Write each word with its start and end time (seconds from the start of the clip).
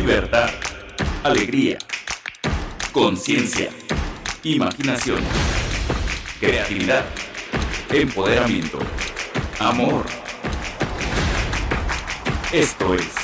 libertad, 0.00 0.48
alegría, 1.22 1.76
conciencia, 2.90 3.68
imaginación, 4.42 5.20
creatividad, 6.40 7.04
empoderamiento, 7.92 8.78
amor. 9.58 10.06
Esto 12.50 12.94
es 12.94 13.14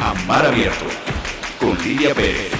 Amar 0.00 0.46
Abierto 0.46 0.84
con 1.58 1.76
Lidia 1.82 2.14
Pérez. 2.14 2.52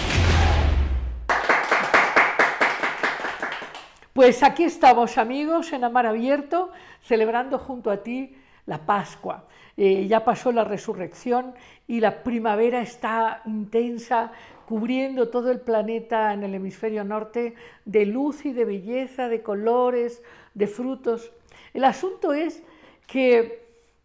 Pues 4.12 4.42
aquí 4.42 4.64
estamos 4.64 5.18
amigos 5.18 5.72
en 5.72 5.84
Amar 5.84 6.06
Abierto, 6.06 6.72
celebrando 7.00 7.60
junto 7.60 7.92
a 7.92 8.02
ti 8.02 8.36
la 8.66 8.84
Pascua. 8.84 9.44
Eh, 9.76 10.06
ya 10.06 10.24
pasó 10.24 10.52
la 10.52 10.64
resurrección 10.64 11.54
y 11.86 12.00
la 12.00 12.22
primavera 12.22 12.82
está 12.82 13.42
intensa, 13.46 14.32
cubriendo 14.66 15.28
todo 15.28 15.50
el 15.50 15.60
planeta 15.60 16.32
en 16.32 16.44
el 16.44 16.54
hemisferio 16.54 17.02
norte 17.02 17.54
de 17.84 18.06
luz 18.06 18.44
y 18.46 18.52
de 18.52 18.64
belleza, 18.64 19.28
de 19.28 19.42
colores, 19.42 20.22
de 20.54 20.66
frutos. 20.66 21.32
El 21.74 21.84
asunto 21.84 22.32
es 22.32 22.62
que 23.06 23.60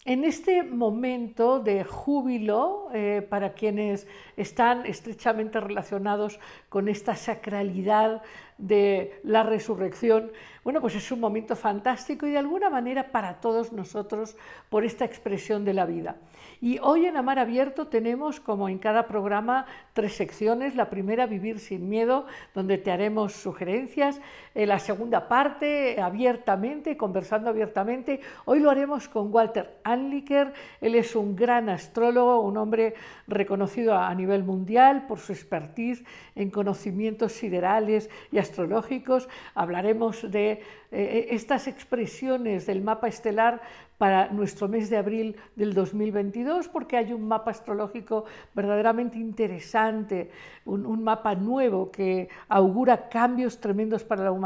en 0.05 0.23
este 0.23 0.61
momento 0.61 1.59
de 1.59 1.83
júbilo, 1.83 2.89
eh, 2.93 3.25
para 3.27 3.53
quienes 3.53 4.07
están 4.37 4.85
estrechamente 4.85 5.59
relacionados 5.59 6.39
con 6.69 6.89
esta 6.89 7.15
sacralidad 7.15 8.21
de 8.57 9.19
la 9.23 9.43
resurrección, 9.43 10.31
bueno, 10.63 10.81
pues 10.81 10.95
es 10.95 11.11
un 11.11 11.19
momento 11.19 11.55
fantástico 11.55 12.25
y 12.25 12.31
de 12.31 12.37
alguna 12.37 12.69
manera 12.69 13.11
para 13.11 13.39
todos 13.39 13.71
nosotros 13.71 14.35
por 14.69 14.83
esta 14.83 15.05
expresión 15.05 15.65
de 15.65 15.73
la 15.73 15.85
vida. 15.85 16.15
Y 16.61 16.79
hoy 16.79 17.05
en 17.05 17.17
Amar 17.17 17.37
Abierto 17.37 17.87
tenemos, 17.87 18.39
como 18.39 18.69
en 18.69 18.79
cada 18.79 19.07
programa, 19.07 19.67
tres 19.93 20.15
secciones. 20.15 20.75
La 20.75 20.89
primera, 20.89 21.27
Vivir 21.27 21.59
sin 21.59 21.89
Miedo, 21.89 22.25
donde 22.53 22.77
te 22.77 22.91
haremos 22.91 23.33
sugerencias. 23.33 24.19
En 24.55 24.69
la 24.69 24.79
segunda 24.79 25.27
parte, 25.27 25.99
abiertamente, 25.99 26.95
conversando 26.95 27.49
abiertamente. 27.49 28.21
Hoy 28.45 28.61
lo 28.61 28.71
haremos 28.71 29.09
con 29.09 29.33
Walter 29.33 29.79
Anliker. 29.83 30.53
Él 30.79 30.95
es 30.95 31.13
un 31.13 31.35
gran 31.35 31.67
astrólogo, 31.67 32.39
un 32.39 32.55
hombre 32.55 32.93
reconocido 33.27 33.97
a 33.97 34.15
nivel 34.15 34.45
mundial 34.45 35.07
por 35.07 35.19
su 35.19 35.33
expertise 35.33 36.05
en 36.35 36.51
conocimientos 36.51 37.33
siderales 37.33 38.09
y 38.31 38.37
astrológicos. 38.37 39.27
Hablaremos 39.55 40.31
de 40.31 40.61
eh, 40.91 41.27
estas 41.31 41.67
expresiones 41.67 42.65
del 42.65 42.81
mapa 42.81 43.09
estelar 43.09 43.61
para 43.97 44.29
nuestro 44.29 44.67
mes 44.67 44.89
de 44.89 44.97
abril 44.97 45.35
del 45.55 45.73
2022, 45.73 46.67
porque 46.67 46.97
hay 46.97 47.13
un 47.13 47.27
mapa 47.27 47.51
astrológico 47.51 48.25
verdaderamente 48.53 49.17
interesante, 49.17 50.31
un, 50.65 51.03
mapa 51.03 51.35
nuevo 51.35 51.91
que 51.91 52.27
augura 52.49 53.07
cambios 53.09 53.59
tremendos 53.59 54.03
para 54.03 54.23
la 54.23 54.31
humanidad. 54.31 54.44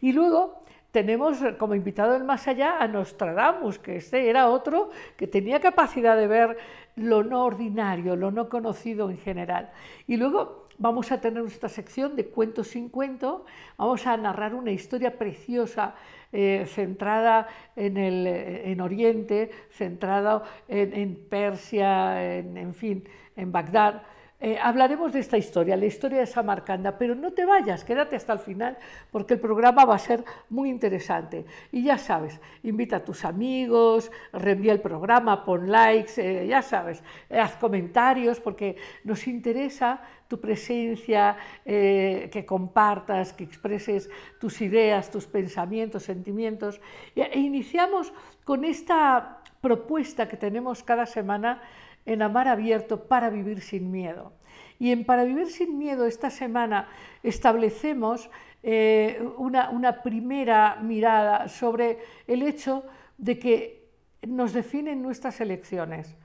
Y 0.00 0.12
luego 0.12 0.62
tenemos 0.90 1.38
como 1.58 1.74
invitado 1.74 2.12
del 2.12 2.24
más 2.24 2.48
allá 2.48 2.78
a 2.78 2.88
Nostradamus, 2.88 3.78
que 3.78 3.96
este 3.96 4.28
era 4.28 4.48
otro 4.48 4.90
que 5.16 5.26
tenía 5.26 5.60
capacidad 5.60 6.16
de 6.16 6.26
ver 6.26 6.58
lo 6.96 7.22
no 7.22 7.44
ordinario, 7.44 8.16
lo 8.16 8.30
no 8.30 8.48
conocido 8.48 9.10
en 9.10 9.18
general. 9.18 9.70
Y 10.06 10.16
luego 10.16 10.68
vamos 10.78 11.12
a 11.12 11.20
tener 11.20 11.42
nuestra 11.42 11.68
sección 11.68 12.16
de 12.16 12.26
cuentos 12.26 12.68
sin 12.68 12.88
cuento, 12.88 13.44
vamos 13.76 14.06
a 14.06 14.16
narrar 14.16 14.54
una 14.54 14.70
historia 14.70 15.18
preciosa 15.18 15.94
eh, 16.32 16.66
centrada 16.68 17.48
en, 17.74 17.96
el, 17.96 18.26
en 18.26 18.80
Oriente, 18.80 19.50
centrada 19.70 20.42
en, 20.68 21.16
Persia, 21.28 22.38
en, 22.38 22.74
fin, 22.74 23.04
en 23.36 23.52
Bagdad. 23.52 24.02
Eh, 24.40 24.56
hablaremos 24.62 25.12
de 25.12 25.18
esta 25.18 25.36
historia, 25.36 25.76
la 25.76 25.86
historia 25.86 26.20
de 26.20 26.26
Samarcanda, 26.26 26.96
pero 26.96 27.16
no 27.16 27.32
te 27.32 27.44
vayas, 27.44 27.82
quédate 27.82 28.14
hasta 28.14 28.32
el 28.32 28.38
final 28.38 28.78
porque 29.10 29.34
el 29.34 29.40
programa 29.40 29.84
va 29.84 29.96
a 29.96 29.98
ser 29.98 30.24
muy 30.48 30.70
interesante. 30.70 31.44
Y 31.72 31.82
ya 31.82 31.98
sabes, 31.98 32.40
invita 32.62 32.96
a 32.96 33.04
tus 33.04 33.24
amigos, 33.24 34.12
reenvía 34.32 34.72
el 34.72 34.80
programa, 34.80 35.44
pon 35.44 35.72
likes, 35.72 36.12
eh, 36.18 36.46
ya 36.46 36.62
sabes, 36.62 37.02
haz 37.30 37.56
comentarios 37.56 38.38
porque 38.38 38.76
nos 39.02 39.26
interesa 39.26 40.02
tu 40.28 40.40
presencia, 40.40 41.36
eh, 41.64 42.28
que 42.30 42.46
compartas, 42.46 43.32
que 43.32 43.42
expreses 43.42 44.08
tus 44.38 44.60
ideas, 44.60 45.10
tus 45.10 45.26
pensamientos, 45.26 46.04
sentimientos. 46.04 46.80
E 47.16 47.40
iniciamos 47.40 48.12
con 48.44 48.64
esta 48.64 49.42
propuesta 49.60 50.28
que 50.28 50.36
tenemos 50.36 50.84
cada 50.84 51.06
semana 51.06 51.60
en 52.08 52.22
Amar 52.22 52.48
Abierto 52.48 53.06
para 53.06 53.30
vivir 53.30 53.60
sin 53.60 53.90
miedo. 53.90 54.32
Y 54.80 54.92
en 54.92 55.04
Para 55.04 55.24
Vivir 55.24 55.48
sin 55.48 55.76
Miedo 55.78 56.06
esta 56.06 56.30
semana 56.30 56.88
establecemos 57.22 58.30
eh, 58.62 59.20
una, 59.36 59.70
una 59.70 60.02
primera 60.02 60.76
mirada 60.76 61.48
sobre 61.48 61.98
el 62.26 62.42
hecho 62.42 62.84
de 63.16 63.38
que 63.38 63.88
nos 64.26 64.52
definen 64.52 65.02
nuestras 65.02 65.40
elecciones. 65.40 66.16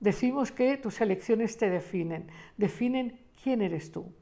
Decimos 0.00 0.52
que 0.52 0.76
tus 0.76 1.00
elecciones 1.00 1.56
te 1.56 1.68
definen, 1.68 2.28
definen 2.56 3.20
quién 3.42 3.62
eres 3.62 3.92
tú. 3.92 4.12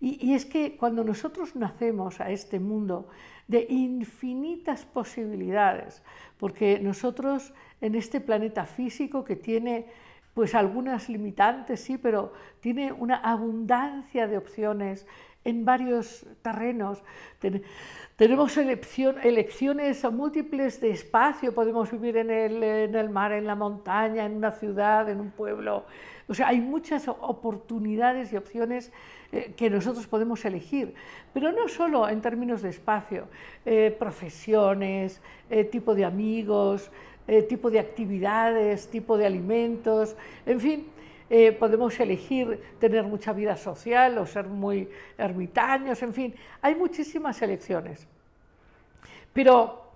Y, 0.00 0.32
es 0.32 0.46
que 0.46 0.78
cuando 0.78 1.04
nosotros 1.04 1.54
nacemos 1.56 2.20
a 2.20 2.30
este 2.30 2.58
mundo 2.58 3.08
de 3.48 3.66
infinitas 3.68 4.86
posibilidades, 4.86 6.02
porque 6.38 6.78
nosotros 6.80 7.52
en 7.82 7.94
este 7.94 8.20
planeta 8.20 8.64
físico 8.64 9.24
que 9.24 9.36
tiene 9.36 9.86
pues 10.34 10.54
algunas 10.54 11.08
limitantes, 11.08 11.80
sí, 11.80 11.98
pero 11.98 12.32
tiene 12.60 12.92
una 12.92 13.16
abundancia 13.16 14.26
de 14.26 14.38
opciones 14.38 15.06
en 15.44 15.64
varios 15.64 16.26
terrenos. 16.42 17.02
tenemos 18.16 18.56
elecciones 18.56 20.04
múltiples 20.12 20.80
de 20.80 20.90
espacio, 20.90 21.54
podemos 21.54 21.90
vivir 21.90 22.18
en 22.18 22.30
el, 22.30 22.62
en 22.62 22.94
el 22.94 23.08
mar, 23.08 23.32
en 23.32 23.46
la 23.46 23.54
montaña, 23.54 24.26
en 24.26 24.36
una 24.36 24.52
ciudad, 24.52 25.08
en 25.08 25.20
un 25.20 25.30
pueblo, 25.30 25.86
o 26.30 26.34
sea, 26.34 26.46
hay 26.46 26.60
muchas 26.60 27.08
oportunidades 27.08 28.32
y 28.32 28.36
opciones 28.36 28.92
eh, 29.32 29.52
que 29.56 29.68
nosotros 29.68 30.06
podemos 30.06 30.44
elegir, 30.44 30.94
pero 31.34 31.50
no 31.50 31.66
solo 31.66 32.08
en 32.08 32.20
términos 32.20 32.62
de 32.62 32.68
espacio, 32.68 33.26
eh, 33.66 33.94
profesiones, 33.98 35.20
eh, 35.50 35.64
tipo 35.64 35.92
de 35.92 36.04
amigos, 36.04 36.92
tipo 37.48 37.70
de 37.70 37.78
actividades, 37.78 38.88
tipo 38.88 39.16
de 39.16 39.26
alimentos, 39.26 40.16
en 40.46 40.60
fin, 40.60 40.88
podemos 41.58 41.98
elegir 42.00 42.60
tener 42.80 43.04
mucha 43.04 43.32
vida 43.32 43.56
social 43.56 44.18
o 44.18 44.26
ser 44.26 44.46
muy 44.46 44.88
ermitaños, 45.16 46.02
en 46.02 46.12
fin, 46.12 46.34
hay 46.60 46.74
muchísimas 46.74 47.40
elecciones. 47.40 48.08
Pero 49.32 49.90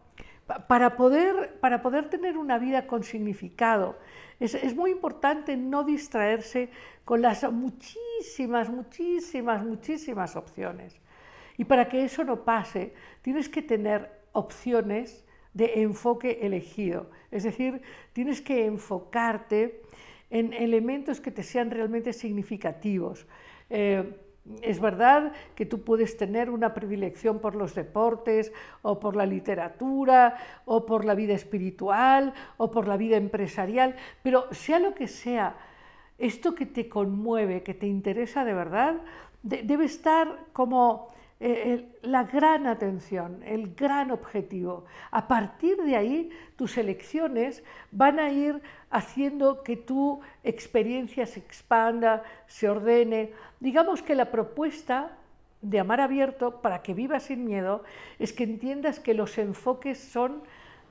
para 0.66 0.96
poder, 0.96 1.58
para 1.60 1.82
poder 1.82 2.08
tener 2.08 2.36
una 2.36 2.58
vida 2.58 2.86
con 2.86 3.02
significado, 3.02 3.96
es, 4.40 4.74
muy 4.74 4.90
importante 4.90 5.56
no 5.56 5.84
distraerse 5.84 6.70
con 7.04 7.22
las 7.22 7.50
muchísimas, 7.50 8.68
muchísimas, 8.68 9.64
muchísimas 9.64 10.36
opciones. 10.36 11.00
Y 11.56 11.64
para 11.64 11.88
que 11.88 12.04
eso 12.04 12.24
no 12.24 12.44
pase, 12.44 12.92
tienes 13.22 13.48
que 13.48 13.62
tener 13.62 14.10
opciones 14.32 15.24
de 15.54 15.82
enfoque 15.82 16.40
elegido. 16.42 17.10
Es 17.30 17.44
decir, 17.44 17.80
tienes 18.12 18.40
que 18.40 18.66
enfocarte 18.66 19.82
en 20.30 20.52
elementos 20.52 21.20
que 21.20 21.30
te 21.30 21.42
sean 21.42 21.70
realmente 21.70 22.12
significativos. 22.12 23.26
Eh, 23.70 24.20
es 24.60 24.78
verdad 24.78 25.32
que 25.54 25.64
tú 25.64 25.82
puedes 25.82 26.18
tener 26.18 26.50
una 26.50 26.74
predilección 26.74 27.38
por 27.38 27.54
los 27.54 27.74
deportes 27.74 28.52
o 28.82 29.00
por 29.00 29.16
la 29.16 29.24
literatura 29.24 30.36
o 30.66 30.84
por 30.84 31.06
la 31.06 31.14
vida 31.14 31.32
espiritual 31.32 32.34
o 32.58 32.70
por 32.70 32.86
la 32.86 32.98
vida 32.98 33.16
empresarial, 33.16 33.96
pero 34.22 34.52
sea 34.52 34.78
lo 34.78 34.94
que 34.94 35.08
sea, 35.08 35.56
esto 36.18 36.54
que 36.54 36.66
te 36.66 36.88
conmueve, 36.88 37.62
que 37.62 37.74
te 37.74 37.86
interesa 37.86 38.44
de 38.44 38.52
verdad, 38.52 38.96
debe 39.42 39.86
estar 39.86 40.46
como 40.52 41.08
eh, 41.40 41.88
la 42.02 42.24
gran 42.24 42.66
atención, 42.66 43.42
el 43.44 43.74
gran 43.74 44.10
objetivo. 44.10 44.84
A 45.10 45.26
partir 45.26 45.76
de 45.78 45.96
ahí, 45.96 46.30
tus 46.56 46.78
elecciones 46.78 47.64
van 47.90 48.18
a 48.18 48.30
ir 48.30 48.62
haciendo 48.90 49.62
que 49.62 49.76
tu 49.76 50.20
experiencia 50.44 51.26
se 51.26 51.40
expanda, 51.40 52.22
se 52.46 52.68
ordene. 52.68 53.32
Digamos 53.60 54.00
que 54.02 54.14
la 54.14 54.30
propuesta 54.30 55.18
de 55.60 55.80
amar 55.80 56.00
abierto 56.00 56.60
para 56.60 56.82
que 56.82 56.94
vivas 56.94 57.24
sin 57.24 57.44
miedo 57.44 57.82
es 58.18 58.32
que 58.32 58.44
entiendas 58.44 59.00
que 59.00 59.14
los 59.14 59.36
enfoques 59.38 59.98
son 59.98 60.42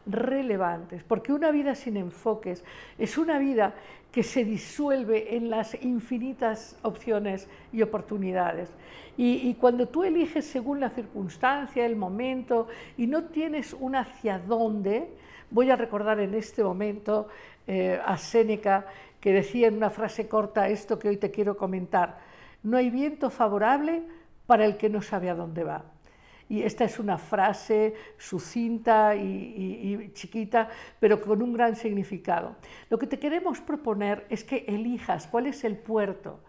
relevantes, 0.05 1.03
porque 1.03 1.33
una 1.33 1.51
vida 1.51 1.75
sin 1.75 1.97
enfoques 1.97 2.63
es 2.97 3.17
una 3.17 3.37
vida 3.37 3.73
que 4.11 4.23
se 4.23 4.45
disuelve 4.45 5.35
en 5.35 5.49
las 5.49 5.73
infinitas 5.83 6.77
opciones 6.83 7.47
y 7.71 7.81
oportunidades. 7.81 8.69
Y, 9.17 9.53
cuando 9.55 9.87
tú 9.87 10.03
eliges 10.03 10.45
según 10.45 10.79
la 10.79 10.89
circunstancia, 10.89 11.85
el 11.85 11.95
momento, 11.95 12.67
y 12.97 13.07
no 13.07 13.25
tienes 13.25 13.73
un 13.73 13.95
hacia 13.95 14.39
dónde, 14.39 15.07
voy 15.51 15.69
a 15.69 15.75
recordar 15.75 16.19
en 16.19 16.33
este 16.33 16.63
momento 16.63 17.27
eh, 17.67 17.99
a 18.03 18.17
Séneca, 18.17 18.85
que 19.19 19.33
decía 19.33 19.67
en 19.67 19.77
una 19.77 19.89
frase 19.89 20.27
corta 20.27 20.67
esto 20.67 20.99
que 20.99 21.09
hoy 21.09 21.17
te 21.17 21.31
quiero 21.31 21.57
comentar. 21.57 22.19
No 22.61 22.77
hay 22.77 22.89
viento 22.89 23.29
favorable 23.29 24.03
para 24.45 24.65
el 24.65 24.77
que 24.77 24.89
no 24.89 25.01
sabe 25.01 25.29
a 25.29 25.35
dónde 25.35 25.63
va. 25.63 25.92
Y 26.49 26.61
esta 26.61 26.83
es 26.83 26.99
una 26.99 27.17
frase 27.17 27.93
sucinta 28.17 29.15
y, 29.15 30.11
chiquita, 30.13 30.69
pero 30.99 31.21
con 31.21 31.41
un 31.41 31.53
gran 31.53 31.75
significado. 31.75 32.55
Lo 32.89 32.99
que 32.99 33.07
te 33.07 33.19
queremos 33.19 33.61
proponer 33.61 34.25
es 34.29 34.43
que 34.43 34.65
elijas 34.67 35.27
cuál 35.27 35.47
es 35.47 35.63
el 35.63 35.77
puerto, 35.77 36.39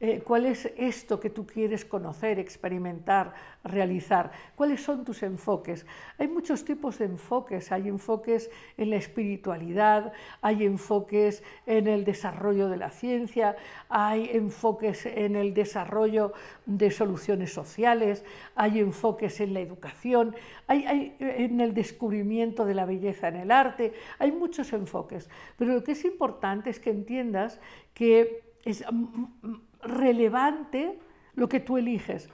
eh, 0.00 0.22
cuál 0.24 0.44
es 0.46 0.72
esto 0.76 1.20
que 1.20 1.30
tú 1.30 1.46
quieres 1.46 1.84
conocer, 1.84 2.38
experimentar, 2.38 3.32
realizar, 3.62 4.32
cuáles 4.56 4.82
son 4.82 5.04
tus 5.04 5.22
enfoques. 5.22 5.86
Hay 6.18 6.28
muchos 6.28 6.64
tipos 6.64 6.98
de 6.98 7.06
enfoques, 7.06 7.70
hay 7.70 7.88
enfoques 7.88 8.50
en 8.76 8.90
la 8.90 8.96
espiritualidad, 8.96 10.12
hay 10.42 10.64
enfoques 10.64 11.42
en 11.66 11.86
el 11.86 12.04
desarrollo 12.04 12.68
de 12.68 12.76
la 12.76 12.90
ciencia, 12.90 13.56
hay 13.88 14.30
enfoques 14.32 15.06
en 15.06 15.36
el 15.36 15.54
desarrollo 15.54 16.32
de 16.66 16.90
soluciones 16.90 17.52
sociales, 17.52 18.24
hay 18.56 18.80
enfoques 18.80 19.40
en 19.40 19.54
la 19.54 19.60
educación, 19.60 20.34
hay, 20.66 21.16
en 21.20 21.60
el 21.60 21.72
descubrimiento 21.72 22.64
de 22.64 22.74
la 22.74 22.84
belleza 22.84 23.28
en 23.28 23.36
el 23.36 23.50
arte, 23.50 23.92
hay 24.18 24.32
muchos 24.32 24.72
enfoques, 24.72 25.30
pero 25.56 25.72
lo 25.72 25.84
que 25.84 25.92
es 25.92 26.04
importante 26.04 26.70
es 26.70 26.80
que 26.80 26.90
entiendas 26.90 27.60
que 27.94 28.42
es 28.64 28.84
relevante 29.84 30.98
lo 31.34 31.48
que 31.48 31.60
tú 31.60 31.76
eliges. 31.76 32.28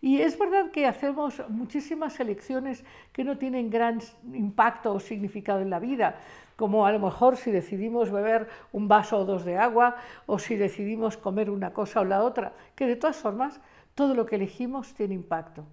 Y 0.00 0.20
es 0.20 0.36
verdad 0.36 0.72
que 0.72 0.86
hacemos 0.86 1.40
muchísimas 1.48 2.18
elecciones 2.18 2.84
que 3.12 3.22
no 3.22 3.38
tienen 3.38 3.70
gran 3.70 4.00
impacto 4.32 4.92
o 4.94 5.00
significado 5.00 5.60
en 5.60 5.70
la 5.70 5.78
vida, 5.78 6.16
como 6.56 6.86
a 6.86 6.92
lo 6.92 6.98
mejor 6.98 7.36
si 7.36 7.52
decidimos 7.52 8.10
beber 8.10 8.48
un 8.72 8.88
vaso 8.88 9.18
o 9.18 9.24
dos 9.24 9.44
de 9.44 9.58
agua 9.58 9.96
o 10.26 10.40
si 10.40 10.56
decidimos 10.56 11.16
comer 11.16 11.50
una 11.50 11.72
cosa 11.72 12.00
o 12.00 12.04
la 12.04 12.24
otra, 12.24 12.52
que 12.74 12.86
de 12.86 12.96
todas 12.96 13.16
formas 13.16 13.60
todo 13.94 14.14
lo 14.14 14.26
que 14.26 14.36
elegimos 14.36 14.92
tiene 14.94 15.14
impacto. 15.14 15.66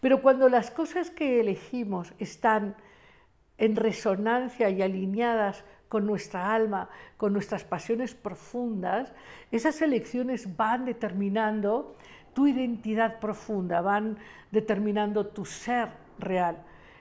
Pero 0.00 0.22
cuando 0.22 0.48
las 0.48 0.70
cosas 0.70 1.10
que 1.10 1.40
elegimos 1.40 2.14
están 2.18 2.76
en 3.58 3.76
resonancia 3.76 4.70
y 4.70 4.82
alineadas 4.82 5.64
con 5.92 6.06
nuestra 6.06 6.54
alma, 6.54 6.88
con 7.18 7.34
nuestras 7.34 7.64
pasiones 7.64 8.14
profundas, 8.14 9.12
esas 9.50 9.82
elecciones 9.82 10.56
van 10.56 10.86
determinando 10.86 11.96
tu 12.32 12.46
identidad 12.46 13.20
profunda, 13.20 13.82
van 13.82 14.16
determinando 14.50 15.26
tu 15.26 15.44
ser 15.44 15.90
real. 16.18 16.56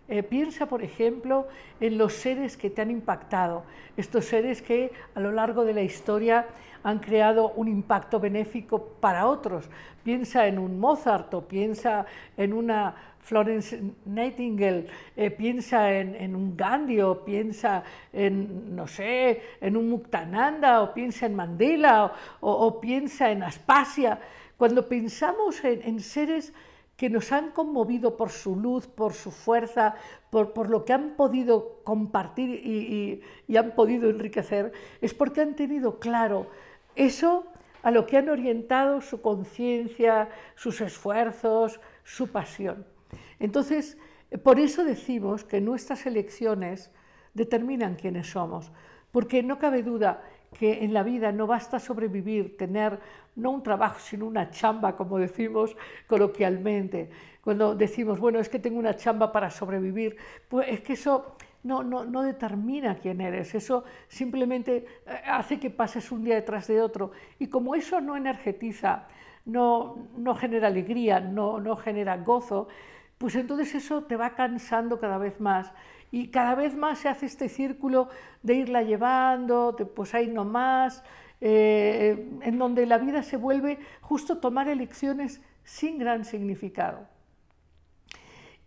Eh, 0.08 0.24
piensa, 0.24 0.66
por 0.66 0.84
ejemplo, 0.84 1.48
en 1.80 1.98
los 1.98 2.14
seres 2.14 2.58
que 2.58 2.70
te 2.70 2.82
han 2.82 2.92
impactado, 2.92 3.64
estos 3.96 4.26
seres 4.26 4.62
que 4.62 4.92
a 5.16 5.20
lo 5.20 5.32
largo 5.32 5.64
de 5.64 5.74
la 5.74 5.82
historia 5.82 6.48
han 6.84 7.00
creado 7.00 7.52
un 7.52 7.68
impacto 7.68 8.20
benéfico 8.20 8.84
para 9.00 9.28
otros. 9.28 9.70
Piensa 10.04 10.48
en 10.48 10.58
un 10.60 10.80
Mozart 10.80 11.34
o 11.34 11.48
piensa 11.48 12.06
en 12.36 12.54
una 12.54 12.96
Florence 13.22 13.80
Nightingale, 14.06 14.88
eh, 15.16 15.30
piensa 15.30 15.94
en, 15.94 16.36
un 16.36 16.58
Gandhi 16.58 17.02
o 17.02 17.24
piensa 17.24 17.84
en, 18.12 18.76
no 18.76 18.88
sé, 18.88 19.42
en 19.62 19.78
un 19.78 19.90
Muktananda 19.90 20.82
o 20.82 20.94
piensa 20.94 21.28
en 21.28 21.36
Mandela 21.36 22.14
o, 22.40 22.82
piensa 22.82 23.32
en 23.32 23.44
Aspasia. 23.44 24.20
Cuando 24.58 24.88
pensamos 24.88 25.64
en, 25.64 26.00
seres 26.00 26.54
que 27.02 27.10
nos 27.10 27.32
han 27.32 27.50
conmovido 27.50 28.16
por 28.16 28.30
su 28.30 28.56
luz, 28.56 28.86
por 28.86 29.14
su 29.14 29.32
fuerza, 29.32 29.96
por, 30.30 30.70
lo 30.70 30.86
que 30.86 30.94
han 30.94 31.16
podido 31.16 31.82
compartir 31.84 32.62
y, 32.64 33.24
y 33.48 33.58
han 33.58 33.72
podido 33.72 34.08
enriquecer, 34.08 34.72
es 35.02 35.16
porque 35.16 35.42
han 35.42 35.56
tenido 35.56 35.98
claro 35.98 36.46
eso 36.96 37.48
a 37.82 37.90
lo 37.90 38.06
que 38.06 38.18
han 38.18 38.30
orientado 38.30 39.02
su 39.02 39.20
conciencia, 39.20 40.30
sus 40.54 40.80
esfuerzos, 40.80 41.80
su 42.04 42.28
pasión. 42.28 42.86
Entonces, 43.40 43.98
por 44.44 44.60
eso 44.60 44.84
decimos 44.84 45.44
que 45.44 45.60
nuestras 45.60 46.06
elecciones 46.06 46.92
determinan 47.34 47.96
quiénes 47.96 48.30
somos, 48.30 48.72
porque 49.12 49.42
no 49.42 49.58
cabe 49.58 49.82
duda 49.82 50.22
que 50.58 50.84
en 50.84 50.94
la 50.94 51.04
vida 51.04 51.32
no 51.32 51.48
basta 51.48 51.80
sobrevivir, 51.80 52.58
tener 52.58 53.00
no 53.36 53.52
un 53.52 53.64
trabajo, 53.64 54.00
sino 54.00 54.26
una 54.26 54.50
chamba, 54.50 54.96
como 54.96 55.18
decimos 55.18 55.76
coloquialmente. 56.08 57.10
Cuando 57.42 57.76
decimos, 57.76 58.20
bueno, 58.20 58.40
es 58.40 58.50
que 58.50 58.60
tengo 58.60 58.78
una 58.78 58.96
chamba 58.96 59.32
para 59.32 59.50
sobrevivir, 59.50 60.18
pues 60.50 60.68
es 60.70 60.82
que 60.82 60.94
eso 60.94 61.36
no, 61.64 61.84
no, 61.84 62.06
no 62.06 62.24
determina 62.24 62.96
quién 62.96 63.22
eres, 63.22 63.56
eso 63.56 63.84
simplemente 64.08 64.86
eh, 65.06 65.22
hace 65.26 65.60
que 65.60 65.70
pases 65.70 66.12
un 66.12 66.24
día 66.24 66.36
detrás 66.36 66.68
de 66.68 66.82
otro. 66.82 67.12
Y 67.40 67.48
como 67.48 67.76
eso 67.76 68.02
no 68.02 68.18
energetiza, 68.18 69.08
no, 69.46 70.10
no 70.18 70.36
genera 70.36 70.68
alegría, 70.68 71.20
no, 71.20 71.60
no 71.60 71.76
genera 71.78 72.18
gozo, 72.18 72.68
pues 73.18 73.36
entonces 73.36 73.76
eso 73.76 74.04
te 74.04 74.16
va 74.16 74.36
cansando 74.36 75.00
cada 75.00 75.18
vez 75.18 75.40
más 75.40 75.72
y 76.12 76.28
cada 76.28 76.56
vez 76.56 76.76
más 76.76 77.00
se 77.00 77.10
hace 77.10 77.26
este 77.26 77.48
círculo 77.48 78.10
de 78.44 78.56
irla 78.56 78.84
llevando, 78.84 79.72
de, 79.72 79.86
pues 79.86 80.14
ahí 80.14 80.28
no 80.28 80.44
más, 80.44 81.04
eh, 81.40 82.30
en 82.42 82.58
donde 82.60 82.86
la 82.86 82.98
vida 82.98 83.24
se 83.24 83.38
vuelve 83.38 83.80
justo 84.02 84.40
tomar 84.40 84.68
elecciones 84.68 85.42
sin 85.64 85.98
gran 85.98 86.26
significado. 86.26 87.08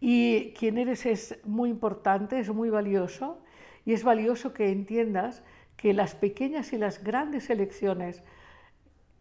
Y 0.00 0.55
quién 0.58 0.79
eres 0.79 1.06
es 1.06 1.38
muy 1.44 1.69
importante, 1.69 2.38
es 2.38 2.50
muy 2.50 2.70
valioso, 2.70 3.43
y 3.85 3.93
es 3.93 4.02
valioso 4.02 4.55
que 4.55 4.70
entiendas 4.70 5.43
que 5.76 5.93
las 5.93 6.14
pequeñas 6.14 6.73
y 6.73 6.79
las 6.79 7.05
grandes 7.05 7.50
elecciones 7.50 8.23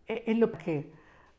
eh, 0.07 0.23
en 0.27 0.39
lo 0.39 0.51
que 0.51 0.91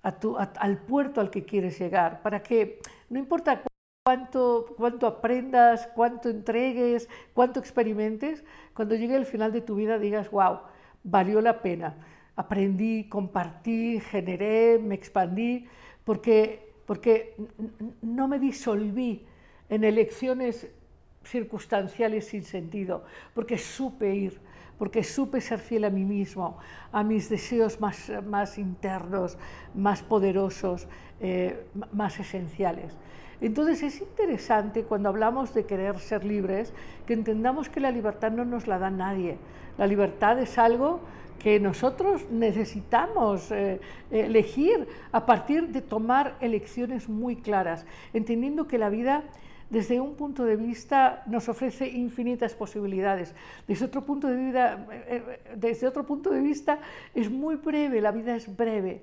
al 0.02 0.78
puerto 0.78 1.22
al 1.22 1.30
que 1.30 1.46
quieres 1.46 1.78
llegar, 1.78 2.20
para 2.20 2.42
que 2.42 2.78
no 3.08 3.18
importa 3.18 3.62
cuánto, 4.06 4.66
cuánto 4.76 5.06
aprendas, 5.06 5.88
cuánto 5.94 6.28
entregues, 6.28 7.08
cuánto 7.32 7.58
experimentes, 7.58 8.44
cuando 8.74 8.96
llegue 8.96 9.16
el 9.16 9.24
final 9.24 9.50
de 9.50 9.62
tu 9.62 9.76
vida 9.76 9.98
digas, 9.98 10.30
wow, 10.30 10.58
valió 11.04 11.40
la 11.40 11.62
pena. 11.62 11.96
Aprendí, 12.36 13.08
compartí, 13.08 14.00
generé, 14.00 14.78
me 14.78 14.94
expandí, 14.94 15.66
porque, 16.04 16.74
porque 16.84 17.34
no 18.02 18.28
me 18.28 18.38
disolví 18.38 19.24
en 19.70 19.84
elecciones 19.84 20.68
circunstanciales 21.22 22.26
sin 22.26 22.44
sentido, 22.44 23.06
porque 23.32 23.56
supe 23.56 24.14
ir, 24.14 24.38
porque 24.76 25.02
supe 25.02 25.40
ser 25.40 25.60
fiel 25.60 25.84
a 25.84 25.90
mí 25.90 26.04
mismo, 26.04 26.58
a 26.92 27.02
mis 27.02 27.30
deseos 27.30 27.80
más, 27.80 28.58
internos, 28.58 29.38
más 29.74 30.02
poderosos, 30.02 30.88
eh, 31.20 31.64
más 31.90 32.20
esenciales. 32.20 32.98
Entonces 33.44 33.82
es 33.82 34.00
interesante 34.00 34.84
cuando 34.84 35.10
hablamos 35.10 35.52
de 35.52 35.66
querer 35.66 35.98
ser 35.98 36.24
libres 36.24 36.72
que 37.06 37.12
entendamos 37.12 37.68
que 37.68 37.78
la 37.78 37.90
libertad 37.90 38.32
no 38.32 38.46
nos 38.46 38.66
la 38.66 38.78
da 38.78 38.88
nadie. 38.88 39.36
La 39.76 39.86
libertad 39.86 40.38
es 40.38 40.56
algo 40.56 41.00
que 41.38 41.60
nosotros 41.60 42.24
necesitamos 42.30 43.50
eh, 43.50 43.82
elegir 44.10 44.88
a 45.12 45.26
partir 45.26 45.68
de 45.68 45.82
tomar 45.82 46.36
elecciones 46.40 47.06
muy 47.10 47.36
claras, 47.36 47.84
entendiendo 48.14 48.66
que 48.66 48.78
la 48.78 48.88
vida 48.88 49.24
desde 49.68 50.00
un 50.00 50.14
punto 50.14 50.46
de 50.46 50.56
vista 50.56 51.22
nos 51.26 51.46
ofrece 51.50 51.86
infinitas 51.86 52.54
posibilidades. 52.54 53.34
Desde 53.68 53.84
otro 53.84 54.06
punto 54.06 54.26
de, 54.26 54.52
eh, 54.52 54.74
eh, 55.06 55.40
desde 55.54 55.86
otro 55.86 56.06
punto 56.06 56.30
de 56.30 56.40
vista 56.40 56.78
es 57.14 57.30
muy 57.30 57.56
breve, 57.56 58.00
la 58.00 58.10
vida 58.10 58.34
es 58.36 58.56
breve. 58.56 59.02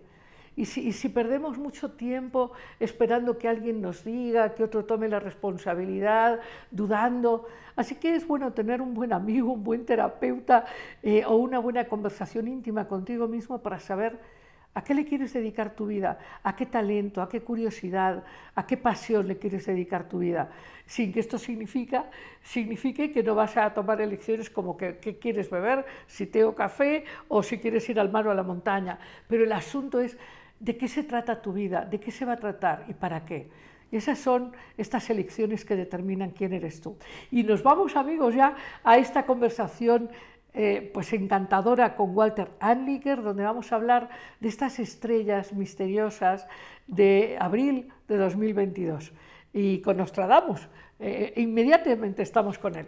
Y 0.55 0.65
si, 0.65 1.09
perdemos 1.09 1.57
mucho 1.57 1.91
tiempo 1.91 2.51
esperando 2.79 3.37
que 3.37 3.47
alguien 3.47 3.81
nos 3.81 4.03
diga, 4.03 4.53
que 4.53 4.63
otro 4.63 4.83
tome 4.83 5.07
la 5.07 5.19
responsabilidad, 5.19 6.41
dudando, 6.69 7.47
así 7.77 7.95
que 7.95 8.15
es 8.15 8.27
bueno 8.27 8.51
tener 8.51 8.81
un 8.81 8.93
buen 8.93 9.13
amigo, 9.13 9.53
un 9.53 9.63
buen 9.63 9.85
terapeuta 9.85 10.65
eh, 11.01 11.23
o 11.25 11.37
una 11.37 11.59
buena 11.59 11.85
conversación 11.85 12.49
íntima 12.49 12.85
contigo 12.87 13.29
mismo 13.29 13.59
para 13.59 13.79
saber 13.79 14.19
a 14.73 14.83
qué 14.83 14.93
le 14.93 15.05
quieres 15.05 15.33
dedicar 15.33 15.75
tu 15.75 15.87
vida, 15.87 16.17
a 16.43 16.55
qué 16.55 16.65
talento, 16.65 17.21
a 17.21 17.27
qué 17.27 17.41
curiosidad, 17.41 18.23
a 18.55 18.65
qué 18.65 18.77
pasión 18.77 19.27
le 19.27 19.37
quieres 19.37 19.65
dedicar 19.65 20.07
tu 20.07 20.19
vida, 20.19 20.49
sin 20.85 21.11
que 21.11 21.19
esto 21.19 21.37
significa, 21.37 22.05
signifique 22.41 23.11
que 23.11 23.23
no 23.23 23.35
vas 23.35 23.57
a 23.57 23.73
tomar 23.73 23.99
elecciones 23.99 24.49
como 24.49 24.77
que, 24.77 24.97
qué 24.97 25.17
quieres 25.17 25.49
beber, 25.49 25.85
si 26.07 26.25
té 26.25 26.43
o 26.43 26.55
café 26.55 27.03
o 27.27 27.43
si 27.43 27.59
quieres 27.59 27.87
ir 27.89 27.99
al 27.99 28.11
mar 28.11 28.27
o 28.27 28.31
a 28.31 28.35
la 28.35 28.43
montaña, 28.43 28.97
pero 29.27 29.43
el 29.43 29.51
asunto 29.51 29.99
es 29.99 30.17
de 30.61 30.77
qué 30.77 30.87
se 30.87 31.03
trata 31.03 31.41
tu 31.41 31.51
vida, 31.53 31.85
de 31.85 31.99
qué 31.99 32.11
se 32.11 32.23
va 32.23 32.33
a 32.33 32.37
tratar 32.37 32.85
y 32.87 32.93
para 32.93 33.25
qué. 33.25 33.49
Esas 33.91 34.19
son 34.19 34.53
estas 34.77 35.09
elecciones 35.09 35.65
que 35.65 35.75
determinan 35.75 36.29
quién 36.31 36.53
eres 36.53 36.79
tú. 36.79 36.95
Y 37.29 37.43
nos 37.43 37.61
vamos, 37.61 37.95
amigos, 37.97 38.35
ya 38.35 38.55
a 38.83 38.97
esta 38.97 39.25
conversación 39.25 40.09
eh, 40.53 40.91
pues 40.93 41.11
encantadora 41.13 41.95
con 41.95 42.15
Walter 42.15 42.51
Anliker, 42.59 43.21
donde 43.21 43.43
vamos 43.43 43.71
a 43.71 43.75
hablar 43.75 44.09
de 44.39 44.49
estas 44.49 44.79
estrellas 44.79 45.51
misteriosas 45.51 46.47
de 46.87 47.37
abril 47.39 47.89
de 48.07 48.17
2022. 48.17 49.11
Y 49.53 49.79
con 49.79 49.97
Nostradamus, 49.97 50.69
eh, 50.99 51.33
inmediatamente 51.37 52.21
estamos 52.21 52.59
con 52.59 52.75
él. 52.75 52.87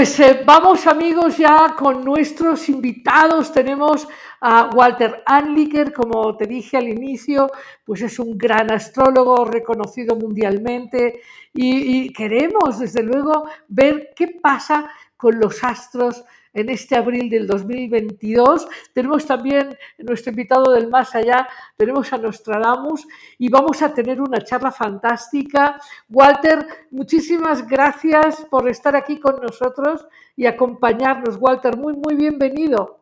Pues 0.00 0.18
eh, 0.18 0.40
vamos 0.46 0.86
amigos 0.86 1.36
ya 1.36 1.74
con 1.76 2.02
nuestros 2.02 2.70
invitados. 2.70 3.52
Tenemos 3.52 4.08
a 4.40 4.70
Walter 4.74 5.22
Anliker, 5.26 5.92
como 5.92 6.34
te 6.38 6.46
dije 6.46 6.78
al 6.78 6.88
inicio, 6.88 7.50
pues 7.84 8.00
es 8.00 8.18
un 8.18 8.38
gran 8.38 8.72
astrólogo 8.72 9.44
reconocido 9.44 10.16
mundialmente 10.16 11.20
y, 11.52 12.06
y 12.06 12.12
queremos 12.14 12.78
desde 12.78 13.02
luego 13.02 13.46
ver 13.68 14.14
qué 14.16 14.28
pasa 14.28 14.90
con 15.18 15.38
los 15.38 15.62
astros 15.62 16.24
en 16.52 16.68
este 16.68 16.96
abril 16.96 17.28
del 17.28 17.46
2022. 17.46 18.66
Tenemos 18.92 19.26
también 19.26 19.76
nuestro 19.98 20.30
invitado 20.30 20.72
del 20.72 20.88
más 20.88 21.14
allá, 21.14 21.48
tenemos 21.76 22.12
a 22.12 22.18
Nostradamus 22.18 23.06
y 23.38 23.48
vamos 23.48 23.82
a 23.82 23.92
tener 23.92 24.20
una 24.20 24.42
charla 24.42 24.72
fantástica. 24.72 25.80
Walter, 26.08 26.66
muchísimas 26.90 27.66
gracias 27.66 28.44
por 28.50 28.68
estar 28.68 28.96
aquí 28.96 29.18
con 29.18 29.40
nosotros 29.40 30.06
y 30.36 30.46
acompañarnos. 30.46 31.36
Walter, 31.36 31.76
muy, 31.76 31.94
muy 31.94 32.14
bienvenido. 32.14 32.98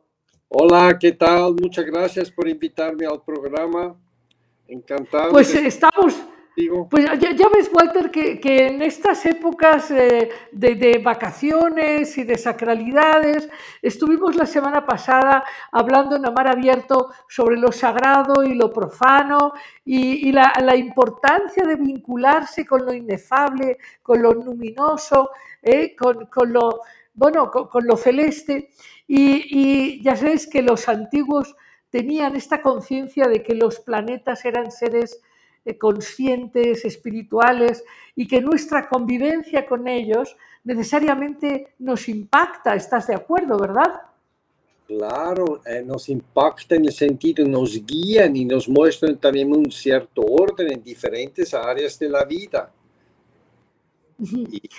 Hola, 0.49 0.97
¿qué 0.99 1.13
tal? 1.13 1.55
Muchas 1.61 1.85
gracias 1.85 2.31
por 2.31 2.49
invitarme 2.49 3.07
al 3.07 3.23
programa. 3.23 3.95
Encantado. 4.67 5.31
Pues 5.31 5.55
estamos 5.55 6.15
pues 6.91 7.05
ya, 7.21 7.49
ves, 7.55 7.71
Walter, 7.73 8.11
que, 8.11 8.67
en 8.67 8.83
estas 8.83 9.25
épocas 9.27 9.91
eh, 9.91 10.29
de, 10.51 10.99
vacaciones 10.99 12.19
y 12.19 12.25
de 12.25 12.37
sacralidades, 12.37 13.49
estuvimos 13.81 14.35
la 14.35 14.47
semana 14.47 14.85
pasada 14.85 15.45
hablando 15.71 16.17
en 16.17 16.27
Amar 16.27 16.49
Abierto 16.49 17.13
sobre 17.29 17.57
lo 17.57 17.71
sagrado 17.71 18.43
y 18.43 18.55
lo 18.55 18.73
profano 18.73 19.53
y, 19.85 20.33
la, 20.33 20.75
importancia 20.75 21.65
de 21.65 21.77
vincularse 21.77 22.67
con 22.67 22.85
lo 22.85 22.93
inefable, 22.93 23.79
con 24.03 24.21
lo 24.21 24.33
luminoso, 24.33 25.31
eh, 25.63 25.95
con, 25.95 26.53
lo, 26.53 26.81
bueno, 27.15 27.51
con, 27.51 27.87
lo 27.87 27.97
celeste. 27.97 28.71
Y, 29.07 29.47
y 29.51 30.03
ya 30.03 30.17
sabes 30.17 30.49
que 30.49 30.63
los 30.63 30.89
antiguos 30.89 31.55
tenían 31.91 32.35
esta 32.35 32.63
conciencia 32.63 33.29
de 33.29 33.43
que 33.43 33.55
los 33.55 33.79
planetas 33.81 34.45
eran 34.45 34.73
seres 34.73 35.23
conscientes, 35.79 36.85
espirituales, 36.85 37.85
y 38.17 38.27
que 38.27 38.41
nuestra 38.41 38.89
convivencia 38.89 39.67
con 39.67 39.87
ellos 39.87 40.37
necesariamente 40.65 41.75
nos 41.79 42.09
impacta. 42.09 42.75
¿Estás 42.75 43.07
de 43.07 43.15
acuerdo, 43.15 43.59
verdad? 43.59 44.03
Claro, 44.87 45.61
eh, 45.67 45.83
nos 45.85 46.09
impacta 46.09 46.75
en 46.75 46.87
el 46.87 46.93
sentido, 46.93 47.45
nos 47.45 47.85
guían 47.85 48.35
y 48.35 48.47
nos 48.47 48.69
muestran 48.69 49.19
también 49.19 49.55
un 49.55 49.71
cierto 49.71 50.23
orden 50.23 50.73
en 50.73 50.83
diferentes 50.83 51.53
áreas 51.53 51.99
de 51.99 52.09
la 52.09 52.25
vida. 52.25 52.73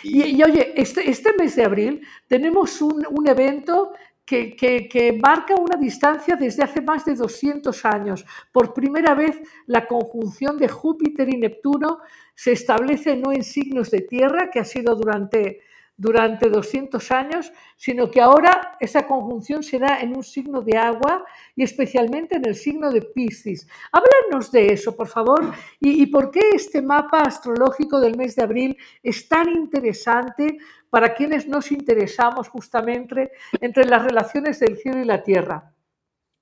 Y, 0.04 0.44
oye, 0.44 0.74
este, 0.76 1.10
este, 1.10 1.32
mes 1.38 1.56
de 1.56 1.64
abril 1.64 2.02
tenemos 2.28 2.82
un, 2.82 3.06
un 3.10 3.28
evento 3.28 3.94
que, 4.30 5.20
marca 5.22 5.56
una 5.56 5.76
distancia 5.76 6.36
desde 6.36 6.64
hace 6.64 6.82
más 6.82 7.04
de 7.04 7.16
200 7.16 7.86
años. 7.86 8.26
Por 8.52 8.74
primera 8.74 9.16
vez, 9.16 9.40
la 9.66 9.88
conjunción 9.88 10.58
de 10.58 10.68
Júpiter 10.68 11.28
y 11.34 11.38
Neptuno 11.38 12.00
se 12.36 12.52
establece 12.52 13.16
no 13.16 13.32
en 13.32 13.44
signos 13.44 13.90
de 13.90 14.02
tierra, 14.02 14.50
que 14.52 14.60
ha 14.60 14.66
sido 14.66 14.96
durante 14.96 15.62
durante 16.00 16.50
200 16.50 17.12
años, 17.12 17.52
sino 17.76 18.10
que 18.10 18.22
ahora 18.22 18.78
esa 18.80 19.06
conjunción 19.06 19.62
se 19.64 19.80
da 19.80 20.00
en 20.00 20.16
un 20.16 20.24
signo 20.24 20.62
de 20.62 20.78
agua 20.78 21.26
y 21.58 21.64
especialmente 21.64 22.38
en 22.38 22.48
el 22.48 22.56
signo 22.56 22.90
de 22.90 23.02
Piscis. 23.02 23.68
Háblanos 23.92 24.50
de 24.50 24.72
eso, 24.72 24.96
por 24.96 25.10
favor, 25.10 25.52
y, 25.82 26.06
por 26.06 26.32
qué 26.32 26.40
este 26.54 26.82
mapa 26.82 27.24
astrológico 27.24 28.00
del 28.00 28.16
mes 28.16 28.38
de 28.38 28.44
abril 28.44 28.78
es 29.04 29.28
tan 29.28 29.50
interesante 29.50 30.58
para 30.90 31.14
quienes 31.14 31.48
nos 31.48 31.72
interesamos 31.72 32.48
justamente 32.50 33.32
entre 33.62 33.86
las 33.86 34.04
relaciones 34.04 34.60
del 34.60 34.78
cielo 34.78 35.00
y 35.00 35.06
la 35.06 35.24
tierra. 35.24 35.74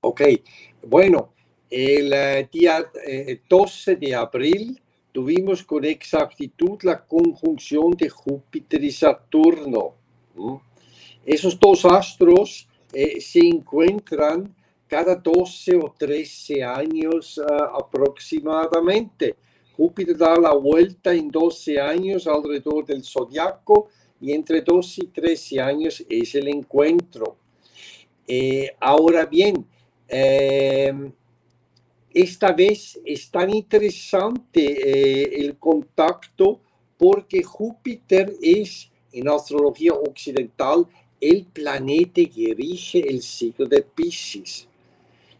Ok, 0.00 0.22
bueno, 0.86 1.34
el 1.70 2.12
eh, 2.12 2.48
día 2.50 2.90
12 3.48 3.92
eh, 3.92 3.96
de 3.96 4.14
abril 4.14 4.80
tuvimos 5.12 5.62
con 5.64 5.84
exactitud 5.84 6.78
la 6.82 7.04
conjunción 7.04 7.90
de 7.90 8.08
Júpiter 8.08 8.82
y 8.82 8.90
Saturno. 8.90 9.94
Esos 11.26 11.58
dos 11.58 11.84
astros 11.84 12.68
eh, 12.92 13.20
se 13.20 13.40
encuentran 13.40 14.54
cada 14.86 15.14
12 15.16 15.76
o 15.76 15.94
13 15.98 16.62
años 16.62 17.38
aproximadamente. 17.74 19.36
Júpiter 19.76 20.16
da 20.16 20.38
la 20.38 20.54
vuelta 20.54 21.12
en 21.12 21.28
12 21.28 21.78
años 21.78 22.26
alrededor 22.26 22.86
del 22.86 23.04
zodiaco 23.04 23.88
y 24.20 24.32
entre 24.32 24.60
12 24.60 25.04
y 25.04 25.06
13 25.08 25.60
años 25.60 26.04
es 26.08 26.34
el 26.34 26.48
encuentro. 26.48 27.36
Eh, 28.26 28.70
ahora 28.80 29.26
bien, 29.26 29.64
eh, 30.08 30.92
esta 32.12 32.52
vez 32.52 32.98
es 33.04 33.30
tan 33.30 33.50
interesante 33.50 34.60
eh, 34.62 35.40
el 35.40 35.56
contacto 35.56 36.60
porque 36.96 37.42
Júpiter 37.42 38.34
es 38.42 38.90
en 39.12 39.28
astrología 39.28 39.92
occidental 39.92 40.86
el 41.20 41.44
planeta 41.44 42.22
que 42.24 42.54
rige 42.54 43.08
el 43.08 43.22
signo 43.22 43.66
de 43.66 43.82
Pisces. 43.82 44.66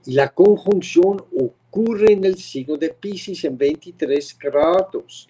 Y 0.06 0.12
la 0.12 0.28
conjunción 0.28 1.23
ocurre 1.37 2.12
en 2.12 2.25
el 2.25 2.37
signo 2.37 2.76
de 2.76 2.90
Pisces 2.90 3.44
en 3.44 3.58
23 3.58 4.38
grados. 4.38 5.28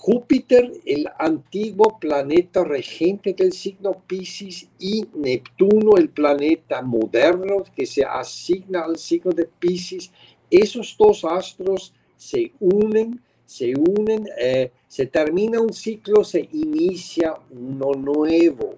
Júpiter, 0.00 0.72
el 0.86 1.08
antiguo 1.18 1.98
planeta 1.98 2.62
regente 2.62 3.34
del 3.34 3.52
signo 3.52 4.00
Pisces, 4.06 4.68
y 4.78 5.04
Neptuno, 5.12 5.96
el 5.96 6.08
planeta 6.08 6.80
moderno 6.82 7.64
que 7.74 7.84
se 7.84 8.04
asigna 8.04 8.84
al 8.84 8.96
signo 8.96 9.32
de 9.32 9.44
Pisces, 9.46 10.12
esos 10.50 10.96
dos 10.96 11.24
astros 11.24 11.92
se 12.16 12.52
unen, 12.60 13.20
se 13.44 13.74
unen, 13.74 14.28
eh, 14.40 14.70
se 14.86 15.06
termina 15.06 15.60
un 15.60 15.72
ciclo, 15.72 16.22
se 16.22 16.48
inicia 16.52 17.34
uno 17.50 17.92
nuevo. 17.92 18.76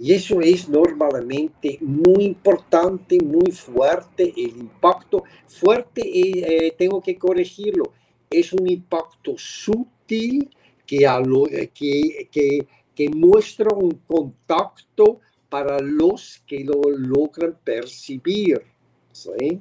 Y 0.00 0.12
eso 0.14 0.40
es 0.40 0.68
normalmente 0.68 1.78
muy 1.80 2.24
importante, 2.24 3.18
muy 3.20 3.52
fuerte, 3.52 4.34
el 4.36 4.56
impacto 4.58 5.22
fuerte, 5.46 6.02
eh, 6.04 6.74
tengo 6.76 7.00
que 7.00 7.16
corregirlo, 7.16 7.92
es 8.28 8.52
un 8.52 8.68
impacto 8.68 9.34
sutil 9.38 9.91
que, 10.06 10.48
que, 10.86 12.28
que, 12.30 12.66
que 12.94 13.08
muestra 13.08 13.70
un 13.74 13.92
contacto 14.06 15.20
para 15.48 15.80
los 15.80 16.42
que 16.46 16.64
lo 16.64 16.80
logran 16.90 17.56
percibir. 17.62 18.62
¿sí? 19.12 19.60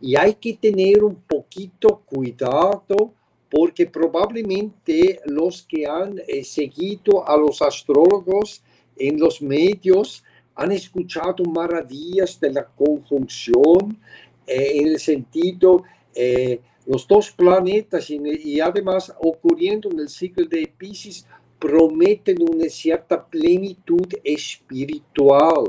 Y 0.00 0.16
hay 0.16 0.34
que 0.34 0.54
tener 0.54 1.04
un 1.04 1.16
poquito 1.16 2.02
cuidado 2.04 3.12
porque 3.50 3.86
probablemente 3.86 5.20
los 5.26 5.62
que 5.62 5.86
han 5.86 6.20
eh, 6.26 6.42
seguido 6.42 7.26
a 7.28 7.36
los 7.36 7.62
astrólogos 7.62 8.62
en 8.96 9.20
los 9.20 9.40
medios 9.40 10.24
han 10.56 10.72
escuchado 10.72 11.44
maravillas 11.44 12.38
de 12.40 12.52
la 12.52 12.64
conjunción 12.64 13.96
eh, 14.46 14.72
en 14.74 14.88
el 14.88 14.98
sentido 14.98 15.84
eh, 16.14 16.60
los 16.86 17.06
dos 17.06 17.30
planetas 17.30 18.10
y, 18.10 18.60
además 18.60 19.12
ocurriendo 19.18 19.90
en 19.90 20.00
el 20.00 20.08
ciclo 20.08 20.46
de 20.46 20.72
Pisces 20.76 21.26
prometen 21.58 22.42
una 22.42 22.68
cierta 22.68 23.24
plenitud 23.24 24.06
espiritual 24.22 25.64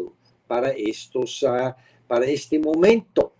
para, 0.45 0.69
estos, 0.71 1.41
uh, 1.43 1.73
para 2.07 2.25
este 2.25 2.59
momento. 2.59 3.31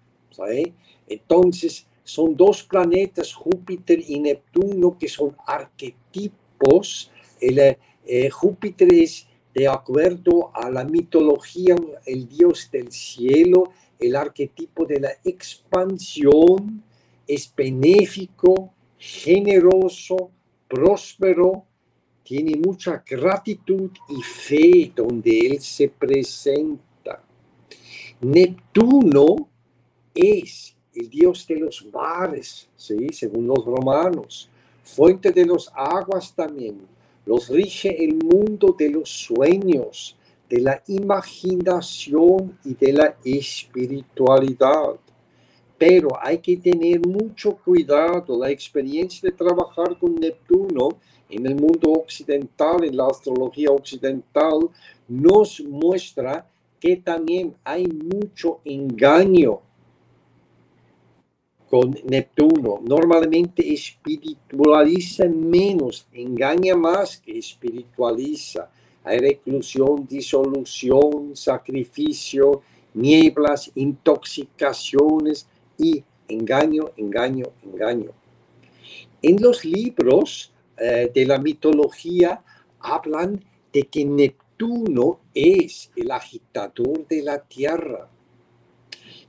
Entonces, 1.07 1.85
son 2.03 2.35
dos 2.35 2.63
planetas, 2.63 3.33
Júpiter 3.33 3.99
y 4.07 4.19
Neptuno, 4.19 4.97
que 4.97 5.07
son 5.07 5.35
arquetipos. 5.45 7.11
El, 7.41 7.59
eh, 8.05 8.29
Júpiter 8.29 8.93
es, 8.93 9.27
de 9.53 9.67
acuerdo 9.67 10.51
a 10.53 10.69
la 10.69 10.83
mitología, 10.83 11.75
el 12.05 12.27
dios 12.27 12.69
del 12.71 12.91
cielo, 12.91 13.71
el 13.99 14.15
arquetipo 14.15 14.85
de 14.85 14.99
la 14.99 15.11
expansión, 15.23 16.83
es 17.27 17.51
benéfico, 17.55 18.73
generoso, 18.97 20.31
próspero, 20.67 21.65
tiene 22.23 22.57
mucha 22.57 23.03
gratitud 23.07 23.91
y 24.09 24.21
fe 24.21 24.91
donde 24.95 25.39
él 25.47 25.61
se 25.61 25.89
presenta. 25.89 27.23
Neptuno 28.21 29.47
es 30.13 30.75
el 30.95 31.09
dios 31.09 31.45
de 31.47 31.57
los 31.57 31.85
mares, 31.93 32.67
¿sí? 32.75 33.09
según 33.11 33.47
los 33.47 33.63
romanos, 33.63 34.49
fuente 34.83 35.31
de 35.31 35.45
los 35.45 35.71
aguas 35.75 36.33
también, 36.33 36.87
los 37.25 37.49
rige 37.49 38.03
el 38.03 38.15
mundo 38.15 38.75
de 38.77 38.89
los 38.89 39.09
sueños, 39.09 40.17
de 40.49 40.61
la 40.61 40.83
imaginación 40.87 42.57
y 42.63 42.75
de 42.75 42.93
la 42.93 43.17
espiritualidad. 43.23 44.99
Pero 45.77 46.09
hay 46.21 46.37
que 46.37 46.57
tener 46.57 47.05
mucho 47.05 47.57
cuidado. 47.57 48.37
La 48.37 48.49
experiencia 48.49 49.29
de 49.29 49.35
trabajar 49.35 49.97
con 49.99 50.15
Neptuno 50.15 50.89
en 51.29 51.45
el 51.45 51.55
mundo 51.55 51.91
occidental, 51.91 52.83
en 52.83 52.95
la 52.95 53.07
astrología 53.07 53.71
occidental, 53.71 54.69
nos 55.07 55.61
muestra 55.61 56.47
que 56.79 56.97
también 56.97 57.55
hay 57.63 57.87
mucho 57.87 58.59
engaño 58.63 59.59
con 61.69 61.95
Neptuno. 62.05 62.79
Normalmente 62.81 63.73
espiritualiza 63.73 65.25
menos, 65.25 66.07
engaña 66.13 66.75
más 66.75 67.17
que 67.17 67.37
espiritualiza. 67.37 68.69
Hay 69.03 69.19
reclusión, 69.19 70.07
disolución, 70.07 71.35
sacrificio, 71.35 72.61
nieblas, 72.93 73.71
intoxicaciones 73.75 75.47
y 75.77 76.03
engaño, 76.27 76.91
engaño, 76.97 77.45
engaño. 77.63 78.11
En 79.21 79.41
los 79.41 79.65
libros 79.65 80.53
eh, 80.77 81.11
de 81.13 81.25
la 81.25 81.39
mitología 81.39 82.43
hablan 82.79 83.43
de 83.71 83.83
que 83.83 84.05
Neptuno 84.05 85.21
es 85.33 85.91
el 85.95 86.11
agitador 86.11 87.07
de 87.07 87.21
la 87.21 87.39
tierra. 87.39 88.09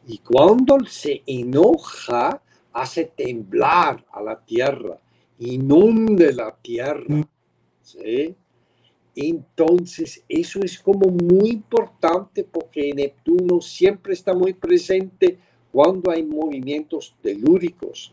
Y 0.06 0.18
cuando 0.18 0.78
se 0.86 1.22
enoja, 1.26 2.42
hace 2.72 3.06
temblar 3.06 4.04
a 4.12 4.22
la 4.22 4.38
tierra, 4.44 5.00
inunde 5.38 6.32
la 6.32 6.54
tierra. 6.54 7.26
Entonces, 9.14 10.22
eso 10.28 10.60
es 10.62 10.78
como 10.78 11.08
muy 11.08 11.50
importante 11.50 12.44
porque 12.44 12.92
Neptuno 12.92 13.62
siempre 13.62 14.12
está 14.12 14.34
muy 14.34 14.52
presente 14.52 15.38
cuando 15.76 16.10
hay 16.10 16.22
movimientos 16.22 17.14
telúricos. 17.20 18.10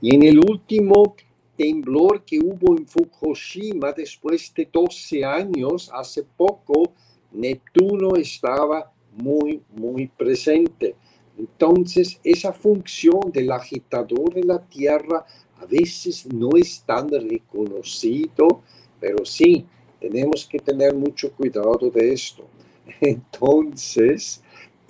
Y 0.00 0.12
en 0.12 0.24
el 0.24 0.40
último 0.40 1.14
temblor 1.56 2.24
que 2.24 2.40
hubo 2.40 2.76
en 2.76 2.84
Fukushima 2.84 3.92
después 3.92 4.52
de 4.52 4.68
12 4.72 5.24
años, 5.24 5.88
hace 5.94 6.24
poco, 6.24 6.94
Neptuno 7.30 8.16
estaba 8.16 8.92
muy, 9.16 9.62
muy 9.76 10.08
presente. 10.08 10.96
Entonces, 11.38 12.18
esa 12.24 12.52
función 12.52 13.20
del 13.32 13.52
agitador 13.52 14.34
de 14.34 14.42
la 14.42 14.58
Tierra 14.66 15.24
a 15.60 15.64
veces 15.66 16.26
no 16.26 16.56
es 16.56 16.82
tan 16.84 17.08
reconocido, 17.08 18.62
pero 18.98 19.24
sí, 19.24 19.64
tenemos 20.00 20.44
que 20.44 20.58
tener 20.58 20.92
mucho 20.92 21.30
cuidado 21.30 21.88
de 21.88 22.12
esto. 22.12 22.44
Entonces, 23.00 24.41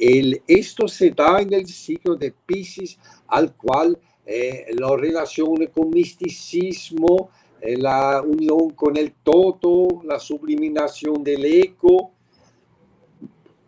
el, 0.02 0.42
esto 0.48 0.88
se 0.88 1.10
da 1.10 1.40
en 1.40 1.52
el 1.52 1.64
siglo 1.68 2.16
de 2.16 2.32
Pisces, 2.32 2.98
al 3.28 3.54
cual 3.54 3.96
eh, 4.26 4.66
lo 4.74 4.96
relaciona 4.96 5.68
con 5.68 5.90
misticismo, 5.90 7.30
eh, 7.60 7.76
la 7.76 8.20
unión 8.20 8.70
con 8.70 8.96
el 8.96 9.12
todo, 9.22 10.02
la 10.02 10.18
subliminación 10.18 11.22
del 11.22 11.44
eco. 11.44 12.10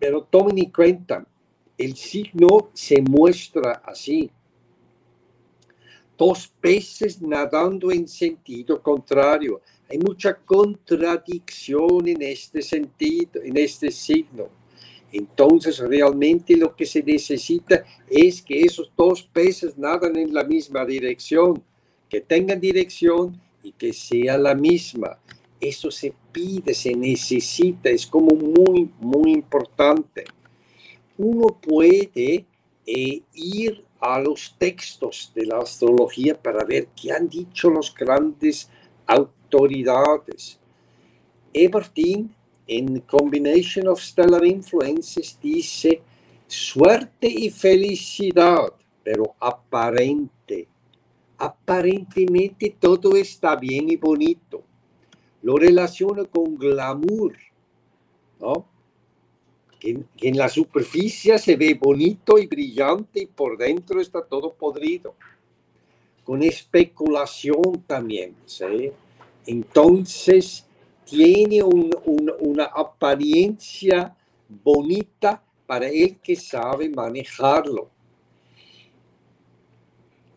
Pero 0.00 0.24
tomen 0.24 0.58
en 0.58 0.70
cuenta, 0.72 1.24
el 1.78 1.94
signo 1.94 2.70
se 2.72 3.00
muestra 3.00 3.82
así. 3.84 4.28
Dos 6.18 6.52
peces 6.60 7.22
nadando 7.22 7.92
en 7.92 8.08
sentido 8.08 8.82
contrario. 8.82 9.60
Hay 9.88 9.98
mucha 9.98 10.34
contradicción 10.34 12.08
en 12.08 12.22
este 12.22 12.60
sentido, 12.60 13.40
en 13.40 13.56
este 13.56 13.92
signo. 13.92 14.63
Entonces, 15.16 15.78
realmente 15.78 16.56
lo 16.56 16.74
que 16.74 16.84
se 16.84 17.00
necesita 17.00 17.84
es 18.10 18.42
que 18.42 18.62
esos 18.62 18.90
dos 18.96 19.22
peces 19.22 19.78
nadan 19.78 20.16
en 20.16 20.34
la 20.34 20.42
misma 20.42 20.84
dirección, 20.84 21.62
que 22.08 22.20
tengan 22.20 22.60
dirección 22.60 23.40
y 23.62 23.70
que 23.70 23.92
sea 23.92 24.36
la 24.36 24.56
misma. 24.56 25.20
Eso 25.60 25.88
se 25.92 26.12
pide, 26.32 26.74
se 26.74 26.96
necesita, 26.96 27.90
es 27.90 28.08
como 28.08 28.34
muy, 28.34 28.90
muy 28.98 29.30
importante. 29.30 30.24
Uno 31.16 31.60
puede 31.62 32.44
eh, 32.84 33.22
ir 33.34 33.84
a 34.00 34.18
los 34.18 34.56
textos 34.58 35.30
de 35.32 35.46
la 35.46 35.58
astrología 35.58 36.36
para 36.42 36.64
ver 36.64 36.88
qué 37.00 37.12
han 37.12 37.28
dicho 37.28 37.70
los 37.70 37.94
grandes 37.94 38.68
autoridades. 39.06 40.58
Ebertin 41.52 42.34
en 42.66 43.00
Combination 43.00 43.88
of 43.88 44.00
Stellar 44.00 44.44
Influences 44.44 45.38
dice 45.40 46.02
suerte 46.46 47.28
y 47.28 47.50
felicidad, 47.50 48.72
pero 49.02 49.34
aparente. 49.38 50.68
Aparentemente 51.38 52.76
todo 52.78 53.16
está 53.16 53.56
bien 53.56 53.90
y 53.90 53.96
bonito. 53.96 54.62
Lo 55.42 55.56
relaciona 55.56 56.24
con 56.24 56.56
glamour, 56.56 57.36
¿no? 58.40 58.66
Que, 59.78 60.02
en 60.22 60.38
la 60.38 60.48
superficie 60.48 61.38
se 61.38 61.56
ve 61.56 61.74
bonito 61.74 62.38
y 62.38 62.46
brillante 62.46 63.22
y 63.22 63.26
por 63.26 63.58
dentro 63.58 64.00
está 64.00 64.24
todo 64.24 64.54
podrido. 64.54 65.14
Con 66.24 66.42
especulación 66.42 67.84
también, 67.86 68.34
¿sí? 68.46 68.90
Entonces, 69.46 70.66
tiene 71.04 71.62
una 71.62 72.64
apariencia 72.64 74.16
bonita 74.48 75.42
para 75.66 75.88
el 75.88 76.18
que 76.18 76.36
sabe 76.36 76.88
manejarlo. 76.88 77.90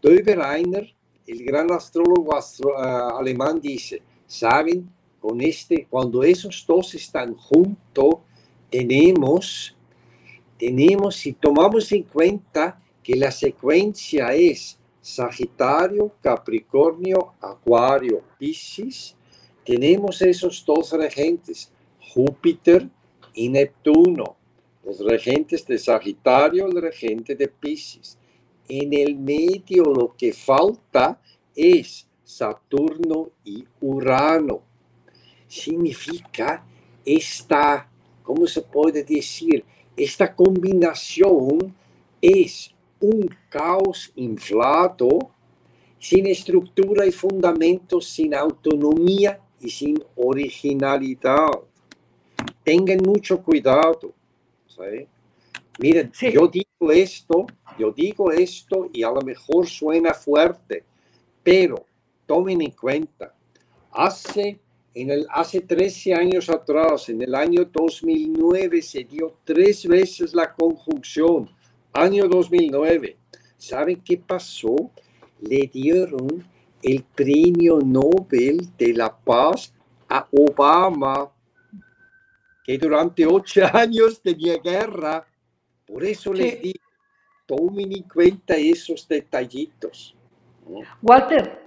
Döbereiner, 0.01 0.93
el 1.25 1.43
gran 1.43 1.71
astrólogo 1.71 2.33
ah, 2.77 3.17
alemán, 3.19 3.59
dice, 3.59 4.01
saben, 4.25 4.89
con 5.19 5.41
este, 5.41 5.85
cuando 5.89 6.23
esos 6.23 6.63
dos 6.65 6.93
están 6.95 7.35
juntos, 7.35 8.19
tenemos, 8.69 9.75
tenemos, 10.57 11.15
si 11.15 11.33
tomamos 11.33 11.91
en 11.91 12.03
cuenta 12.03 12.81
que 13.03 13.15
la 13.15 13.31
secuencia 13.31 14.33
es 14.33 14.77
Sagitario, 15.01 16.11
Capricornio, 16.21 17.33
Acuario, 17.41 18.23
Piscis, 18.37 19.16
tenemos 19.67 20.21
esos 20.21 20.63
dos 20.65 20.93
regentes, 20.93 21.69
Júpiter 22.13 22.87
y 23.33 23.49
Neptuno, 23.49 24.37
los 24.85 24.99
regentes 24.99 25.67
de 25.67 25.77
Sagitario, 25.77 26.67
el 26.67 26.81
regente 26.81 27.35
de 27.35 27.49
Pisces. 27.49 28.17
En 28.69 28.93
el 28.93 29.17
medio 29.17 29.83
lo 29.83 30.15
que 30.17 30.31
falta 30.31 31.19
es 31.53 32.07
Saturno 32.23 33.31
y 33.43 33.65
Urano. 33.81 34.61
Significa 35.49 36.65
esta, 37.03 37.89
¿cómo 38.23 38.47
se 38.47 38.61
puede 38.61 39.03
decir? 39.03 39.65
Esta 39.97 40.33
combinación 40.33 41.75
es 42.21 42.73
un 43.01 43.29
caos 43.49 44.13
inflado, 44.15 45.09
sin 45.99 46.25
estructura 46.27 47.05
y 47.05 47.11
fundamentos, 47.11 48.07
sin 48.07 48.33
autonomía 48.33 49.41
y 49.59 49.69
sin 49.69 50.03
originalidad. 50.15 51.49
Tengan 52.63 52.99
mucho 53.03 53.41
cuidado. 53.41 54.13
Miren, 55.79 56.11
yo 56.11 56.47
digo 56.47 56.91
esto, 56.91 57.45
yo 57.77 57.91
digo 57.91 58.31
esto 58.31 58.89
y 58.93 59.03
a 59.03 59.11
lo 59.11 59.21
mejor 59.21 59.67
suena 59.67 60.13
fuerte, 60.13 60.83
pero 61.43 61.85
tomen 62.25 62.61
en 62.61 62.71
cuenta, 62.71 63.33
hace, 63.91 64.59
en 64.93 65.09
el, 65.11 65.27
hace 65.29 65.61
13 65.61 66.13
años 66.13 66.49
atrás, 66.49 67.09
en 67.09 67.21
el 67.21 67.33
año 67.33 67.65
2009, 67.65 68.81
se 68.81 69.03
dio 69.03 69.37
tres 69.43 69.87
veces 69.87 70.33
la 70.33 70.53
conjunción, 70.53 71.49
año 71.93 72.27
2009. 72.27 73.17
¿Saben 73.57 74.01
qué 74.03 74.17
pasó? 74.17 74.75
Le 75.39 75.67
dieron 75.67 76.45
el 76.87 77.03
premio 77.03 77.79
Nobel 77.83 78.69
de 78.77 78.93
la 78.93 79.13
Paz 79.13 79.73
a 80.07 80.25
Obama, 80.31 81.29
que 82.63 82.77
durante 82.77 83.25
ocho 83.25 83.61
años 83.73 84.21
tenía 84.21 84.57
guerra. 84.57 85.27
Por 85.85 86.03
eso 86.05 86.33
les 86.33 86.61
digo, 86.61 86.79
tomen 87.45 87.91
en 87.91 88.03
cuenta 88.03 88.55
esos 88.55 89.05
detallitos. 89.07 90.15
Walter, 91.01 91.59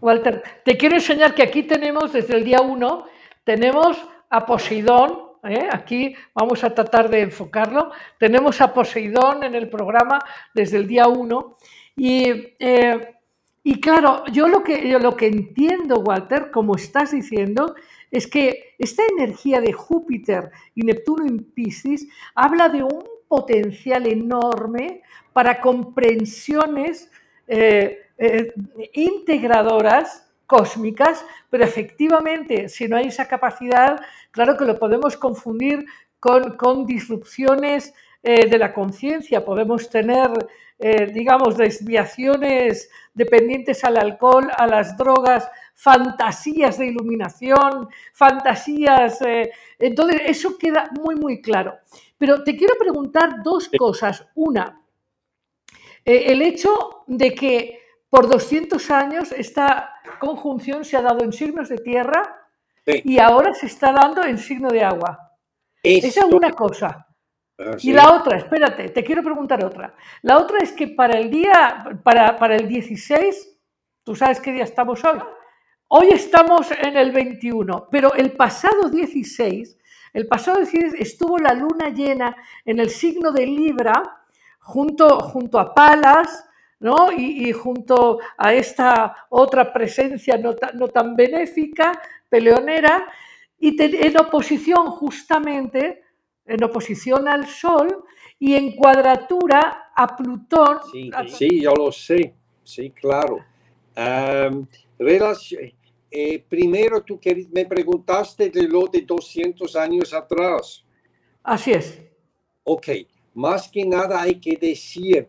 Walter, 0.00 0.42
te 0.64 0.76
quiero 0.76 0.96
enseñar 0.96 1.34
que 1.34 1.42
aquí 1.42 1.62
tenemos 1.62 2.12
desde 2.12 2.36
el 2.36 2.44
día 2.44 2.60
uno, 2.60 3.06
tenemos 3.44 3.96
a 4.30 4.44
Poseidón, 4.46 5.30
¿eh? 5.44 5.68
aquí 5.70 6.14
vamos 6.34 6.64
a 6.64 6.74
tratar 6.74 7.10
de 7.10 7.22
enfocarlo, 7.22 7.90
tenemos 8.18 8.60
a 8.60 8.72
Poseidón 8.72 9.42
en 9.42 9.54
el 9.54 9.68
programa 9.68 10.18
desde 10.54 10.78
el 10.78 10.86
día 10.86 11.08
uno 11.08 11.56
y 11.96 12.54
eh, 12.58 13.19
y 13.62 13.80
claro, 13.80 14.24
yo 14.32 14.48
lo 14.48 14.62
que, 14.62 14.98
lo 14.98 15.16
que 15.16 15.26
entiendo, 15.26 16.00
Walter, 16.00 16.50
como 16.50 16.76
estás 16.76 17.10
diciendo, 17.10 17.74
es 18.10 18.26
que 18.26 18.74
esta 18.78 19.02
energía 19.18 19.60
de 19.60 19.72
Júpiter 19.72 20.50
y 20.74 20.82
Neptuno 20.82 21.26
en 21.26 21.44
Piscis 21.44 22.08
habla 22.34 22.68
de 22.68 22.82
un 22.82 23.04
potencial 23.28 24.06
enorme 24.06 25.02
para 25.32 25.60
comprensiones 25.60 27.10
eh, 27.46 27.98
eh, 28.18 28.52
integradoras 28.94 30.26
cósmicas, 30.46 31.24
pero 31.48 31.62
efectivamente, 31.62 32.68
si 32.68 32.88
no 32.88 32.96
hay 32.96 33.06
esa 33.06 33.28
capacidad, 33.28 34.00
claro 34.32 34.56
que 34.56 34.64
lo 34.64 34.78
podemos 34.78 35.16
confundir 35.16 35.86
con, 36.18 36.56
con 36.56 36.86
disrupciones 36.86 37.94
eh, 38.22 38.48
de 38.48 38.58
la 38.58 38.72
conciencia, 38.72 39.44
podemos 39.44 39.88
tener, 39.88 40.30
digamos, 41.12 41.58
desviaciones 41.58 42.88
dependientes 43.12 43.84
al 43.84 43.98
alcohol, 43.98 44.48
a 44.56 44.66
las 44.66 44.96
drogas, 44.96 45.46
fantasías 45.74 46.78
de 46.78 46.86
iluminación, 46.86 47.90
fantasías... 48.14 49.18
entonces, 49.78 50.22
eso 50.24 50.56
queda 50.56 50.88
muy, 50.98 51.16
muy 51.16 51.42
claro. 51.42 51.74
Pero 52.16 52.42
te 52.42 52.56
quiero 52.56 52.76
preguntar 52.78 53.42
dos 53.42 53.70
cosas. 53.76 54.26
Una, 54.34 54.80
el 56.02 56.40
hecho 56.40 57.04
de 57.06 57.34
que 57.34 57.80
por 58.10 58.28
200 58.28 58.90
años 58.90 59.32
esta 59.32 59.94
conjunción 60.18 60.84
se 60.84 60.96
ha 60.96 61.02
dado 61.02 61.22
en 61.22 61.32
signos 61.32 61.68
de 61.68 61.78
tierra 61.78 62.36
y 62.84 63.18
ahora 63.18 63.54
se 63.54 63.66
está 63.66 63.92
dando 63.92 64.24
en 64.24 64.36
signo 64.36 64.68
de 64.68 64.82
agua. 64.82 65.36
Esa 65.82 66.26
es 66.26 66.32
una 66.32 66.50
cosa. 66.50 67.06
Ah, 67.60 67.76
y 67.80 67.92
la 67.92 68.12
otra, 68.12 68.38
espérate, 68.38 68.88
te 68.88 69.04
quiero 69.04 69.22
preguntar 69.22 69.64
otra. 69.64 69.94
La 70.22 70.38
otra 70.38 70.58
es 70.60 70.72
que 70.72 70.88
para 70.88 71.18
el 71.18 71.30
día, 71.30 72.00
para, 72.02 72.36
para 72.38 72.56
el 72.56 72.66
16, 72.66 73.56
tú 74.02 74.16
sabes 74.16 74.40
qué 74.40 74.52
día 74.52 74.64
estamos 74.64 75.04
hoy. 75.04 75.18
Hoy 75.88 76.08
estamos 76.10 76.70
en 76.70 76.96
el 76.96 77.10
21, 77.10 77.88
pero 77.90 78.14
el 78.14 78.32
pasado 78.32 78.88
16, 78.88 79.76
el 80.12 80.26
pasado 80.26 80.58
16 80.58 80.94
estuvo 80.98 81.36
la 81.38 81.52
luna 81.52 81.88
llena 81.88 82.36
en 82.64 82.78
el 82.78 82.90
signo 82.90 83.32
de 83.32 83.46
Libra 83.46 84.20
junto, 84.60 85.20
junto 85.20 85.58
a 85.58 85.74
Palas, 85.74 86.46
¿no? 86.78 87.12
Y, 87.12 87.52
junto 87.52 88.20
a 88.38 88.54
esta 88.54 89.26
otra 89.28 89.72
presencia 89.72 90.38
no, 90.38 90.54
tan 90.54 91.14
benéfica, 91.14 92.00
peleonera, 92.28 93.06
y 93.58 93.76
en 93.80 94.18
oposición 94.18 94.86
justamente, 94.92 96.04
en 96.46 96.64
oposición 96.64 97.28
al 97.28 97.46
Sol 97.46 98.04
y 98.38 98.54
en 98.54 98.74
cuadratura 98.74 99.92
a 99.94 100.16
Plutón. 100.16 100.78
Sí, 101.28 101.60
yo 101.60 101.74
lo 101.74 101.92
sé, 101.92 102.34
sí, 102.64 102.90
claro. 102.90 103.44
Eh, 106.12 106.44
primero 106.48 107.02
tú 107.02 107.20
me 107.52 107.66
preguntaste 107.66 108.50
de 108.50 108.64
lo 108.64 108.88
de 108.88 109.02
200 109.02 109.76
años 109.76 110.12
atrás. 110.12 110.84
Así 111.42 111.72
es. 111.72 112.00
Ok, 112.64 112.88
más 113.34 113.68
que 113.68 113.84
nada 113.84 114.20
hay 114.20 114.40
que 114.40 114.56
decir, 114.56 115.28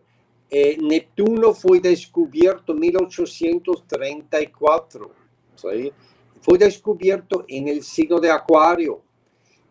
eh, 0.50 0.76
Neptuno 0.80 1.54
fue 1.54 1.78
descubierto 1.80 2.72
en 2.72 2.80
1834, 2.80 5.14
fue 6.40 6.58
descubierto 6.58 7.44
en 7.48 7.68
el 7.68 7.82
siglo 7.82 8.18
de 8.18 8.30
Acuario 8.30 9.02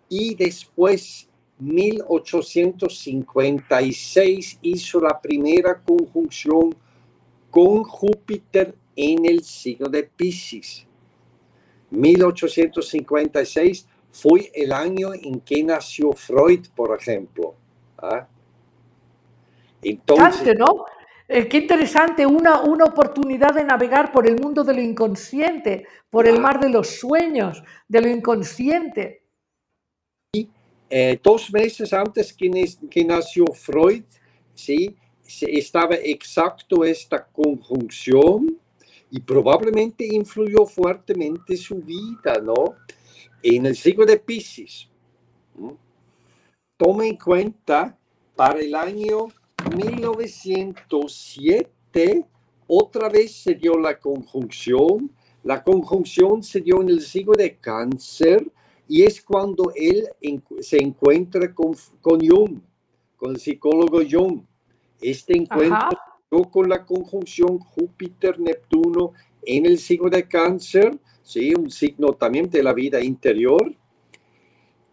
y 0.07 0.33
después 0.33 1.27
1856 1.61 4.59
hizo 4.63 4.99
la 4.99 5.21
primera 5.21 5.79
conjunción 5.79 6.75
con 7.51 7.83
Júpiter 7.83 8.73
en 8.95 9.23
el 9.25 9.43
siglo 9.43 9.87
de 9.87 10.01
Pisces. 10.03 10.87
1856 11.91 13.87
fue 14.09 14.51
el 14.55 14.73
año 14.73 15.13
en 15.13 15.41
que 15.41 15.63
nació 15.63 16.13
Freud, 16.13 16.65
por 16.75 16.97
ejemplo. 16.99 17.53
¿ah? 17.97 18.27
Entonces, 19.83 20.57
¿no? 20.57 20.85
Eh, 21.27 21.47
qué 21.47 21.59
interesante, 21.59 22.25
una, 22.25 22.61
una 22.61 22.85
oportunidad 22.85 23.53
de 23.53 23.63
navegar 23.63 24.11
por 24.11 24.25
el 24.27 24.39
mundo 24.39 24.63
de 24.63 24.73
lo 24.73 24.81
inconsciente, 24.81 25.85
por 26.09 26.27
el 26.27 26.39
mar 26.39 26.59
de 26.59 26.69
los 26.69 26.99
sueños, 26.99 27.63
de 27.87 28.01
lo 28.01 28.09
inconsciente. 28.09 29.20
Eh, 30.93 31.17
dos 31.23 31.53
meses 31.53 31.93
antes 31.93 32.33
que, 32.33 32.51
que 32.89 33.05
nació 33.05 33.45
Freud, 33.47 34.03
¿sí? 34.53 34.93
estaba 35.39 35.95
exacto 35.95 36.83
esta 36.83 37.25
conjunción 37.25 38.59
y 39.09 39.21
probablemente 39.21 40.05
influyó 40.05 40.65
fuertemente 40.65 41.55
su 41.55 41.75
vida, 41.75 42.41
¿no? 42.43 42.75
En 43.41 43.67
el 43.67 43.77
siglo 43.77 44.05
de 44.05 44.17
Pisces. 44.17 44.89
Toma 46.75 47.07
en 47.07 47.15
cuenta, 47.15 47.97
para 48.35 48.59
el 48.59 48.75
año 48.75 49.29
1907 49.73 52.25
otra 52.67 53.07
vez 53.07 53.31
se 53.31 53.55
dio 53.55 53.77
la 53.77 53.97
conjunción. 53.97 55.09
La 55.43 55.63
conjunción 55.63 56.43
se 56.43 56.59
dio 56.59 56.81
en 56.81 56.89
el 56.89 56.99
siglo 57.01 57.31
de 57.33 57.55
cáncer 57.55 58.51
y 58.91 59.03
es 59.03 59.21
cuando 59.21 59.71
él 59.73 60.09
se 60.59 60.81
encuentra 60.81 61.55
con, 61.55 61.73
con 62.01 62.19
Jung, 62.19 62.59
con 63.15 63.31
el 63.31 63.39
psicólogo 63.39 64.01
Jung. 64.03 64.41
Este 64.99 65.37
encuentro 65.37 65.97
con 66.51 66.67
la 66.67 66.85
conjunción 66.85 67.57
Júpiter-Neptuno 67.57 69.13
en 69.43 69.65
el 69.65 69.77
signo 69.77 70.09
de 70.09 70.27
cáncer, 70.27 70.99
¿sí? 71.23 71.53
un 71.55 71.71
signo 71.71 72.11
también 72.15 72.49
de 72.49 72.61
la 72.61 72.73
vida 72.73 73.01
interior. 73.01 73.73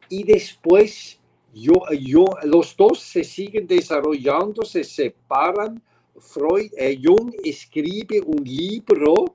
Y 0.08 0.22
después 0.22 1.18
yo, 1.52 1.74
yo, 2.00 2.24
los 2.44 2.76
dos 2.76 3.00
se 3.00 3.24
siguen 3.24 3.66
desarrollando, 3.66 4.64
se 4.64 4.84
separan. 4.84 5.82
Freud, 6.16 6.70
eh, 6.76 7.00
Jung 7.02 7.34
escribe 7.42 8.20
un 8.24 8.44
libro 8.44 9.34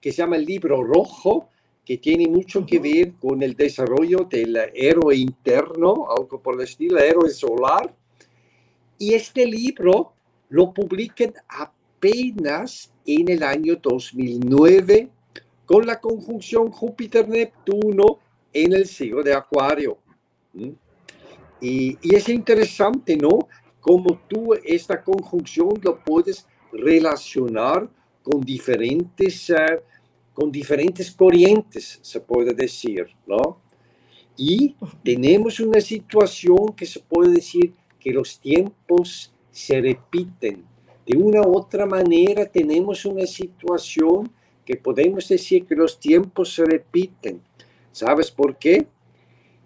que 0.00 0.12
se 0.12 0.18
llama 0.18 0.36
el 0.36 0.44
libro 0.44 0.84
rojo, 0.84 1.48
que 1.84 1.98
tiene 1.98 2.28
mucho 2.28 2.64
que 2.64 2.78
ver 2.78 3.12
con 3.20 3.42
el 3.42 3.54
desarrollo 3.54 4.26
del 4.30 4.56
héroe 4.74 5.16
interno, 5.16 6.06
algo 6.10 6.40
por 6.40 6.54
el 6.54 6.62
estilo, 6.62 6.98
héroe 6.98 7.30
solar. 7.30 7.94
Y 8.98 9.14
este 9.14 9.46
libro 9.46 10.14
lo 10.48 10.72
publican 10.72 11.34
apenas 11.48 12.92
en 13.06 13.28
el 13.28 13.42
año 13.42 13.76
2009 13.76 15.10
con 15.66 15.86
la 15.86 16.00
conjunción 16.00 16.70
Júpiter-Neptuno 16.70 18.18
en 18.52 18.72
el 18.72 18.86
siglo 18.86 19.22
de 19.22 19.34
Acuario. 19.34 19.98
¿Mm? 20.52 20.70
Y, 21.60 22.14
es 22.14 22.28
interesante, 22.28 23.16
¿no? 23.16 23.48
Cómo 23.80 24.20
tú 24.28 24.54
esta 24.64 25.02
conjunción 25.02 25.70
lo 25.82 25.98
puedes 25.98 26.46
relacionar 26.72 27.88
con 28.22 28.40
diferentes, 28.40 29.50
eh, 29.50 29.82
con 30.34 30.52
diferentes 30.52 31.10
corrientes, 31.10 31.98
se 32.02 32.20
puede 32.20 32.52
decir, 32.52 33.06
¿no? 33.26 33.62
Y 34.36 34.76
tenemos 35.02 35.60
una 35.60 35.80
situación 35.80 36.74
que 36.76 36.84
se 36.84 37.00
puede 37.00 37.32
decir 37.32 37.72
que 38.00 38.12
los 38.12 38.38
tiempos 38.38 39.32
se 39.50 39.80
repiten. 39.80 40.62
De 41.06 41.16
una 41.16 41.40
u 41.42 41.56
otra 41.56 41.86
manera 41.86 42.44
tenemos 42.44 43.04
una 43.04 43.26
situación 43.26 44.28
que 44.66 44.74
podemos 44.76 45.28
decir 45.28 45.64
que 45.64 45.76
los 45.76 46.00
tiempos 46.00 46.54
se 46.54 46.64
repiten. 46.64 47.40
¿Sabes 47.92 48.30
por 48.30 48.56
qué? 48.58 48.86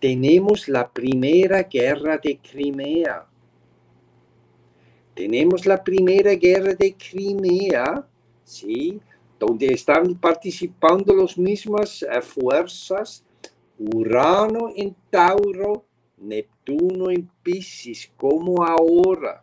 tenemos 0.00 0.68
la 0.68 0.88
primera 0.88 1.64
guerra 1.64 2.18
de 2.18 2.38
Crimea. 2.38 3.26
Tenemos 5.18 5.66
la 5.66 5.82
primera 5.82 6.32
guerra 6.36 6.74
de 6.74 6.94
Crimea, 6.94 8.06
¿sí? 8.44 9.00
donde 9.36 9.66
están 9.66 10.14
participando 10.14 11.12
las 11.12 11.36
mismas 11.36 12.04
eh, 12.04 12.22
fuerzas, 12.22 13.24
Urano 13.80 14.68
en 14.76 14.94
Tauro, 15.10 15.86
Neptuno 16.18 17.10
en 17.10 17.28
Pisces, 17.42 18.12
como 18.16 18.64
ahora. 18.64 19.42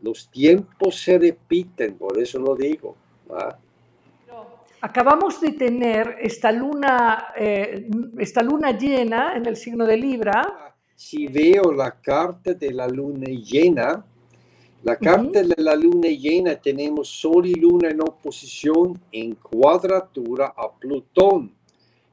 Los 0.00 0.30
tiempos 0.30 1.02
se 1.02 1.18
repiten, 1.18 1.98
por 1.98 2.16
eso 2.20 2.38
lo 2.38 2.54
digo. 2.54 2.94
Acabamos 4.80 5.40
de 5.40 5.50
tener 5.54 6.18
esta 6.20 6.52
luna, 6.52 7.34
eh, 7.36 7.90
esta 8.18 8.44
luna 8.44 8.78
llena 8.78 9.36
en 9.36 9.46
el 9.46 9.56
signo 9.56 9.86
de 9.86 9.96
Libra. 9.96 10.76
Si 10.94 11.26
veo 11.26 11.72
la 11.72 11.90
carta 11.90 12.54
de 12.54 12.70
la 12.70 12.86
luna 12.86 13.26
llena, 13.26 14.04
la 14.86 14.96
carta 14.96 15.42
de 15.42 15.54
la 15.58 15.74
luna 15.74 16.08
llena 16.08 16.54
tenemos 16.54 17.08
Sol 17.08 17.46
y 17.46 17.54
Luna 17.54 17.88
en 17.90 18.00
oposición 18.00 19.00
en 19.10 19.34
cuadratura 19.34 20.54
a 20.56 20.72
Plutón. 20.72 21.54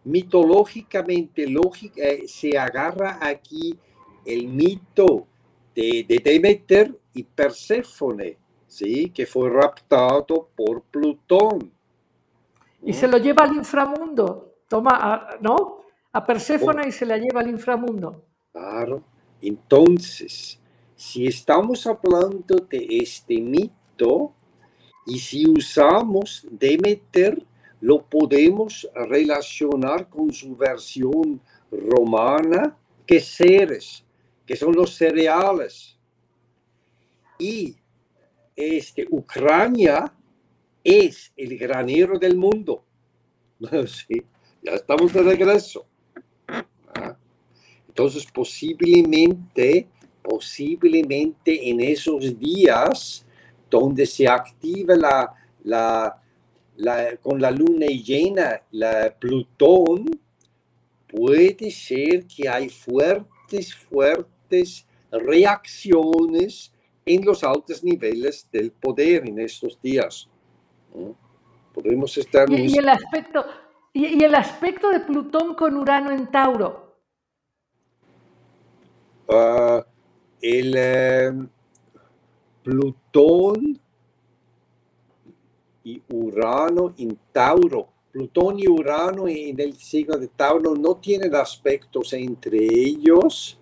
Mitológicamente 0.06 1.48
lógica, 1.48 2.02
eh, 2.04 2.28
se 2.28 2.58
agarra 2.58 3.20
aquí 3.22 3.78
el 4.26 4.48
mito 4.48 5.28
de, 5.76 6.06
de 6.08 6.20
Demeter 6.20 7.00
y 7.14 7.24
Perséfone, 7.24 8.38
¿sí? 8.68 9.10
que 9.12 9.26
fue 9.26 9.50
raptado 9.50 10.50
por 10.56 10.82
Plutón 10.82 11.72
y 12.86 12.94
se 12.94 13.08
lo 13.08 13.18
lleva 13.18 13.44
al 13.44 13.56
inframundo, 13.56 14.56
toma, 14.68 15.30
¿no? 15.40 15.84
a 16.12 16.26
Perséfona 16.26 16.86
y 16.88 16.92
se 16.92 17.06
la 17.06 17.18
lleva 17.18 17.42
al 17.42 17.50
inframundo. 17.50 18.26
Claro. 18.52 19.04
Entonces, 19.42 20.60
si 21.04 21.28
estamos 21.28 21.86
hablando 21.86 22.56
de 22.70 22.88
este 22.90 23.42
mito 23.42 24.34
y 25.06 25.20
si 25.20 25.46
usamos 25.50 26.48
Demeter, 26.50 27.46
lo 27.82 28.06
podemos 28.06 28.88
relacionar 28.96 30.08
con 30.08 30.32
su 30.32 30.56
versión 30.56 31.42
romana, 31.70 32.78
que 33.06 33.20
seres, 33.20 34.06
que 34.46 34.56
son 34.56 34.74
los 34.74 34.96
cereales. 34.96 36.00
Y 37.38 37.76
este, 38.56 39.06
Ucrania 39.12 40.14
es 40.86 41.34
el 41.36 41.58
granero 41.58 42.18
del 42.18 42.38
mundo. 42.38 42.86
Sí, 43.88 44.24
ya 44.62 44.72
estamos 44.72 45.12
de 45.12 45.22
regreso. 45.22 45.86
Ah. 46.48 47.18
Entonces, 47.90 48.26
posiblemente, 48.34 49.90
posiblemente 50.24 51.70
en 51.70 51.82
esos 51.82 52.40
días 52.40 53.26
donde 53.70 54.06
se 54.06 54.28
activa 54.28 54.96
la, 54.96 55.34
la, 55.64 57.18
con 57.22 57.42
la 57.42 57.52
luna 57.52 57.88
llena, 57.88 58.62
la 58.72 59.14
Plutón, 59.20 60.06
puede 61.08 61.70
ser 61.70 62.26
que 62.26 62.48
hay 62.48 62.70
fuertes, 62.70 63.76
fuertes 63.76 64.88
reacciones 65.12 66.74
en 67.06 67.26
los 67.26 67.44
altos 67.44 67.84
niveles 67.84 68.48
del 68.52 68.72
poder 68.72 69.28
en 69.28 69.40
estos 69.40 69.80
días. 69.82 70.30
Podemos 71.74 72.18
estar... 72.18 72.50
Y, 72.50 72.78
el 72.78 72.90
aspecto, 72.90 73.46
y, 73.92 74.24
el 74.24 74.36
aspecto 74.36 74.90
de 74.90 75.00
Plutón 75.02 75.56
con 75.56 75.76
Urano 75.76 76.12
en 76.12 76.28
Tauro. 76.28 76.96
Ah, 79.30 79.86
el 80.44 80.76
em, 80.76 81.48
Plutón 82.64 83.80
y 85.86 86.02
Urano 86.10 86.94
en 86.98 87.18
Tauro. 87.32 87.88
Plutón 88.12 88.60
y 88.60 88.68
Urano 88.68 89.28
en 89.28 89.60
el 89.60 89.78
signo 89.78 90.18
de 90.18 90.28
Tauro 90.28 90.76
no 90.76 90.98
tienen 90.98 91.34
aspectos 91.34 92.12
entre 92.14 92.58
ellos, 92.58 93.58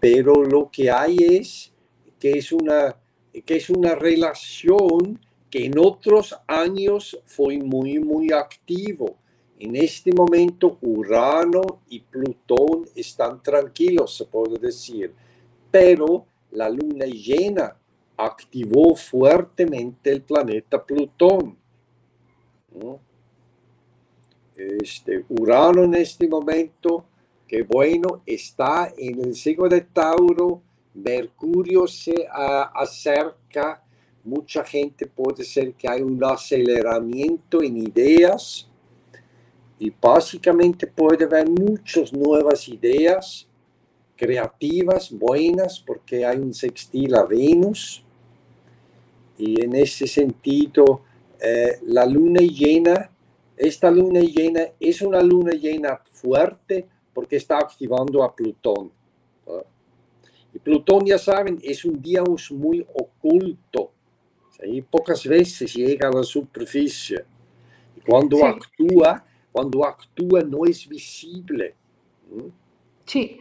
pero 0.00 0.42
lo 0.44 0.68
que 0.70 0.90
hay 0.90 1.16
es 1.16 1.72
que 2.18 2.32
es 2.32 2.52
una, 2.52 2.96
que 3.44 3.56
es 3.56 3.70
una 3.70 3.94
relación 3.94 5.18
que 5.48 5.66
en 5.66 5.78
otros 5.78 6.36
años 6.46 7.20
fue 7.24 7.58
muy, 7.58 8.00
muy 8.00 8.32
activo. 8.32 9.16
En 9.58 9.76
este 9.76 10.12
momento 10.12 10.78
Urano 10.82 11.82
y 11.88 12.00
Plutón 12.00 12.88
están 12.96 13.42
tranquilos, 13.42 14.16
se 14.16 14.24
puede 14.24 14.58
decir, 14.58 15.14
pero 15.70 16.26
la 16.52 16.68
luna 16.68 17.06
llena 17.06 17.76
activó 18.16 18.94
fuertemente 18.94 20.10
el 20.10 20.22
planeta 20.22 20.84
Plutón. 20.84 21.56
Este, 24.56 25.24
Urano 25.28 25.84
en 25.84 25.94
este 25.94 26.28
momento, 26.28 27.06
que 27.46 27.62
bueno, 27.62 28.22
está 28.26 28.92
en 28.96 29.24
el 29.24 29.34
signo 29.34 29.68
de 29.68 29.80
Tauro, 29.80 30.62
Mercurio 30.92 31.86
se 31.86 32.26
acerca, 32.30 33.82
mucha 34.24 34.64
gente 34.64 35.06
puede 35.06 35.44
ser 35.44 35.72
que 35.74 35.88
hay 35.88 36.02
un 36.02 36.22
aceleramiento 36.22 37.62
en 37.62 37.76
ideas 37.78 38.68
y 39.78 39.90
básicamente 39.90 40.86
puede 40.86 41.24
haber 41.24 41.48
muchas 41.48 42.12
nuevas 42.12 42.68
ideas 42.68 43.48
creativas, 44.20 45.10
buenas, 45.10 45.80
porque 45.80 46.26
hay 46.26 46.36
un 46.36 46.52
sextil 46.52 47.14
a 47.14 47.24
Venus. 47.24 48.04
Y 49.38 49.62
en 49.62 49.74
ese 49.74 50.06
sentido, 50.06 51.00
eh, 51.40 51.78
la 51.84 52.04
luna 52.04 52.40
llena, 52.40 53.10
esta 53.56 53.90
luna 53.90 54.20
llena 54.20 54.60
es 54.78 55.00
una 55.00 55.22
luna 55.22 55.52
llena 55.52 56.02
fuerte 56.04 56.86
porque 57.14 57.36
está 57.36 57.60
activando 57.60 58.22
a 58.22 58.36
Plutón. 58.36 58.92
Y 60.52 60.58
Plutón, 60.58 61.06
ya 61.06 61.16
saben, 61.16 61.58
es 61.62 61.86
un 61.86 62.02
dios 62.02 62.50
muy 62.50 62.86
oculto. 62.92 63.92
Y 64.62 64.82
pocas 64.82 65.26
veces 65.26 65.72
llega 65.72 66.08
a 66.08 66.12
la 66.12 66.24
superficie. 66.24 67.24
Y 67.96 68.00
cuando 68.00 68.44
actúa, 68.44 69.24
cuando 69.50 69.86
actúa 69.86 70.42
no 70.42 70.66
es 70.66 70.86
visible. 70.86 71.74
Sí, 73.06 73.40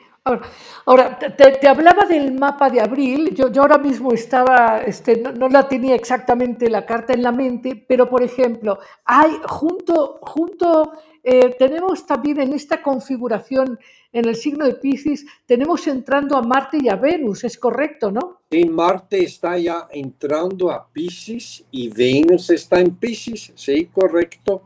Ahora, 0.86 1.18
te, 1.18 1.68
hablaba 1.68 2.06
del 2.06 2.34
mapa 2.34 2.70
de 2.70 2.82
abril, 2.82 3.34
yo, 3.34 3.52
yo 3.52 3.62
ahora 3.62 3.78
mismo 3.78 4.12
estaba, 4.12 4.82
este, 4.82 5.18
no, 5.18 5.50
la 5.50 5.68
tenía 5.68 5.96
exactamente 5.96 6.70
la 6.70 6.86
carta 6.86 7.14
en 7.14 7.24
la 7.24 7.32
mente, 7.32 7.84
pero 7.88 8.10
por 8.10 8.22
ejemplo, 8.22 8.80
hay 9.06 9.32
junto, 9.48 10.20
junto 10.22 10.94
eh, 11.24 11.56
tenemos 11.58 12.06
también 12.06 12.42
en 12.42 12.54
esta 12.54 12.82
configuración, 12.82 13.80
en 14.12 14.26
el 14.26 14.36
signo 14.36 14.66
de 14.66 14.76
Pisces, 14.76 15.26
tenemos 15.46 15.86
entrando 15.88 16.36
a 16.38 16.42
Marte 16.42 16.78
y 16.82 16.90
a 16.90 16.96
Venus, 16.96 17.44
es 17.44 17.58
correcto, 17.58 18.12
¿no? 18.12 18.42
Sí, 18.52 18.66
Marte 18.66 19.24
está 19.24 19.58
ya 19.58 19.88
entrando 19.92 20.72
a 20.72 20.88
Pisces 20.88 21.64
y 21.72 21.90
Venus 21.90 22.50
está 22.50 22.80
en 22.80 22.96
Pisces, 22.96 23.52
sí, 23.56 23.86
correcto. 23.86 24.64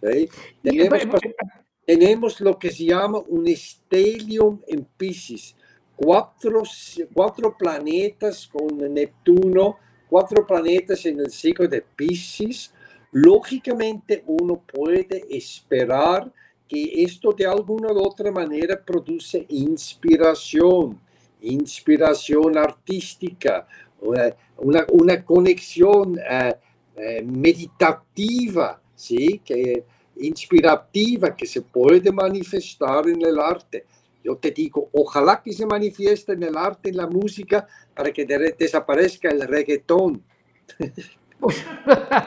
Sí. 0.00 0.28
Tenemos, 0.62 0.98
tenemos 1.84 2.40
lo 2.40 2.58
que 2.58 2.70
se 2.70 2.84
llama 2.84 3.18
un 3.28 3.46
stellium 3.48 4.60
en 4.66 4.86
Pisces. 4.96 5.56
Cuatro, 5.96 6.62
cuatro 7.12 7.56
planetas 7.56 8.46
con 8.46 8.78
Neptuno, 8.92 9.78
cuatro 10.08 10.46
planetas 10.46 11.04
en 11.06 11.20
el 11.20 11.30
ciclo 11.30 11.68
de 11.68 11.82
Pisces. 11.82 12.72
Lógicamente 13.12 14.22
uno 14.26 14.62
puede 14.62 15.26
esperar 15.30 16.32
que 16.68 17.02
esto 17.02 17.32
de 17.32 17.46
alguna 17.46 17.92
u 17.92 17.98
otra 17.98 18.30
manera 18.30 18.80
produce 18.80 19.44
inspiración, 19.48 21.00
inspiración 21.42 22.56
artística, 22.56 23.66
una, 24.56 24.86
una 24.92 25.24
conexión 25.24 26.18
eh, 26.18 26.54
eh, 26.96 27.22
meditativa, 27.22 28.80
¿sí? 28.94 29.40
Que, 29.44 29.84
inspirativa 30.20 31.34
que 31.34 31.46
se 31.46 31.62
puede 31.62 32.12
manifestar 32.12 33.08
en 33.08 33.24
el 33.24 33.38
arte. 33.38 33.84
Yo 34.22 34.36
te 34.36 34.50
digo, 34.50 34.90
ojalá 34.92 35.42
que 35.42 35.52
se 35.52 35.64
manifieste 35.66 36.32
en 36.32 36.42
el 36.42 36.56
arte, 36.56 36.90
en 36.90 36.96
la 36.96 37.06
música, 37.06 37.66
para 37.94 38.12
que 38.12 38.24
desaparezca 38.26 39.30
el 39.30 39.40
reggaetón. 39.46 40.22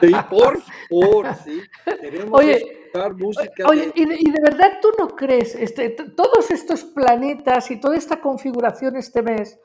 sí, 0.00 0.12
por 0.28 0.60
favor, 0.60 1.26
sí. 1.44 1.60
Queremos 2.00 2.40
oye, 2.40 2.90
música. 3.16 3.66
Oye, 3.68 3.92
y, 3.94 4.30
de, 4.30 4.40
verdad 4.40 4.78
tú 4.82 4.88
no 4.98 5.08
crees, 5.08 5.54
este, 5.54 5.90
todos 5.90 6.50
estos 6.50 6.84
planetas 6.84 7.70
y 7.70 7.80
toda 7.80 7.96
esta 7.96 8.20
configuración 8.20 8.96
este 8.96 9.22
mes, 9.22 9.58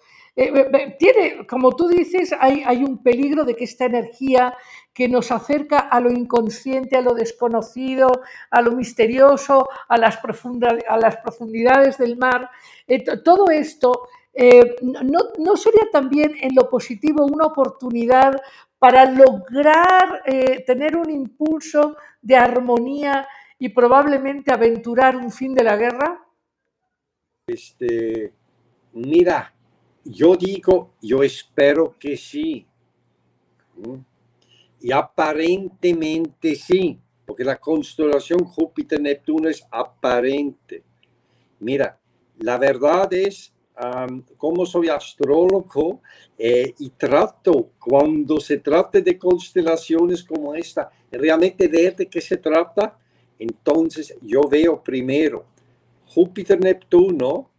eh, 0.47 0.95
tiene, 0.97 1.45
como 1.45 1.75
tú 1.75 1.88
dices, 1.88 2.34
hay, 2.39 2.84
un 2.84 3.04
peligro 3.04 3.43
de 3.43 3.56
que 3.56 3.65
esta 3.65 3.86
energía 3.86 4.56
que 4.93 5.10
nos 5.10 5.32
acerca 5.32 5.80
a 5.80 5.99
lo 5.99 6.12
inconsciente, 6.12 6.97
a 6.97 7.02
lo 7.02 7.13
desconocido, 7.13 8.21
a 8.49 8.62
lo 8.62 8.71
misterioso, 8.71 9.67
a 9.88 9.97
las, 9.97 10.19
a 10.88 10.97
las 10.97 11.17
profundidades 11.17 11.97
del 11.97 12.17
mar. 12.17 12.49
Eh, 12.88 13.04
todo 13.23 13.49
esto 13.49 14.08
eh, 14.34 14.75
no, 14.82 15.58
sería 15.58 15.89
también 15.91 16.36
en 16.41 16.56
lo 16.56 16.69
positivo 16.69 17.25
una 17.25 17.45
oportunidad 17.45 18.39
para 18.78 19.06
lograr 19.12 20.23
tener 20.65 20.95
un 20.95 21.10
impulso 21.10 21.97
de 22.21 22.38
armonía 22.38 23.28
y 23.58 23.67
probablemente 23.69 24.54
aventurar 24.54 25.17
un 25.17 25.32
fin 25.32 25.54
de 25.54 25.63
la 25.63 25.75
guerra? 25.75 26.25
Este, 27.45 28.32
mira, 28.93 29.54
yo 30.03 30.35
digo, 30.35 30.93
yo 31.01 31.23
espero 31.23 31.95
que 31.99 32.17
sí. 32.17 32.65
Y 34.81 34.91
aparentemente 34.91 36.55
sí, 36.55 36.99
porque 37.25 37.43
la 37.43 37.57
constelación 37.57 38.43
Júpiter-Neptuno 38.43 39.49
es 39.49 39.65
aparente. 39.71 40.83
Mira, 41.59 41.99
la 42.39 42.57
verdad 42.57 43.12
es, 43.13 43.53
como 44.38 44.65
soy 44.65 44.89
astrólogo 44.89 46.01
eh, 46.38 46.73
y 46.79 46.89
trato, 46.91 47.71
cuando 47.79 48.39
se 48.39 48.57
trata 48.57 48.99
de 48.99 49.17
constelaciones 49.17 50.23
como 50.23 50.55
esta, 50.55 50.89
realmente 51.12 51.67
ver 51.67 51.95
de 51.95 52.07
qué 52.07 52.21
se 52.21 52.38
trata, 52.38 52.97
entonces 53.38 54.15
yo 54.21 54.41
veo 54.49 54.83
primero 54.83 55.45
Júpiter-Neptuno, 56.07 57.49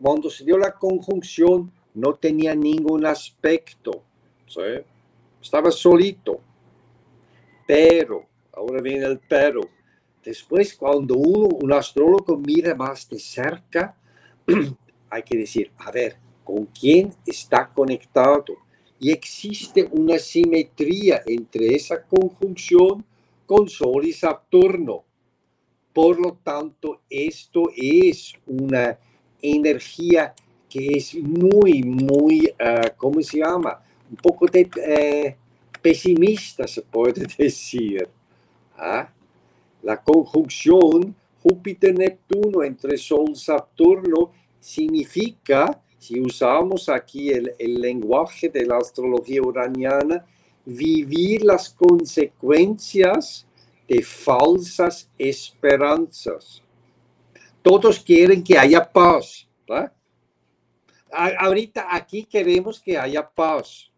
cuando 0.00 0.30
se 0.30 0.44
dio 0.44 0.58
la 0.58 0.72
conjunción, 0.72 1.72
no 1.94 2.14
tenía 2.14 2.54
ningún 2.54 3.06
aspecto. 3.06 4.02
¿sí? 4.46 4.60
estaba 5.44 5.70
solito. 5.70 6.40
Pero, 7.66 8.26
ahora 8.52 8.80
viene 8.80 9.06
el 9.06 9.20
pero, 9.28 9.60
después 10.24 10.74
cuando 10.74 11.14
uno, 11.16 11.48
un 11.62 11.72
astrólogo 11.72 12.36
mira 12.36 12.74
más 12.74 13.08
de 13.08 13.18
cerca, 13.18 13.96
hay 15.10 15.22
que 15.22 15.36
decir, 15.36 15.70
a 15.78 15.90
ver, 15.90 16.16
¿con 16.42 16.66
quién 16.66 17.14
está 17.26 17.68
conectado? 17.68 18.56
Y 18.98 19.10
existe 19.10 19.86
una 19.90 20.18
simetría 20.18 21.22
entre 21.26 21.74
esa 21.74 22.02
conjunción 22.02 23.04
con 23.46 23.68
Sol 23.68 24.06
y 24.06 24.12
Saturno. 24.12 25.04
Por 25.92 26.18
lo 26.18 26.38
tanto, 26.42 27.02
esto 27.08 27.70
es 27.76 28.34
una 28.46 28.98
energía 29.44 30.34
que 30.68 30.96
es 30.96 31.14
muy, 31.14 31.82
muy, 31.84 32.52
uh, 32.60 32.88
¿cómo 32.96 33.22
se 33.22 33.38
llama? 33.38 33.80
Un 34.10 34.16
poco 34.16 34.46
de, 34.46 34.68
eh, 34.84 35.36
pesimista, 35.80 36.66
se 36.66 36.82
puede 36.82 37.26
decir. 37.38 38.08
¿Ah? 38.76 39.08
La 39.82 40.02
conjunción 40.02 41.14
Júpiter-Neptuno 41.42 42.64
entre 42.64 42.96
Sol-Saturno 42.96 44.32
significa, 44.58 45.80
si 45.98 46.18
usamos 46.18 46.88
aquí 46.88 47.28
el, 47.30 47.52
el 47.58 47.80
lenguaje 47.80 48.48
de 48.48 48.66
la 48.66 48.78
astrología 48.78 49.42
uraniana, 49.42 50.24
vivir 50.64 51.44
las 51.44 51.68
consecuencias 51.68 53.46
de 53.86 54.02
falsas 54.02 55.08
esperanzas. 55.18 56.63
Todos 57.64 57.98
quieren 58.00 58.44
que 58.44 58.58
haya 58.58 58.92
paz. 58.92 59.48
¿verdad? 59.66 59.90
Ahorita 61.10 61.86
aquí 61.90 62.26
queremos 62.26 62.78
que 62.78 62.98
haya 62.98 63.26
paz. 63.26 63.90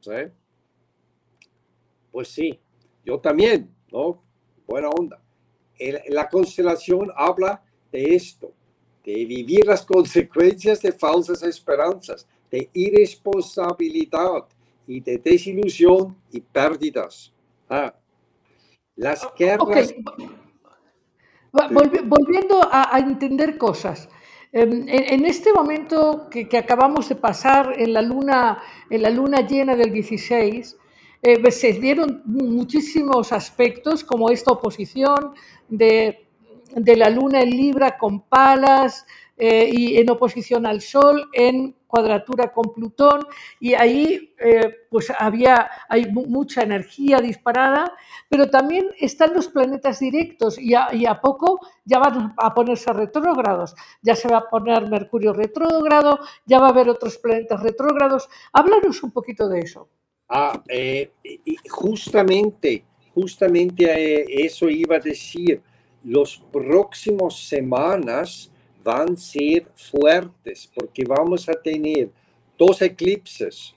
¿sí? 0.00 0.10
Pues 2.10 2.28
sí, 2.28 2.58
yo 3.04 3.20
también, 3.20 3.70
¿no? 3.92 4.22
Buena 4.66 4.88
onda. 4.88 5.22
El, 5.78 6.00
la 6.08 6.26
constelación 6.26 7.12
habla 7.14 7.62
de 7.92 8.14
esto, 8.14 8.50
de 9.04 9.26
vivir 9.26 9.66
las 9.66 9.84
consecuencias 9.84 10.80
de 10.80 10.92
falsas 10.92 11.42
esperanzas, 11.42 12.26
de 12.50 12.70
irresponsabilidad 12.72 14.46
y 14.86 15.00
de 15.00 15.18
desilusión 15.18 16.16
y 16.32 16.40
pérdidas. 16.40 17.30
Ah, 17.68 17.94
las 18.96 19.28
guerras... 19.36 19.92
Okay. 19.92 20.39
Volviendo 21.52 22.62
a, 22.70 22.94
a, 22.94 22.98
entender 22.98 23.58
cosas. 23.58 24.08
En, 24.52 24.88
en 24.88 25.24
este 25.26 25.52
momento 25.52 26.28
que, 26.30 26.48
que, 26.48 26.58
acabamos 26.58 27.08
de 27.08 27.16
pasar 27.16 27.74
en 27.76 27.92
la 27.92 28.02
luna, 28.02 28.58
en 28.88 29.02
la 29.02 29.10
luna 29.10 29.40
llena 29.46 29.76
del 29.76 29.92
16, 29.92 30.76
eh, 31.22 31.50
se 31.50 31.72
dieron 31.74 32.22
muchísimos 32.24 33.32
aspectos 33.32 34.04
como 34.04 34.30
esta 34.30 34.52
oposición 34.52 35.34
de, 35.68 36.26
de 36.74 36.96
la 36.96 37.10
luna 37.10 37.42
en 37.42 37.50
Libra 37.50 37.98
con 37.98 38.22
Palas 38.22 39.06
eh, 39.36 39.68
y 39.70 39.98
en 39.98 40.08
oposición 40.08 40.64
al 40.66 40.80
Sol 40.80 41.28
en 41.34 41.76
cuadratura 41.90 42.52
con 42.52 42.72
Plutón 42.72 43.26
y 43.58 43.74
ahí 43.74 44.32
eh, 44.38 44.86
pues 44.88 45.12
había 45.18 45.68
hay 45.88 46.06
mucha 46.06 46.62
energía 46.62 47.20
disparada, 47.20 47.92
pero 48.28 48.48
también 48.48 48.86
están 48.98 49.34
los 49.34 49.48
planetas 49.48 49.98
directos 49.98 50.58
y 50.58 50.74
a, 50.74 50.88
a, 51.08 51.20
poco 51.20 51.60
ya 51.84 51.98
van 51.98 52.32
a 52.36 52.54
ponerse 52.54 52.92
retrógrados, 52.92 53.74
ya 54.00 54.14
se 54.14 54.28
va 54.28 54.38
a 54.38 54.48
poner 54.48 54.88
Mercurio 54.88 55.32
retrógrado, 55.32 56.20
ya 56.46 56.58
va 56.60 56.68
a 56.68 56.70
haber 56.70 56.88
otros 56.88 57.18
planetas 57.18 57.60
retrógrados. 57.62 58.28
Háblanos 58.52 59.02
un 59.02 59.10
poquito 59.10 59.48
de 59.48 59.60
eso. 59.60 59.88
Ah, 60.28 60.62
eh, 60.68 61.10
justamente, 61.68 62.84
justamente 63.12 63.84
eh, 63.84 64.24
eso 64.46 64.68
iba 64.68 64.96
a 64.96 65.00
decir. 65.00 65.60
Los 66.02 66.42
próximos 66.50 67.46
semanas 67.46 68.50
van 68.90 69.12
a 69.12 69.16
ser 69.16 69.66
fuertes 69.74 70.68
porque 70.74 71.04
vamos 71.04 71.48
a 71.48 71.52
tener 71.52 72.10
dos 72.58 72.82
eclipses 72.82 73.74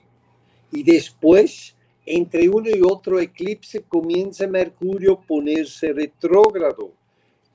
y 0.72 0.82
después 0.82 1.74
entre 2.06 2.48
uno 2.48 2.68
y 2.68 2.82
otro 2.82 3.18
eclipse 3.18 3.82
comienza 3.82 4.46
Mercurio 4.46 5.14
a 5.14 5.20
ponerse 5.20 5.92
retrógrado. 5.92 6.92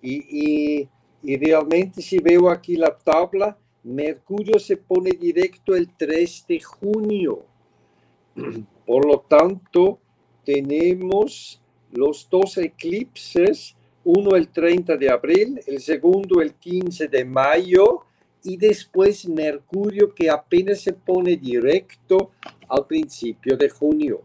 Y, 0.02 0.88
y, 1.22 1.38
realmente 1.38 2.02
si 2.02 2.18
veo 2.18 2.50
aquí 2.50 2.76
la 2.76 2.98
tabla, 2.98 3.58
Mercurio 3.84 4.58
se 4.58 4.78
pone 4.78 5.12
directo 5.12 5.76
el 5.76 5.90
3 5.96 6.46
de 6.48 6.62
junio. 6.62 7.46
Por 8.86 9.06
lo 9.06 9.20
tanto, 9.20 10.00
tenemos 10.46 11.62
los 11.92 12.28
dos 12.30 12.58
eclipses, 12.58 13.76
uno 14.04 14.36
el 14.36 14.50
30 14.50 14.98
de 14.98 15.10
abril, 15.10 15.60
el 15.66 15.80
segundo 15.80 16.42
el 16.42 16.54
15 16.54 17.08
de 17.08 17.26
mayo 17.26 18.06
y 18.44 18.58
después 18.58 19.28
Mercurio 19.28 20.14
que 20.14 20.30
apenas 20.30 20.82
se 20.82 20.94
pone 20.94 21.36
directo 21.36 22.32
al 22.68 22.86
principio 22.86 23.58
de 23.58 23.70
junio. 23.70 24.22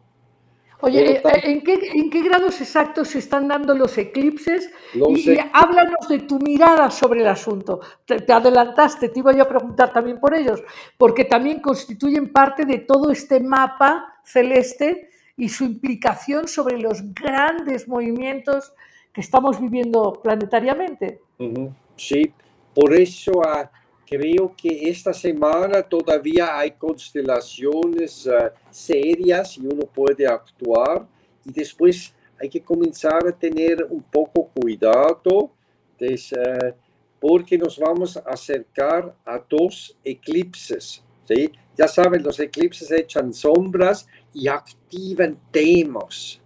Oye, 0.80 1.20
tanto, 1.20 1.38
¿en, 1.44 1.62
qué, 1.62 1.78
¿en, 1.94 2.10
qué, 2.10 2.22
grados 2.22 2.60
exactos 2.60 3.08
se 3.08 3.18
están 3.18 3.48
dando 3.48 3.74
los 3.74 3.96
eclipses? 3.96 4.70
Los 4.92 5.18
y, 5.18 5.38
háblanos 5.52 6.08
de 6.08 6.18
tu 6.20 6.38
mirada 6.38 6.90
sobre 6.90 7.20
el 7.22 7.28
asunto. 7.28 7.80
Te, 8.04 8.20
te, 8.20 8.32
adelantaste, 8.32 9.08
te 9.08 9.18
iba 9.18 9.32
yo 9.32 9.44
a 9.44 9.48
preguntar 9.48 9.94
también 9.94 10.20
por 10.20 10.34
ellos, 10.34 10.62
porque 10.98 11.24
también 11.24 11.60
constituyen 11.60 12.30
parte 12.30 12.66
de 12.66 12.80
todo 12.80 13.10
este 13.10 13.40
mapa 13.40 14.20
celeste 14.24 15.08
y 15.38 15.48
su 15.48 15.64
implicación 15.64 16.48
sobre 16.48 16.78
los 16.78 17.14
grandes 17.14 17.88
movimientos 17.88 18.74
que 19.14 19.20
estamos 19.20 19.60
viviendo 19.60 20.12
planetariamente. 20.12 21.20
Sí, 21.96 22.32
por 22.74 22.92
eso 22.92 23.30
uh, 23.38 23.68
creo 24.04 24.52
que 24.56 24.90
esta 24.90 25.12
semana 25.12 25.82
todavía 25.82 26.58
hay 26.58 26.72
constelaciones 26.72 28.26
uh, 28.26 28.50
serias 28.70 29.56
y 29.56 29.66
uno 29.66 29.86
puede 29.86 30.26
actuar 30.26 31.06
y 31.44 31.52
después 31.52 32.12
hay 32.40 32.48
que 32.48 32.60
comenzar 32.60 33.24
a 33.28 33.32
tener 33.32 33.86
un 33.88 34.02
poco 34.02 34.48
cuidado 34.48 35.52
des, 35.96 36.32
uh, 36.32 36.74
porque 37.20 37.56
nos 37.56 37.78
vamos 37.78 38.16
a 38.16 38.20
acercar 38.26 39.14
a 39.24 39.38
dos 39.38 39.96
eclipses. 40.02 41.04
¿sí? 41.24 41.52
Ya 41.78 41.86
saben, 41.86 42.22
los 42.22 42.40
eclipses 42.40 42.90
echan 42.90 43.32
sombras 43.32 44.08
y 44.32 44.48
activan 44.48 45.38
temas. 45.52 46.40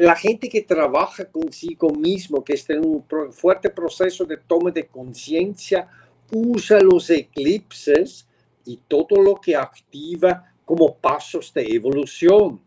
La 0.00 0.16
gente 0.16 0.48
que 0.48 0.62
trabaja 0.62 1.24
consigo 1.26 1.90
mismo, 1.90 2.42
que 2.42 2.54
está 2.54 2.74
en 2.74 2.84
un 2.84 3.04
fuerte 3.30 3.70
proceso 3.70 4.24
de 4.24 4.36
toma 4.38 4.72
de 4.72 4.88
conciencia, 4.88 5.88
usa 6.32 6.80
los 6.80 7.08
eclipses 7.10 8.26
y 8.64 8.80
todo 8.88 9.22
lo 9.22 9.36
que 9.36 9.54
activa 9.54 10.52
como 10.64 10.96
pasos 10.96 11.54
de 11.54 11.62
evolución. 11.62 12.60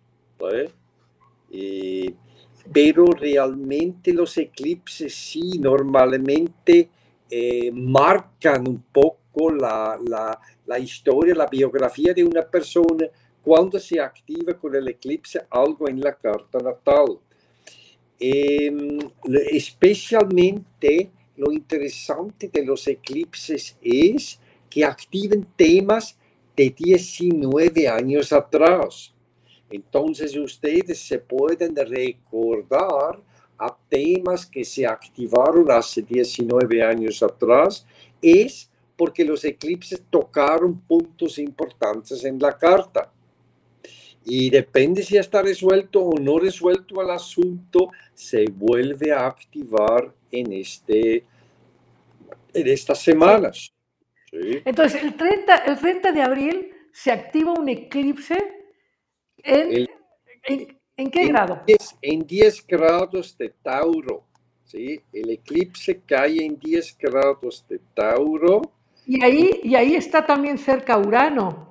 ¿eh? 0.54 2.16
Pero 2.72 3.06
realmente 3.08 4.14
los 4.14 4.38
eclipses 4.38 5.14
sí, 5.14 5.60
normalmente 5.60 6.90
eh, 7.30 7.72
marcan 7.74 8.68
un 8.70 8.84
poco 8.92 9.52
la, 9.52 10.00
la 10.66 10.80
historia, 10.80 11.36
la 11.36 11.48
biografía 11.48 12.14
de 12.14 12.24
una 12.24 12.44
persona 12.44 13.06
cuando 13.44 13.80
se 13.80 14.00
activa 14.00 14.54
con 14.54 14.76
el 14.76 14.88
eclipse 14.88 15.42
algo 15.50 15.88
en 15.90 16.00
la 16.00 16.14
carta 16.14 16.60
natal. 16.60 17.20
Especialmente 19.52 21.12
lo 21.38 21.52
interesante 21.52 22.50
de 22.50 22.64
los 22.64 22.88
eclipses 22.88 23.76
es 23.82 24.40
que 24.70 24.86
activen 24.86 25.48
temas 25.56 26.18
de 26.56 26.70
19 26.70 27.88
años 27.88 28.32
atrás. 28.32 29.14
Entonces 29.70 30.36
ustedes 30.36 31.00
se 31.00 31.18
pueden 31.18 31.76
recordar 31.76 33.20
a 33.58 33.78
temas 33.90 34.46
que 34.46 34.64
se 34.64 34.86
activaron 34.86 35.72
hace 35.72 36.02
19 36.02 36.84
años 36.84 37.22
atrás, 37.24 37.86
es 38.22 38.70
porque 38.98 39.24
los 39.24 39.46
eclipses 39.46 40.04
tocaron 40.10 40.80
puntos 40.82 41.38
importantes 41.40 42.24
en 42.24 42.38
la 42.40 42.58
carta. 42.58 43.12
Y 44.24 44.50
depende 44.50 45.04
si 45.04 45.18
está 45.18 45.42
resuelto 45.42 46.02
o 46.02 46.20
no 46.20 46.38
resuelto 46.38 47.02
el 47.02 47.10
asunto, 47.10 47.90
se 48.14 48.46
vuelve 48.46 49.12
a 49.12 49.26
activar 49.26 50.14
en, 50.32 50.54
este, 50.54 51.26
en 52.54 52.68
estas 52.68 53.02
semanas. 53.02 53.74
Sí. 54.30 54.62
Entonces, 54.64 55.04
el 55.04 55.16
30, 55.16 55.56
el 55.58 55.80
30 55.80 56.12
de 56.12 56.22
abril 56.22 56.72
se 56.94 57.12
activa 57.12 57.54
un 57.54 57.68
eclipse 57.68 58.38
en, 59.38 59.74
el, 59.74 59.90
en, 60.44 60.80
¿en 60.98 61.12
qué 61.12 61.22
en 61.24 61.28
grado? 61.30 61.64
10, 61.66 61.98
en 62.02 62.28
10 62.28 62.68
grados 62.68 63.38
de 63.38 63.50
Tauro. 63.50 64.28
¿sí? 64.66 65.02
El 65.12 65.32
eclipse 65.32 66.02
cae 66.06 66.46
en 66.46 66.60
10 66.60 66.98
grados 67.00 67.66
de 67.68 67.80
Tauro 67.96 68.62
y 69.06 69.24
ahí, 69.24 69.60
y 69.64 69.76
ahí 69.76 69.96
está 69.96 70.26
también 70.26 70.58
cerca 70.58 70.98
Urano. 70.98 71.70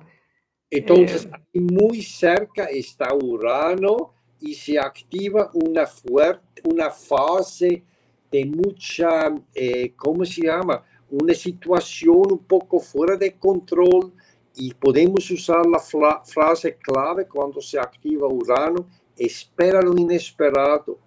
Entonces, 0.71 1.27
eh, 1.53 1.59
muy 1.59 2.01
cerca 2.01 2.63
está 2.63 3.13
Urano 3.13 4.13
y 4.39 4.53
se 4.55 4.79
activa 4.79 5.51
una, 5.53 5.85
fuerte, 5.85 6.61
una 6.63 6.89
fase 6.89 7.83
de 8.31 8.45
mucha, 8.45 9.35
eh, 9.53 9.93
¿cómo 9.97 10.23
se 10.23 10.43
llama? 10.43 10.81
Una 11.09 11.33
situación 11.33 12.23
un 12.31 12.39
poco 12.39 12.79
fuera 12.79 13.17
de 13.17 13.33
control 13.33 14.13
y 14.55 14.73
podemos 14.73 15.29
usar 15.29 15.65
la 15.65 15.79
frase 15.79 16.77
clave 16.77 17.27
cuando 17.27 17.59
se 17.59 17.77
activa 17.77 18.29
Urano, 18.29 18.87
espera 19.17 19.81
lo 19.81 19.93
inesperado. 19.97 20.97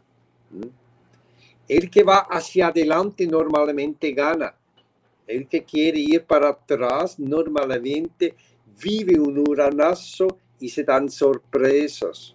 El 1.67 1.91
que 1.91 2.03
va 2.03 2.19
hacia 2.19 2.67
adelante 2.67 3.27
normalmente 3.27 4.13
gana. 4.13 4.55
El 5.27 5.49
que 5.49 5.65
quiere 5.65 6.01
ir 6.01 6.23
para 6.25 6.51
atrás 6.51 7.19
normalmente 7.19 8.35
vive 8.83 9.19
un 9.19 9.39
uranazo 9.39 10.39
y 10.61 10.69
se 10.69 10.85
dan 10.85 11.09
sorpresas. 11.09 12.35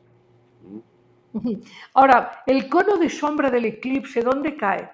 Ahora, 1.93 2.43
el 2.45 2.67
cono 2.67 2.97
de 2.97 3.09
sombra 3.09 3.49
del 3.49 3.65
eclipse, 3.65 4.21
¿dónde 4.21 4.55
cae? 4.55 4.89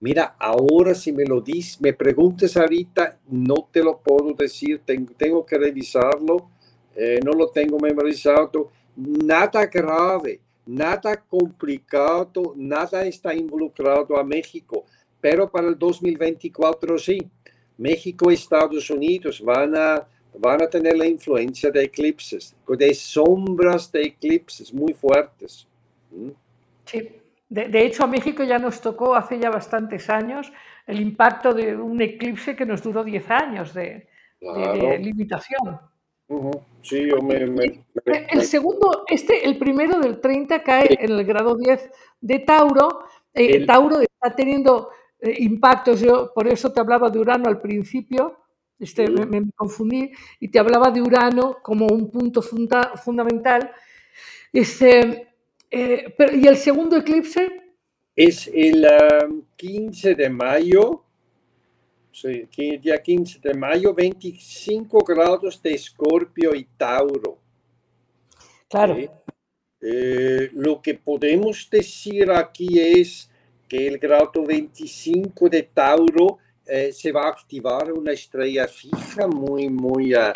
Mira, 0.00 0.36
ahora 0.38 0.94
si 0.94 1.10
me 1.12 1.24
lo 1.24 1.40
dices, 1.40 1.80
me 1.80 1.92
preguntes 1.92 2.56
ahorita, 2.56 3.18
no 3.30 3.68
te 3.72 3.82
lo 3.82 3.98
puedo 3.98 4.32
decir, 4.32 4.80
tengo, 5.16 5.44
que 5.44 5.58
revisarlo, 5.58 6.50
eh, 6.94 7.18
no 7.24 7.32
lo 7.32 7.48
tengo 7.48 7.80
memorizado, 7.80 8.70
nada 8.94 9.66
grave, 9.66 10.40
nada 10.66 11.16
complicado, 11.16 12.54
nada 12.54 13.04
está 13.06 13.34
involucrado 13.34 14.16
a 14.16 14.22
México, 14.22 14.84
pero 15.20 15.50
para 15.50 15.66
el 15.66 15.76
2024 15.76 16.96
sí, 16.96 17.18
México 17.76 18.30
y 18.30 18.34
Estados 18.34 18.88
Unidos 18.90 19.42
van 19.44 19.76
a, 19.76 20.06
van 20.38 20.62
a 20.62 20.68
tener 20.68 20.96
la 20.96 21.06
influencia 21.06 21.70
de 21.70 21.84
eclipses, 21.84 22.56
de 22.66 22.94
sombras 22.94 23.90
de 23.90 24.02
eclipses 24.02 24.72
muy 24.72 24.92
fuertes. 24.92 25.66
¿Mm? 26.10 26.30
Sí. 26.84 27.08
De, 27.50 27.82
hecho, 27.86 28.04
a 28.04 28.06
México 28.06 28.44
ya 28.44 28.58
nos 28.58 28.80
tocó 28.80 29.14
hace 29.14 29.38
ya 29.38 29.48
bastantes 29.48 30.10
años 30.10 30.52
el 30.86 31.00
impacto 31.00 31.54
de 31.54 31.74
un 31.74 32.00
eclipse 32.02 32.54
que 32.54 32.66
nos 32.66 32.82
duró 32.82 33.02
10 33.02 33.30
años 33.30 33.72
de, 33.72 34.06
limitación. 35.00 35.80
Sí, 36.82 37.08
yo 37.08 37.22
me, 37.22 37.36
El 38.04 38.42
segundo, 38.42 39.04
este, 39.08 39.46
el 39.46 39.56
primero 39.56 39.98
del 39.98 40.20
30 40.20 40.62
cae 40.62 40.98
en 41.00 41.10
el 41.10 41.24
grado 41.24 41.56
10 41.56 41.90
de 42.20 42.38
Tauro. 42.40 43.04
Eh, 43.32 43.64
Tauro 43.64 44.00
está 44.00 44.36
teniendo 44.36 44.90
eh, 45.20 45.36
impactos, 45.38 46.00
yo 46.00 46.32
por 46.34 46.46
eso 46.48 46.70
te 46.70 46.80
hablaba 46.80 47.08
de 47.08 47.18
Urano 47.18 47.48
al 47.48 47.62
principio, 47.62 48.37
este, 48.78 49.08
me, 49.08 49.50
confundí, 49.56 50.10
y 50.40 50.48
te 50.48 50.58
hablaba 50.58 50.90
de 50.90 51.02
Urano 51.02 51.58
como 51.62 51.86
un 51.86 52.10
punto 52.10 52.42
fundamental. 52.42 53.70
Este, 54.52 55.28
eh, 55.70 56.14
¿Y 56.34 56.46
el 56.46 56.56
segundo 56.56 56.96
eclipse? 56.96 57.48
Es 58.14 58.50
el 58.52 58.86
15 59.56 60.10
um, 60.10 60.16
de 60.16 60.30
mayo, 60.30 61.04
sí, 62.10 62.48
día 62.82 63.00
15 63.02 63.38
de 63.40 63.54
mayo, 63.54 63.94
25 63.94 65.04
grados 65.04 65.62
de 65.62 65.74
Escorpio 65.74 66.54
y 66.54 66.64
Tauro. 66.76 67.38
Claro. 68.68 68.96
Eh, 69.80 70.50
lo 70.54 70.82
que 70.82 70.94
podemos 70.94 71.68
decir 71.70 72.30
aquí 72.30 72.80
es 72.80 73.30
que 73.68 73.86
el 73.86 73.98
grado 73.98 74.44
25 74.44 75.48
de 75.48 75.62
Tauro 75.62 76.38
eh, 76.68 76.92
se 76.92 77.12
va 77.12 77.24
a 77.24 77.28
activar 77.30 77.92
una 77.92 78.12
estrella 78.12 78.68
fija 78.68 79.26
muy, 79.26 79.70
muy, 79.70 80.14
uh, 80.14 80.32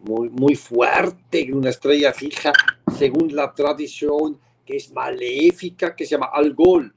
muy, 0.00 0.28
muy 0.30 0.56
fuerte, 0.56 1.48
una 1.52 1.70
estrella 1.70 2.12
fija 2.12 2.52
según 2.98 3.34
la 3.34 3.54
tradición 3.54 4.38
que 4.64 4.76
es 4.76 4.92
maléfica, 4.92 5.94
que 5.94 6.04
se 6.04 6.12
llama 6.12 6.30
Algol. 6.32 6.92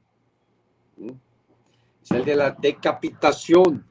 Es 2.03 2.11
el 2.11 2.25
de 2.25 2.35
la 2.35 2.51
decapitación. 2.51 3.85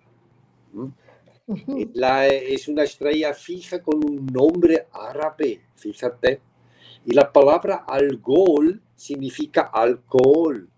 es 1.47 2.69
una 2.69 2.83
estrella 2.83 3.33
fija 3.35 3.81
con 3.81 4.05
un 4.05 4.27
nombre 4.27 4.89
árabe, 4.93 5.63
fíjate. 5.77 6.41
Y 7.07 7.13
la 7.13 7.33
palabra 7.33 7.85
algol 7.87 8.83
significa 8.97 9.71
alcohol. 9.73 10.69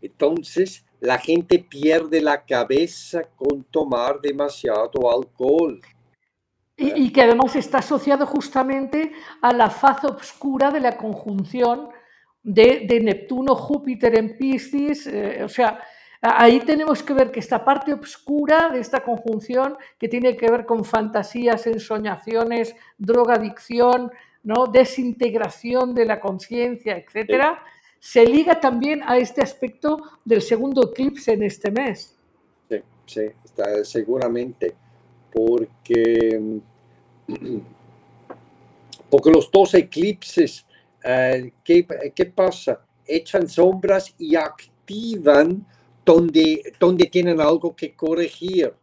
Entonces, 0.00 0.84
la 1.02 1.18
gente 1.18 1.58
pierde 1.58 2.20
la 2.20 2.44
cabeza 2.44 3.22
con 3.34 3.64
tomar 3.64 4.20
demasiado 4.20 5.10
alcohol. 5.10 5.80
Y, 6.76 7.12
que 7.12 7.22
además 7.22 7.56
está 7.56 7.78
asociado 7.78 8.24
justamente 8.24 9.12
a 9.40 9.52
la 9.52 9.68
faz 9.68 10.04
oscura 10.04 10.70
de 10.70 10.80
la 10.80 10.96
conjunción 10.96 11.88
de, 12.42 13.00
Neptuno-Júpiter 13.02 14.16
en 14.16 14.38
Piscis. 14.38 15.08
Eh, 15.08 15.42
o 15.44 15.48
sea, 15.48 15.80
ahí 16.20 16.60
tenemos 16.60 17.02
que 17.02 17.14
ver 17.14 17.32
que 17.32 17.40
esta 17.40 17.64
parte 17.64 17.92
oscura 17.92 18.70
de 18.70 18.78
esta 18.78 19.00
conjunción, 19.00 19.76
que 19.98 20.08
tiene 20.08 20.36
que 20.36 20.50
ver 20.50 20.64
con 20.64 20.84
fantasías, 20.84 21.66
ensoñaciones, 21.66 22.76
drogadicción, 22.96 24.12
¿no? 24.44 24.66
desintegración 24.66 25.94
de 25.94 26.06
la 26.06 26.20
conciencia, 26.20 26.96
etcétera, 26.96 27.60
se 28.02 28.26
liga 28.26 28.58
también 28.58 29.00
a 29.04 29.16
este 29.16 29.42
aspecto 29.42 30.02
del 30.24 30.42
segundo 30.42 30.90
eclipse 30.90 31.34
en 31.34 31.44
este 31.44 31.70
mes. 31.70 32.18
Sí, 32.68 32.78
sí, 33.06 33.20
está, 33.44 33.84
seguramente 33.84 34.74
porque, 35.32 36.60
porque 39.08 39.30
los 39.30 39.48
dos 39.52 39.74
eclipses, 39.74 40.66
eh, 41.04 41.52
¿qué, 41.62 42.32
pasa? 42.34 42.84
Echan 43.06 43.48
sombras 43.48 44.12
y 44.18 44.34
activan 44.34 45.64
donde, 46.04 46.72
donde 46.80 47.06
tienen 47.06 47.40
algo 47.40 47.76
que 47.76 47.94
corregir. 47.94 48.74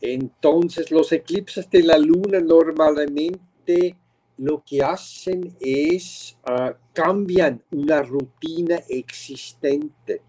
Entonces, 0.00 0.90
los 0.90 1.12
eclipses 1.12 1.70
de 1.70 1.84
la 1.84 1.96
luna 1.96 2.40
normalmente 2.40 3.94
lo 4.38 4.62
que 4.64 4.82
hacen 4.82 5.56
es 5.60 6.36
uh, 6.46 6.72
cambian 6.92 7.62
una 7.70 8.02
rutina 8.02 8.82
existente, 8.88 10.20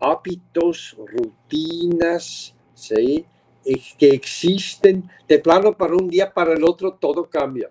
hábitos, 0.00 0.96
rutinas, 0.98 2.54
que 3.98 4.08
existen 4.08 5.08
de 5.26 5.38
plano 5.38 5.76
para 5.76 5.94
un 5.94 6.08
día 6.08 6.32
para 6.32 6.52
el 6.52 6.64
otro, 6.64 6.94
todo 6.94 7.28
cambia. 7.28 7.70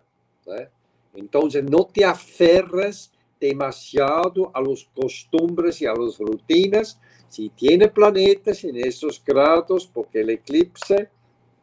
Entonces, 1.14 1.64
no 1.64 1.86
te 1.86 2.04
aferres 2.04 3.12
demasiado 3.40 4.52
a 4.54 4.62
los 4.62 4.90
costumbres 4.96 5.82
y 5.82 5.86
a 5.86 5.94
las 5.94 6.18
rutinas. 6.18 7.00
Si 7.30 7.50
tiene 7.50 7.88
planetas 7.90 8.64
en 8.64 8.78
esos 8.78 9.24
grados, 9.24 9.88
porque 9.88 10.22
el 10.22 10.32
eclipse 10.32 11.10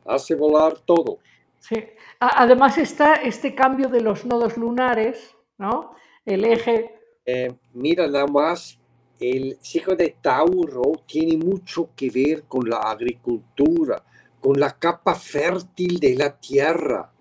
hace 0.05 0.35
volar 0.35 0.79
todo. 0.81 1.19
Sí. 1.63 1.77
Además 2.19 2.77
está 2.77 3.15
este 3.15 3.55
cambio 3.55 3.89
de 3.89 4.01
los 4.01 4.25
nodos 4.25 4.57
lunares, 4.57 5.37
¿no? 5.59 5.95
El 6.25 6.45
eje. 6.45 6.91
Eh, 7.25 7.55
mira, 7.73 8.09
nada 8.09 8.27
más 8.27 8.79
el 9.21 9.57
signo 9.61 9.95
de 9.95 10.17
Tauro 10.21 10.83
tiene 11.07 11.37
mucho 11.37 11.91
que 11.95 12.11
ver 12.11 12.43
con 12.49 12.69
la 12.69 12.79
agricultura, 12.79 14.03
con 14.41 14.59
la 14.59 14.77
capa 14.77 15.15
fértil 15.15 16.01
de 16.01 16.17
la 16.17 16.37
tierra. 16.37 17.13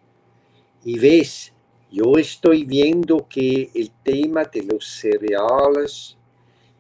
Y 0.83 0.97
ves, 0.97 1.53
yo 1.91 2.17
estoy 2.17 2.63
viendo 2.63 3.27
que 3.29 3.69
el 3.75 3.91
tema 4.03 4.45
de 4.45 4.63
los 4.63 4.87
cereales, 4.87 6.17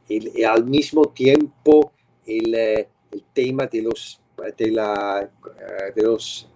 el, 0.09 0.43
al 0.43 0.65
mismo 0.65 1.03
tiempo 1.05 1.93
el, 2.25 2.55
eh, 2.55 2.89
el, 3.11 3.23
tema 3.31 3.67
de 3.67 3.83
los, 3.83 4.19
de 4.57 4.71
la, 4.71 5.21
eh, 5.21 5.91
de 5.95 6.01
los 6.01 6.47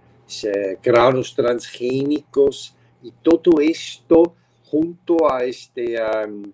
granos 0.82 1.36
transgénicos 1.36 2.76
y 3.04 3.12
todo 3.12 3.62
esto 3.62 4.36
junto 4.64 5.32
a 5.32 5.44
este 5.44 5.98
al, 5.98 6.54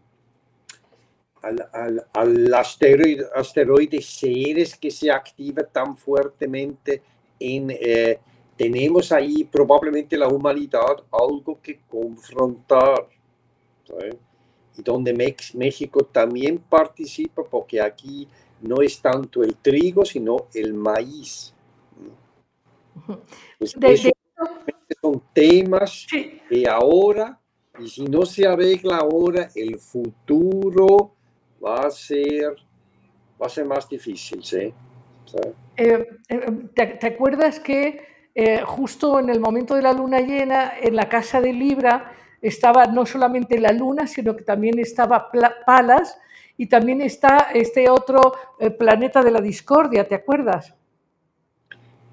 al, 2.14 2.54
asteroide, 2.54 3.26
asteroide, 3.36 4.02
Ceres 4.02 4.76
que 4.76 4.92
se 4.92 5.12
activa 5.12 5.64
tan 5.64 5.96
fuertemente 5.96 7.02
en... 7.40 7.72
Eh, 7.72 8.20
tenemos 8.58 9.12
ahí 9.12 9.44
probablemente 9.44 10.16
la 10.16 10.28
humanidad 10.28 11.04
algo 11.12 11.60
que 11.64 11.80
confrontar. 11.90 13.08
Y 14.78 14.84
donde 14.84 15.14
México 15.56 16.06
también 16.06 16.60
participa 16.60 17.44
porque 17.44 17.82
aquí 17.82 18.28
no 18.62 18.84
es 18.84 19.02
tanto 19.02 19.42
el 19.42 19.56
trigo, 19.56 20.06
sino 20.06 20.46
el 20.54 20.76
maíz. 20.76 21.56
Pues 23.58 23.76
son 25.02 25.24
temas 25.34 26.08
de 26.50 26.68
ahora, 26.68 27.40
y 27.80 27.88
si 27.88 28.04
no 28.04 28.26
se 28.26 28.46
arregla 28.46 28.98
ahora, 28.98 29.50
el 29.56 29.80
futuro 29.80 31.16
va 31.64 31.88
a 31.88 31.92
ser, 31.92 32.56
va 33.42 33.46
a 33.46 33.50
ser 33.50 33.66
más 33.66 33.88
difícil, 33.88 34.44
¿sí? 34.44 34.74
Eh, 35.78 36.08
eh, 36.28 36.52
¿te, 36.76 37.08
acuerdas 37.08 37.60
que 37.60 38.02
eh, 38.36 38.62
justo 38.66 39.20
en 39.20 39.30
el 39.30 39.40
momento 39.40 39.76
de 39.76 39.82
la 39.82 39.94
luna 39.94 40.20
llena, 40.20 40.74
en 40.82 40.96
la 40.96 41.08
casa 41.08 41.40
de 41.40 41.54
Libra, 41.54 42.14
estaba 42.42 42.88
no 42.88 43.06
solamente 43.06 43.60
la 43.60 43.72
luna, 43.72 44.08
sino 44.08 44.36
que 44.36 44.44
también 44.44 44.78
estaba 44.80 45.32
Palas, 45.66 46.18
y 46.62 46.68
también 46.68 47.02
está 47.02 47.48
este 47.54 47.90
otro 47.90 48.34
eh, 48.60 48.70
planeta 48.70 49.24
de 49.24 49.32
la 49.32 49.42
discordia, 49.42 50.08
¿te 50.08 50.14
acuerdas? 50.14 50.76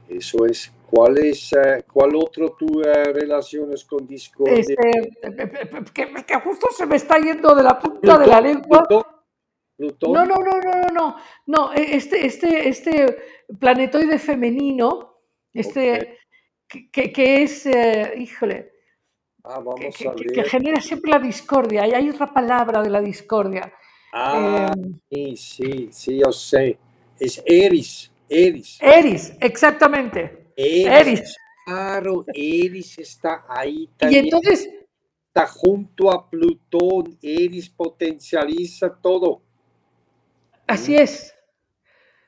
Eso 0.08 0.46
es. 0.46 0.72
¿Cuál 0.90 1.18
es, 1.18 1.52
eh, 1.52 1.84
cuál 1.92 2.16
otro 2.16 2.56
tú 2.58 2.80
eh, 2.80 3.12
relaciones 3.12 3.84
con 3.84 4.06
discordia? 4.06 4.56
Este, 4.58 4.76
que, 5.92 6.24
que 6.26 6.34
justo 6.40 6.68
se 6.70 6.86
me 6.86 6.96
está 6.96 7.18
yendo 7.18 7.54
de 7.54 7.62
la 7.62 7.78
punta 7.78 8.16
de 8.16 8.26
la 8.26 8.40
lengua. 8.40 8.86
Plutón, 8.88 9.04
Plutón. 9.76 10.12
No, 10.12 10.24
no, 10.24 10.36
no, 10.36 10.58
no, 10.60 10.80
no, 10.80 10.90
no, 10.92 11.16
no, 11.46 11.72
e- 11.74 11.96
este, 11.96 12.24
este, 12.24 12.68
este 12.68 13.18
planetoide 13.60 14.18
femenino, 14.18 15.18
este, 15.52 16.18
que, 16.66 16.90
que- 16.90 17.12
que 17.12 17.42
es, 17.42 17.66
eh, 17.66 18.14
híjole, 18.16 18.72
Ah, 19.44 19.58
que, 19.58 19.64
vamos 19.64 20.00
a 20.44 20.44
genera 20.44 20.80
siempre 20.80 21.10
la 21.10 21.18
discordia, 21.18 21.86
y 21.86 21.92
hay 21.94 22.10
otra 22.10 22.32
palabra 22.32 22.82
de 22.82 22.90
la 22.90 23.00
discordia. 23.00 23.72
Ah, 24.12 24.72
Eh, 24.74 24.90
sí, 25.10 25.36
sí, 25.36 25.88
sí, 25.92 26.18
yo 26.18 26.32
sé. 26.32 26.78
Es 27.20 27.42
Eris, 27.46 28.10
Eris. 28.28 28.78
Eris, 28.80 29.32
exactamente, 29.40 30.52
Eris, 30.56 30.86
Eris. 30.86 31.36
claro, 31.64 32.24
Eris 32.34 32.98
está 32.98 33.44
ahí 33.48 33.84
Y 33.84 33.86
también. 33.96 34.24
entonces, 34.24 34.68
Está 35.28 35.46
junto 35.46 36.10
a 36.10 36.28
Plutón. 36.28 37.16
Eris 37.22 37.68
potencializa 37.70 38.90
todo. 39.00 39.42
así 40.66 40.96
es. 40.96 41.34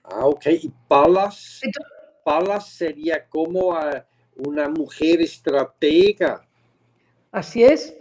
Ah, 0.05 0.26
ok. 0.26 0.46
Y 0.62 0.70
Palas, 0.86 1.61
Palas 2.24 2.68
sería 2.68 3.26
como 3.28 3.74
ah, 3.74 4.07
una 4.36 4.68
mujer 4.68 5.20
estratega. 5.22 6.46
Así 7.32 7.64
es. 7.64 7.94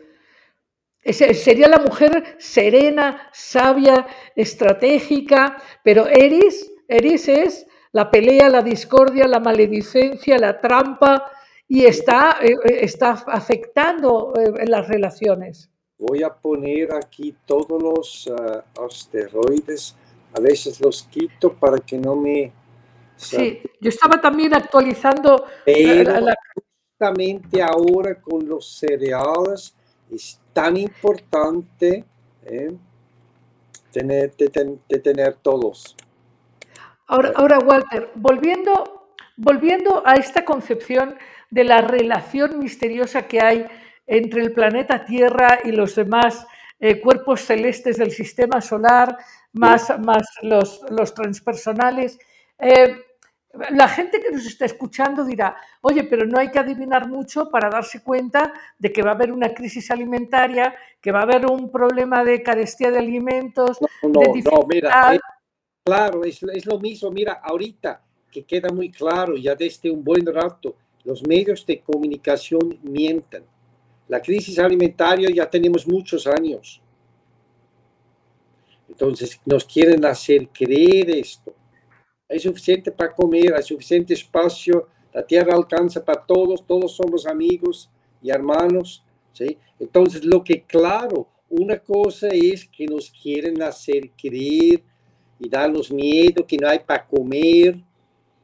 Sería 1.04 1.68
la 1.70 1.80
mujer 1.80 2.36
serena, 2.38 3.30
sabia, 3.34 4.06
estratégica, 4.36 5.58
pero 5.84 6.08
Eris, 6.08 6.72
Eris 6.88 7.28
es 7.30 7.66
la 7.92 8.10
pelea, 8.12 8.50
la 8.50 8.62
discordia, 8.62 9.28
la 9.28 9.40
maledicencia, 9.40 10.38
la 10.38 10.60
trampa 10.60 11.32
y 11.68 11.86
está, 11.86 12.38
eh, 12.42 12.52
eh, 12.66 12.78
está 12.82 13.12
afectando 13.28 14.34
eh, 14.36 14.66
las 14.68 14.88
relaciones. 14.88 15.70
Voy 15.98 16.24
a 16.24 16.34
poner 16.34 16.94
aquí 16.94 17.36
todos 17.46 17.82
los 17.82 18.30
ah, 18.40 18.64
asteroides. 18.86 19.96
A 20.36 20.40
veces 20.40 20.80
los 20.80 21.04
quito 21.04 21.54
para 21.54 21.78
que 21.80 21.98
no 21.98 22.16
me... 22.16 22.52
Sí, 23.16 23.60
yo 23.82 23.90
estaba 23.90 24.22
también 24.22 24.54
actualizando 24.54 25.46
Pero 25.66 26.04
la- 26.04 26.22
la- 26.22 26.36
justamente 26.54 27.62
ahora 27.62 28.16
con 28.22 28.48
los 28.48 28.78
cereales 28.78 29.76
es 30.10 30.40
tan 30.54 30.78
importante 30.78 32.06
¿eh? 32.46 32.72
tener, 33.92 34.36
de, 34.38 34.50
ten- 34.50 34.80
de 34.88 35.00
tener 35.00 35.34
todos. 35.36 35.96
Ahora, 37.10 37.32
ahora, 37.36 37.60
Walter, 37.60 38.12
volviendo, 38.14 39.16
volviendo 39.36 40.04
a 40.06 40.14
esta 40.14 40.46
concepción 40.46 41.16
de 41.50 41.64
la 41.64 41.82
relación 41.82 42.60
misteriosa 42.60 43.24
que 43.24 43.42
hay 43.42 43.66
entre 44.06 44.42
el 44.44 44.54
planeta 44.54 45.06
Tierra 45.06 45.60
y 45.64 45.72
los 45.72 45.96
demás 45.96 46.46
eh, 46.80 47.02
cuerpos 47.02 47.42
celestes 47.42 47.98
del 47.98 48.12
sistema 48.12 48.62
solar, 48.62 49.18
más, 49.54 49.92
más 50.00 50.24
los, 50.44 50.82
los 50.92 51.16
transpersonales, 51.16 52.20
eh, 52.60 52.96
la 53.72 53.88
gente 53.88 54.22
que 54.22 54.30
nos 54.30 54.46
está 54.46 54.66
escuchando 54.66 55.26
dirá, 55.26 55.56
oye, 55.82 56.04
pero 56.04 56.28
no 56.28 56.38
hay 56.38 56.52
que 56.52 56.60
adivinar 56.60 57.08
mucho 57.08 57.50
para 57.50 57.72
darse 57.72 58.04
cuenta 58.04 58.54
de 58.78 58.94
que 58.94 59.02
va 59.02 59.12
a 59.12 59.16
haber 59.16 59.32
una 59.32 59.56
crisis 59.56 59.90
alimentaria, 59.90 60.76
que 61.02 61.12
va 61.12 61.22
a 61.22 61.24
haber 61.24 61.48
un 61.48 61.72
problema 61.72 62.24
de 62.24 62.44
carestía 62.44 62.92
de 62.92 63.00
alimentos, 63.00 63.80
No, 64.04 64.20
de 64.20 64.44
no, 64.44 64.64
mira, 64.68 65.20
claro, 65.84 66.24
es, 66.24 66.42
es 66.44 66.66
lo 66.66 66.80
mismo. 66.80 67.12
Mira, 67.12 67.34
ahorita 67.44 68.04
que 68.32 68.44
queda 68.44 68.70
muy 68.70 68.92
claro 68.92 69.36
ya 69.36 69.56
desde 69.56 69.90
un 69.90 70.04
buen 70.04 70.26
rato, 70.26 70.76
los 71.04 71.26
medios 71.26 71.66
de 71.66 71.82
comunicación 71.82 72.80
mienten. 72.84 73.44
La 74.08 74.22
crisis 74.22 74.58
alimentaria 74.60 75.30
ya 75.30 75.50
tenemos 75.50 75.88
muchos 75.88 76.28
años. 76.28 76.82
Entonces 78.88 79.40
nos 79.46 79.66
quieren 79.66 80.04
hacer 80.06 80.50
creer 80.50 81.10
esto. 81.12 81.54
Hay 82.28 82.40
suficiente 82.40 82.92
para 82.92 83.14
comer, 83.14 83.54
hay 83.56 83.64
suficiente 83.64 84.14
espacio, 84.14 84.88
la 85.14 85.26
tierra 85.26 85.56
alcanza 85.56 86.04
para 86.04 86.24
todos, 86.24 86.66
todos 86.66 86.96
somos 86.96 87.26
amigos 87.26 87.90
y 88.22 88.30
hermanos. 88.30 89.04
¿sí? 89.32 89.58
Entonces, 89.80 90.24
lo 90.24 90.44
que 90.44 90.64
claro, 90.64 91.28
una 91.50 91.80
cosa 91.80 92.28
es 92.28 92.66
que 92.66 92.86
nos 92.86 93.10
quieren 93.10 93.62
hacer 93.62 94.12
creer 94.12 94.84
y 95.40 95.50
darnos 95.50 95.92
miedo, 95.92 96.46
que 96.46 96.58
no 96.58 96.68
hay 96.68 96.80
para 96.80 97.06
comer. 97.06 97.78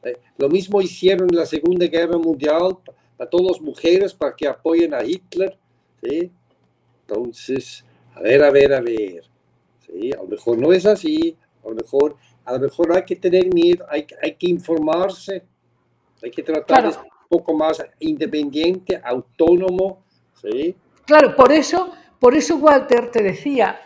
Eh, 0.02 0.16
Lo 0.38 0.48
mismo 0.48 0.80
hicieron 0.80 1.28
en 1.30 1.36
la 1.36 1.46
Segunda 1.46 1.86
Guerra 1.86 2.18
Mundial 2.18 2.78
para 3.16 3.28
todas 3.30 3.52
las 3.52 3.60
mujeres, 3.60 4.14
para 4.14 4.34
que 4.34 4.48
apoyen 4.48 4.94
a 4.94 5.04
Hitler. 5.04 5.56
¿sí? 6.02 6.30
Entonces, 7.06 7.84
a 8.14 8.20
ver, 8.20 8.42
a 8.42 8.50
ver, 8.50 8.72
a 8.74 8.80
ver. 8.80 9.24
¿sí? 9.86 10.10
A 10.12 10.22
lo 10.22 10.28
mejor 10.28 10.58
no 10.58 10.72
es 10.72 10.86
así, 10.86 11.36
a 11.64 11.68
lo 11.68 11.74
mejor, 11.74 12.16
a 12.44 12.52
lo 12.52 12.60
mejor 12.60 12.96
hay 12.96 13.04
que 13.04 13.16
tener 13.16 13.52
miedo, 13.52 13.84
hay, 13.88 14.06
hay 14.22 14.34
que 14.34 14.48
informarse, 14.48 15.42
hay 16.22 16.30
que 16.30 16.42
tratar 16.42 16.84
de 16.84 16.90
Claro. 16.90 16.92
ser 16.92 17.02
un 17.02 17.28
poco 17.28 17.54
más 17.54 17.82
independiente, 18.00 19.00
autónomo. 19.02 20.02
¿sí? 20.40 20.74
Claro, 21.04 21.34
por 21.36 21.52
eso, 21.52 21.92
por 22.18 22.34
eso 22.34 22.56
Walter 22.56 23.10
te 23.10 23.22
decía 23.22 23.78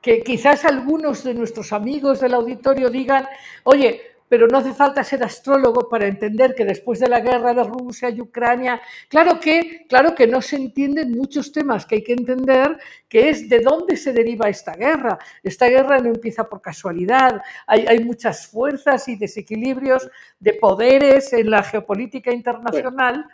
que 0.00 0.22
quizás 0.22 0.64
algunos 0.64 1.24
de 1.24 1.34
nuestros 1.34 1.72
amigos 1.72 2.20
del 2.20 2.34
auditorio 2.34 2.90
digan, 2.90 3.26
oye, 3.64 4.02
pero 4.28 4.46
no 4.46 4.58
hace 4.58 4.74
falta 4.74 5.02
ser 5.02 5.24
astrólogo 5.24 5.88
para 5.88 6.06
entender 6.06 6.54
que 6.54 6.64
después 6.64 7.00
de 7.00 7.08
la 7.08 7.20
guerra 7.20 7.54
de 7.54 7.64
Rusia 7.64 8.10
y 8.10 8.20
Ucrania, 8.20 8.80
claro 9.08 9.40
que, 9.40 9.86
claro 9.88 10.14
que 10.14 10.26
no 10.26 10.42
se 10.42 10.56
entienden 10.56 11.12
muchos 11.12 11.50
temas 11.50 11.86
que 11.86 11.96
hay 11.96 12.02
que 12.02 12.12
entender, 12.12 12.78
que 13.08 13.30
es 13.30 13.48
de 13.48 13.60
dónde 13.60 13.96
se 13.96 14.12
deriva 14.12 14.48
esta 14.48 14.74
guerra. 14.74 15.18
Esta 15.42 15.66
guerra 15.66 15.98
no 15.98 16.10
empieza 16.10 16.48
por 16.48 16.60
casualidad, 16.60 17.40
hay, 17.66 17.86
hay 17.86 18.04
muchas 18.04 18.46
fuerzas 18.46 19.08
y 19.08 19.16
desequilibrios 19.16 20.08
de 20.38 20.54
poderes 20.54 21.32
en 21.32 21.50
la 21.50 21.62
geopolítica 21.62 22.32
internacional, 22.32 23.26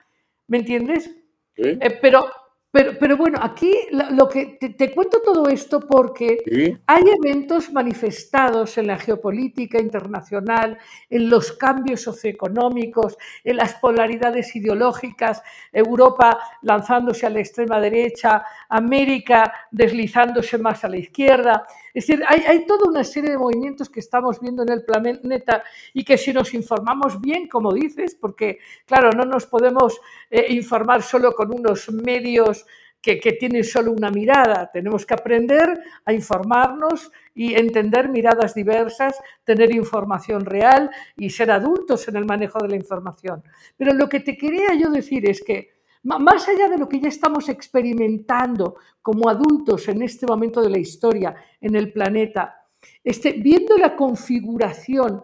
¿me 0.47 0.59
entiendes? 0.59 1.11
¿Sí? 1.57 1.79
Eh, 1.81 1.99
pero, 2.01 2.31
pero, 2.75 2.99
pero 2.99 3.17
bueno, 3.17 3.39
aquí 3.41 3.73
lo, 3.93 4.29
que 4.29 4.59
te, 4.59 4.71
te 4.71 4.93
cuento 4.93 5.23
todo 5.23 5.49
esto 5.49 5.79
porque 5.79 6.39
¿Sí? 6.45 6.77
hay 6.89 7.05
eventos 7.23 7.73
manifestados 7.73 8.77
en 8.79 8.89
la 8.89 8.99
geopolítica 8.99 9.81
internacional, 9.81 10.77
en 11.09 11.31
los 11.31 11.53
cambios 11.53 12.03
socioeconómicos, 12.03 13.17
en 13.45 13.59
las 13.59 13.75
polaridades 13.75 14.57
ideológicas, 14.57 15.41
Europa 15.73 16.37
lanzándose 16.63 17.27
a 17.27 17.31
la 17.31 17.39
extrema 17.39 17.81
derecha, 17.81 18.45
América 18.69 19.53
deslizándose 19.71 20.59
más 20.59 20.83
a 20.83 20.89
la 20.89 20.97
izquierda. 20.97 21.69
Es 21.95 22.09
decir, 22.09 22.25
hay, 22.27 22.67
toda 22.67 22.91
una 22.91 23.05
serie 23.05 23.31
de 23.31 23.39
movimientos 23.39 23.89
que 23.89 24.01
estamos 24.01 24.41
viendo 24.41 24.65
en 24.65 24.71
el 24.71 24.85
planeta 24.85 25.63
y 25.93 26.05
que 26.05 26.19
si 26.19 26.33
nos 26.33 26.53
informamos 26.53 27.21
bien, 27.21 27.49
como 27.49 27.73
dices, 27.73 28.17
porque 28.21 28.59
claro, 28.85 29.13
no 29.13 29.25
nos 29.25 29.47
podemos 29.47 30.01
eh, 30.29 30.47
informar 30.49 31.05
solo 31.05 31.33
con 31.33 31.55
unos 31.55 31.89
medios 31.93 32.67
que, 33.01 33.21
que 33.21 33.35
tienen 33.35 33.63
solo 33.63 33.93
una 33.93 34.11
mirada. 34.11 34.69
Tenemos 34.73 35.07
que 35.07 35.15
aprender 35.15 35.79
a 36.05 36.13
informarnos 36.13 37.13
y 37.33 37.55
entender 37.55 38.09
miradas 38.09 38.55
diversas, 38.55 39.17
tener 39.45 39.73
información 39.73 40.45
real 40.45 40.91
y 41.17 41.31
ser 41.31 41.53
adultos 41.53 42.09
en 42.09 42.17
el 42.17 42.25
manejo 42.25 42.59
de 42.59 42.71
la 42.71 42.77
información. 42.77 43.45
Pero 43.77 43.95
lo 43.95 44.09
que 44.09 44.19
te 44.19 44.37
quería 44.37 44.75
yo 44.75 44.91
decir 44.91 45.31
es 45.31 45.45
que 45.45 45.74
más 46.05 46.49
allá 46.49 46.69
de 46.69 46.79
lo 46.79 46.89
que 46.89 47.01
ya 47.01 47.09
estamos 47.09 47.49
experimentando 47.49 48.77
como 49.03 49.29
adultos 49.29 49.89
en 49.89 50.03
este 50.03 50.27
momento 50.27 50.61
de 50.63 50.71
la 50.71 50.79
historia 50.79 51.35
en 51.61 51.75
el 51.77 51.93
planeta, 51.93 52.57
este, 53.03 53.33
viendo 53.33 53.77
la 53.79 53.97
configuración 53.97 55.23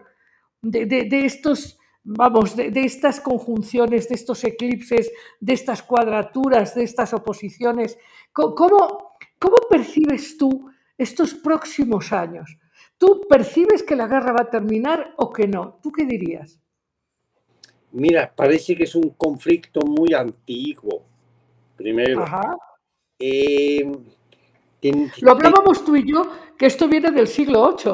de, 0.61 0.85
de- 0.85 1.25
estos, 1.25 1.77
vamos, 2.03 2.55
de, 2.55 2.71
de 2.71 2.83
estas 2.85 3.19
conjunciones, 3.19 4.07
de 4.09 4.15
estos 4.15 4.43
eclipses, 4.43 5.11
de 5.39 5.53
estas 5.53 5.83
cuadraturas, 5.83 6.75
de 6.75 6.83
estas 6.83 7.13
oposiciones, 7.13 7.97
¿cómo, 8.33 9.15
cómo 9.39 9.57
percibes 9.69 10.37
tú 10.37 10.69
estos 10.97 11.33
próximos 11.33 12.11
años? 12.13 12.57
¿Tú 12.97 13.21
percibes 13.27 13.81
que 13.83 13.95
la 13.95 14.07
guerra 14.07 14.33
va 14.33 14.43
a 14.43 14.49
terminar 14.49 15.13
o 15.17 15.31
que 15.33 15.47
no? 15.47 15.79
¿Tú 15.81 15.91
qué 15.91 16.05
dirías? 16.05 16.60
Mira, 17.93 18.31
parece 18.33 18.75
que 18.75 18.83
es 18.83 18.95
un 18.95 19.09
conflicto 19.11 19.81
muy 19.81 20.13
antiguo. 20.13 21.03
Primero, 21.75 22.23
Ajá. 22.23 22.55
Eh, 23.19 23.85
ten- 24.79 25.11
Lo 25.21 25.31
hablábamos 25.31 25.83
tú 25.85 25.95
y 25.95 26.09
yo, 26.11 26.23
que 26.57 26.65
esto 26.65 26.87
viene 26.87 27.11
del 27.11 27.27
siglo 27.27 27.75
VIII, 27.75 27.93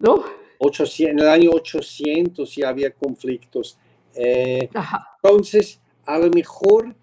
¿no? 0.00 0.24
800 0.58 1.12
en 1.12 1.18
el 1.20 1.28
año 1.28 1.50
800 1.52 2.54
ya 2.56 2.68
había 2.68 2.90
conflictos. 2.90 3.78
Eh, 4.14 4.68
entonces, 5.22 5.80
a 6.04 6.18
lo 6.18 6.28
mejor 6.30 6.94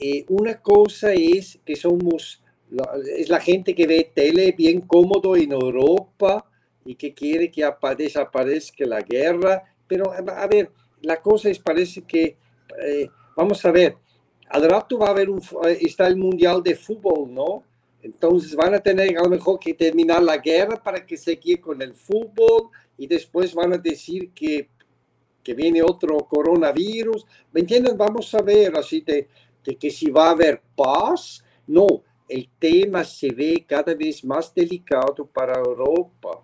eh, 0.00 0.24
una 0.28 0.56
cosa 0.56 1.12
es 1.12 1.60
que 1.64 1.76
somos, 1.76 2.42
la- 2.70 2.90
es 3.16 3.28
la 3.28 3.38
gente 3.38 3.74
que 3.74 3.86
ve 3.86 4.10
tele 4.12 4.52
bien 4.52 4.80
cómodo 4.80 5.36
en 5.36 5.52
Europa, 5.52 6.44
y 6.84 6.96
que 6.96 7.14
quiere 7.14 7.50
que 7.50 7.64
desaparezca 7.96 8.84
la 8.86 9.00
guerra, 9.00 9.62
pero 9.86 10.12
a 10.12 10.46
ver, 10.48 10.70
la 11.02 11.20
cosa 11.20 11.50
es, 11.50 11.58
parece 11.58 12.02
que, 12.02 12.36
eh, 12.82 13.08
vamos 13.36 13.64
a 13.64 13.70
ver, 13.70 13.96
al 14.48 14.68
rato 14.68 14.98
va 14.98 15.08
a 15.08 15.10
haber 15.10 15.30
un, 15.30 15.40
está 15.80 16.06
el 16.06 16.16
Mundial 16.16 16.62
de 16.62 16.74
Fútbol, 16.74 17.32
¿no? 17.32 17.64
Entonces 18.02 18.54
van 18.56 18.74
a 18.74 18.80
tener 18.80 19.16
a 19.16 19.22
lo 19.22 19.30
mejor 19.30 19.58
que 19.58 19.74
terminar 19.74 20.22
la 20.22 20.38
guerra 20.38 20.82
para 20.82 21.06
que 21.06 21.16
se 21.16 21.38
quede 21.38 21.60
con 21.60 21.80
el 21.80 21.94
fútbol 21.94 22.70
y 22.98 23.06
después 23.06 23.54
van 23.54 23.72
a 23.72 23.78
decir 23.78 24.30
que, 24.32 24.68
que 25.42 25.54
viene 25.54 25.82
otro 25.82 26.18
coronavirus. 26.18 27.24
¿Me 27.52 27.60
entienden? 27.60 27.96
Vamos 27.96 28.34
a 28.34 28.42
ver 28.42 28.76
así 28.76 29.02
de, 29.02 29.28
de 29.64 29.76
que 29.76 29.88
si 29.90 30.10
va 30.10 30.26
a 30.26 30.30
haber 30.32 30.60
paz. 30.74 31.44
No, 31.68 31.86
el 32.28 32.48
tema 32.58 33.04
se 33.04 33.30
ve 33.30 33.64
cada 33.66 33.94
vez 33.94 34.24
más 34.24 34.52
delicado 34.52 35.24
para 35.26 35.60
Europa. 35.60 36.42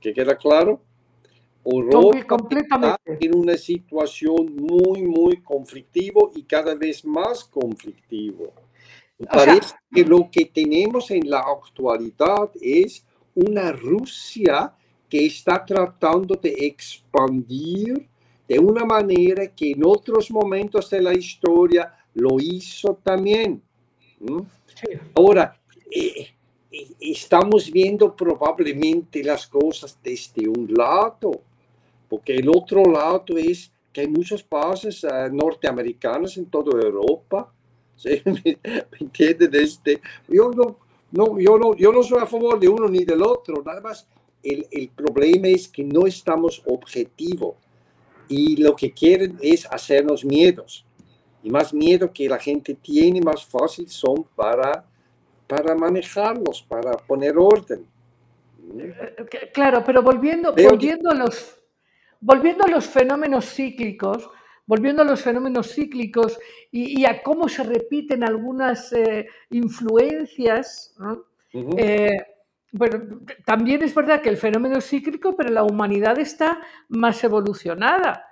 ¿Qué 0.00 0.12
queda 0.12 0.36
claro? 0.36 0.80
Europa 1.64 2.36
está 2.50 3.00
en 3.06 3.36
una 3.36 3.56
situación 3.56 4.56
muy, 4.56 5.02
muy 5.02 5.42
conflictivo 5.42 6.30
y 6.34 6.42
cada 6.42 6.74
vez 6.74 7.04
más 7.04 7.44
conflictivo. 7.44 8.52
Parece 9.26 9.74
que 9.92 10.04
lo 10.04 10.30
que 10.30 10.46
tenemos 10.46 11.10
en 11.10 11.28
la 11.28 11.40
actualidad 11.40 12.50
es 12.60 13.04
una 13.34 13.72
Rusia 13.72 14.72
que 15.08 15.26
está 15.26 15.64
tratando 15.64 16.36
de 16.36 16.54
expandir 16.58 18.08
de 18.46 18.58
una 18.58 18.84
manera 18.84 19.48
que 19.48 19.72
en 19.72 19.84
otros 19.84 20.30
momentos 20.30 20.88
de 20.90 21.02
la 21.02 21.12
historia 21.12 21.92
lo 22.14 22.38
hizo 22.40 22.94
también. 23.02 23.62
Ahora, 25.14 25.58
eh, 25.90 26.28
eh, 26.70 26.88
estamos 27.00 27.70
viendo 27.70 28.14
probablemente 28.14 29.22
las 29.22 29.46
cosas 29.46 29.98
desde 30.02 30.48
un 30.48 30.72
lado, 30.74 31.42
porque 32.08 32.36
el 32.36 32.48
otro 32.48 32.82
lado 32.84 33.24
es 33.36 33.70
que 33.92 34.02
hay 34.02 34.08
muchos 34.08 34.42
países 34.42 35.04
uh, 35.04 35.32
norteamericanos 35.32 36.36
en 36.36 36.46
toda 36.46 36.80
Europa. 36.80 37.52
¿sí? 37.96 38.22
¿Me, 38.24 38.58
entienden? 39.00 39.54
Este, 39.54 40.00
yo, 40.28 40.50
no, 40.50 40.78
no, 41.10 41.38
yo, 41.38 41.58
no, 41.58 41.74
yo 41.74 41.92
no 41.92 42.02
soy 42.02 42.20
a 42.20 42.26
favor 42.26 42.58
de 42.58 42.68
uno 42.68 42.88
ni 42.88 43.04
del 43.04 43.22
otro, 43.22 43.62
nada 43.64 43.80
más 43.80 44.06
el, 44.42 44.66
el 44.70 44.88
problema 44.90 45.48
es 45.48 45.68
que 45.68 45.82
no 45.82 46.06
estamos 46.06 46.62
objetivos 46.66 47.56
y 48.28 48.56
lo 48.62 48.76
que 48.76 48.92
quieren 48.92 49.38
es 49.40 49.66
hacernos 49.70 50.24
miedos. 50.24 50.84
Y 51.42 51.50
más 51.50 51.72
miedo 51.72 52.12
que 52.12 52.28
la 52.28 52.38
gente 52.38 52.74
tiene, 52.74 53.20
más 53.20 53.44
fácil 53.44 53.88
son 53.88 54.24
para, 54.36 54.84
para 55.46 55.74
manejarlos, 55.74 56.62
para 56.62 56.92
poner 56.92 57.36
orden. 57.38 57.86
Eh, 58.78 59.50
claro, 59.52 59.82
pero 59.84 60.02
volviendo, 60.02 60.52
volviendo 60.52 61.10
a 61.10 61.14
los 61.14 61.57
volviendo 62.20 62.64
a 62.64 62.68
los 62.68 62.86
fenómenos 62.86 63.52
cíclicos, 63.52 64.30
volviendo 64.66 65.02
a 65.02 65.04
los 65.04 65.22
fenómenos 65.22 65.74
cíclicos 65.74 66.38
y, 66.70 67.04
a 67.06 67.22
cómo 67.22 67.48
se 67.48 67.62
repiten 67.62 68.22
algunas 68.22 68.92
eh, 68.92 69.26
influencias, 69.50 70.94
eh, 71.76 72.18
bueno, 72.72 73.20
también 73.46 73.82
es 73.82 73.94
verdad 73.94 74.20
que 74.20 74.28
el 74.28 74.36
fenómeno 74.36 74.78
es 74.78 74.86
cíclico, 74.86 75.34
pero 75.34 75.50
la 75.50 75.64
humanidad 75.64 76.18
está 76.18 76.60
más 76.88 77.24
evolucionada. 77.24 78.26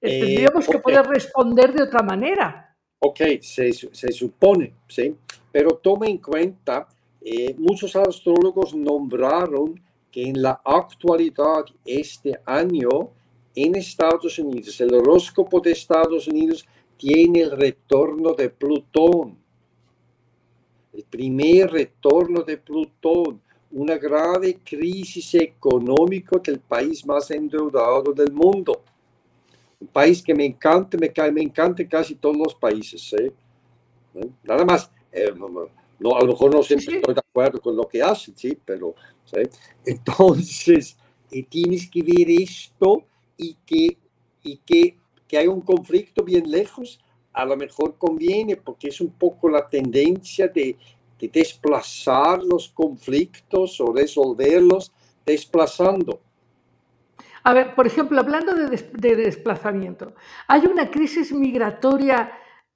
Eh, 0.00 0.20
tendríamos 0.20 0.66
que 0.66 0.78
poder 0.78 1.06
responder 1.06 1.72
de 1.72 1.84
otra 1.84 2.02
manera. 2.02 2.76
Ok, 2.98 3.20
se, 3.40 3.72
se 3.72 4.12
supone, 4.12 4.74
¿sí? 4.88 5.14
Pero 5.52 5.76
tome 5.76 6.08
en 6.08 6.18
cuenta, 6.18 6.88
muchos 7.58 7.94
astrólogos 7.94 8.74
nombraron 8.74 9.80
que 10.10 10.28
en 10.28 10.42
la 10.42 10.60
actualidad, 10.64 11.64
este 11.84 12.40
año, 12.44 13.10
en 13.56 13.74
Estados 13.74 14.38
Unidos, 14.38 14.78
el 14.82 14.94
horóscopo 14.94 15.60
de 15.60 15.72
Estados 15.72 16.28
Unidos 16.28 16.66
tiene 16.98 17.40
el 17.40 17.50
retorno 17.52 18.34
de 18.34 18.50
Plutón. 18.50 19.38
El 20.92 21.04
primer 21.04 21.70
retorno 21.70 22.42
de 22.42 22.58
Plutón, 22.58 23.40
una 23.70 23.96
grave 23.96 24.58
crisis 24.62 25.34
económica 25.34 26.38
del 26.38 26.60
país 26.60 27.04
más 27.06 27.30
endeudado 27.30 28.12
del 28.12 28.30
mundo. 28.30 28.82
Un 29.80 29.88
país 29.88 30.22
que 30.22 30.34
me 30.34 30.44
encanta, 30.44 30.98
me, 30.98 31.10
me 31.32 31.42
encanta 31.42 31.86
casi 31.88 32.14
todos 32.14 32.36
los 32.36 32.54
países. 32.54 33.10
¿eh? 33.14 33.32
Nada 34.42 34.66
más, 34.66 34.90
eh, 35.10 35.32
no, 35.98 36.14
a 36.14 36.20
lo 36.20 36.26
mejor 36.26 36.54
no 36.54 36.62
siempre 36.62 36.96
estoy 36.96 37.14
de 37.14 37.20
acuerdo 37.20 37.58
con 37.58 37.74
lo 37.74 37.88
que 37.88 38.02
hacen, 38.02 38.36
¿sí? 38.36 38.58
pero 38.62 38.94
entonces 39.86 40.96
eh, 41.30 41.42
tienes 41.44 41.90
que 41.90 42.02
ver 42.02 42.30
esto 42.30 43.04
y 43.36 43.54
que, 43.66 43.98
y 44.42 44.56
que, 44.58 44.98
que 45.26 45.38
hay 45.38 45.46
un 45.46 45.60
conflicto 45.60 46.22
bien 46.24 46.50
lejos, 46.50 47.00
a 47.32 47.44
lo 47.44 47.56
mejor 47.56 47.96
conviene 47.98 48.56
porque 48.56 48.88
es 48.88 49.00
un 49.00 49.10
poco 49.10 49.48
la 49.48 49.66
tendencia 49.66 50.48
de, 50.48 50.76
de 51.18 51.28
desplazar 51.28 52.42
los 52.42 52.68
conflictos 52.68 53.80
o 53.80 53.92
resolverlos 53.92 54.92
desplazando. 55.24 56.20
A 57.42 57.52
ver, 57.52 57.74
por 57.74 57.86
ejemplo, 57.86 58.18
hablando 58.20 58.54
de, 58.54 58.68
de, 58.92 59.16
desplazamiento, 59.16 60.14
hay 60.48 60.66
una 60.66 60.90
crisis 60.90 61.32
migratoria 61.32 62.32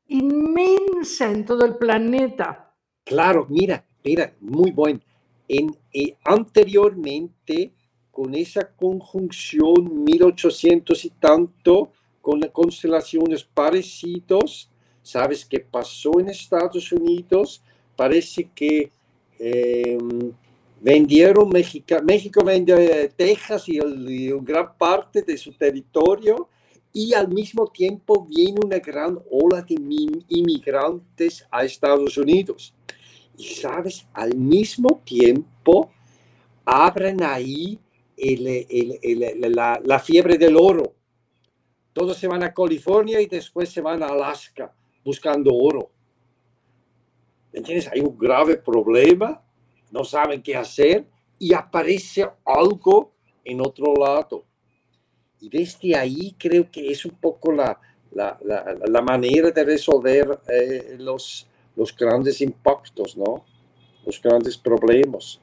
inmensa 0.06 1.30
en 1.30 1.44
todo 1.44 1.64
el 1.64 1.76
planeta. 1.76 2.72
Claro, 3.04 3.46
mira, 3.48 3.84
mira, 4.04 4.32
muy 4.40 4.70
bueno. 4.70 5.00
En, 5.48 5.74
eh, 5.92 6.16
anteriormente 6.24 7.72
con 8.20 8.34
esa 8.34 8.70
conjunción 8.76 10.04
1800 10.04 11.06
y 11.06 11.08
tanto, 11.08 11.90
con 12.20 12.38
constelaciones 12.52 13.42
parecidos, 13.44 14.70
¿sabes 15.02 15.46
qué 15.46 15.60
pasó 15.60 16.20
en 16.20 16.28
Estados 16.28 16.92
Unidos? 16.92 17.62
Parece 17.96 18.50
que 18.54 18.92
em, 19.38 20.32
vendieron 20.82 21.48
México, 21.48 21.94
México 22.04 22.44
vende 22.44 23.10
Texas 23.16 23.66
y, 23.70 23.78
gran 24.42 24.76
parte 24.76 25.22
de 25.22 25.38
su 25.38 25.54
territorio 25.54 26.50
y 26.92 27.14
al 27.14 27.28
mismo 27.28 27.68
tiempo 27.68 28.26
viene 28.26 28.60
una 28.62 28.80
gran 28.80 29.18
ola 29.30 29.62
de 29.62 29.76
inmigrantes 30.28 31.46
a 31.50 31.64
Estados 31.64 32.18
Unidos. 32.18 32.74
Y 33.38 33.44
sabes, 33.44 34.06
al 34.12 34.36
mismo 34.36 35.00
tiempo 35.06 35.90
abren 36.66 37.22
ahí 37.22 37.80
la, 39.84 39.98
fiebre 39.98 40.38
del 40.38 40.56
oro. 40.56 40.94
Todos 41.92 42.16
se 42.16 42.28
van 42.28 42.42
a 42.42 42.52
California 42.52 43.20
y 43.20 43.26
después 43.26 43.70
se 43.70 43.80
van 43.80 44.02
a 44.02 44.08
Alaska 44.08 44.72
buscando 45.04 45.54
oro. 45.54 45.90
¿Entiendes? 47.52 47.88
Hay 47.88 48.00
un 48.00 48.16
grave 48.16 48.56
problema, 48.56 49.42
no 49.90 50.04
saben 50.04 50.42
qué 50.42 50.56
hacer 50.56 51.06
y 51.38 51.52
aparece 51.52 52.28
algo 52.44 53.12
en 53.44 53.60
otro 53.60 53.94
lado. 53.94 54.44
Y 55.40 55.48
desde 55.48 55.96
ahí 55.96 56.36
creo 56.38 56.70
que 56.70 56.90
es 56.90 57.04
un 57.04 57.16
poco 57.18 57.50
la, 57.50 57.80
la, 58.12 59.02
manera 59.02 59.50
de 59.50 59.64
resolver 59.64 60.38
eh, 60.48 60.96
los, 60.98 61.48
los 61.74 61.96
grandes 61.96 62.40
impactos, 62.40 63.16
¿no? 63.16 63.44
Los 64.04 64.20
grandes 64.22 64.56
problemas 64.56 65.40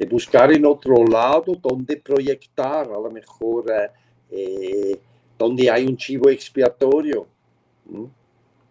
de 0.00 0.06
buscar 0.06 0.50
en 0.50 0.64
otro 0.64 1.04
lado 1.04 1.54
donde 1.60 1.98
proyectar, 1.98 2.86
a 2.86 2.98
lo 2.98 3.10
mejor 3.10 3.70
eh, 3.70 3.90
eh, 4.30 4.98
donde 5.36 5.70
hay 5.70 5.84
un 5.84 5.94
chivo 5.94 6.30
expiatorio. 6.30 7.26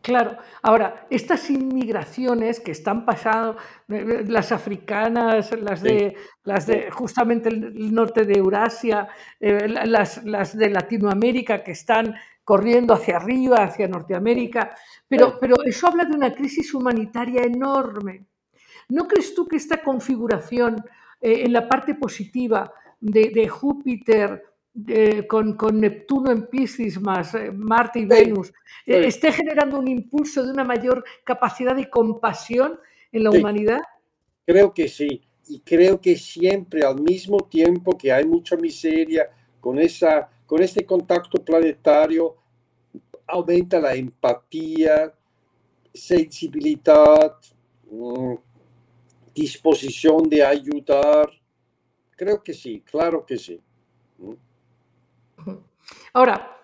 Claro, 0.02 0.38
ahora, 0.64 1.06
estas 1.08 1.48
inmigraciones 1.52 2.60
que 2.60 2.72
están 2.72 3.06
pasando, 3.06 3.58
eh, 3.90 4.24
las 4.28 4.52
africanas, 4.52 5.52
las 5.62 5.84
de, 5.84 6.16
las 6.46 6.66
de 6.66 6.90
justamente 6.90 7.50
el 7.50 7.94
norte 7.94 8.26
de 8.26 8.40
Eurasia, 8.40 9.08
las, 9.40 10.24
las, 10.26 10.58
de 10.58 10.70
Latinoamérica 10.72 11.64
que 11.64 11.74
están 11.74 12.16
corriendo 12.44 12.96
hacia 12.96 13.18
arriba, 13.18 13.58
hacia 13.58 13.88
Norteamérica, 13.88 14.74
pero, 15.08 15.38
pero 15.40 15.64
eso 15.64 15.86
habla 15.86 16.06
de 16.06 16.16
una 16.16 16.34
crisis 16.34 16.74
humanitaria 16.74 17.44
enorme. 17.44 18.26
¿No 18.88 19.08
crees 19.08 19.36
tú 19.36 19.48
que 19.48 19.58
esta 19.58 19.84
configuración 19.84 20.84
eh, 21.22 21.44
en 21.46 21.54
la 21.54 21.68
parte 21.68 21.96
positiva 21.96 22.72
de, 23.00 23.48
Júpiter 23.48 24.44
con, 25.28 25.80
Neptuno 25.80 26.32
en 26.32 26.48
Piscis 26.48 27.00
más 27.02 27.34
eh, 27.36 27.52
Marte 27.52 28.00
y 28.00 28.06
Venus, 28.06 28.54
eh, 28.86 29.04
esté 29.06 29.32
generando 29.32 29.80
un 29.80 29.88
impulso 29.88 30.44
de 30.44 30.52
una 30.52 30.64
mayor 30.64 31.04
capacidad 31.24 31.76
de 31.76 31.90
compasión 31.90 32.80
en 33.12 33.24
la 33.24 33.32
humanidad? 33.32 33.80
Creo 34.46 34.74
que 34.74 34.88
sí, 34.88 35.22
y 35.48 35.60
creo 35.60 36.00
que 36.00 36.16
siempre 36.16 36.84
al 36.84 37.02
mismo 37.02 37.40
tiempo 37.50 37.98
que 37.98 38.12
hay 38.12 38.26
mucha 38.26 38.56
miseria, 38.56 39.30
con, 39.60 39.80
esa, 39.80 40.30
con 40.46 40.62
este 40.62 40.86
contacto 40.86 41.44
planetario, 41.44 42.36
aumenta 43.28 43.80
la 43.80 43.94
empatía, 43.94 45.14
sensibilidad, 45.94 47.36
mm, 47.92 48.34
disposición 49.34 50.24
de 50.30 50.44
ayudar, 50.44 51.30
creo 52.16 52.44
que 52.44 52.54
sí, 52.54 52.82
claro 52.82 53.26
que 53.26 53.38
sí. 53.38 53.62
Ahora, 56.14 56.58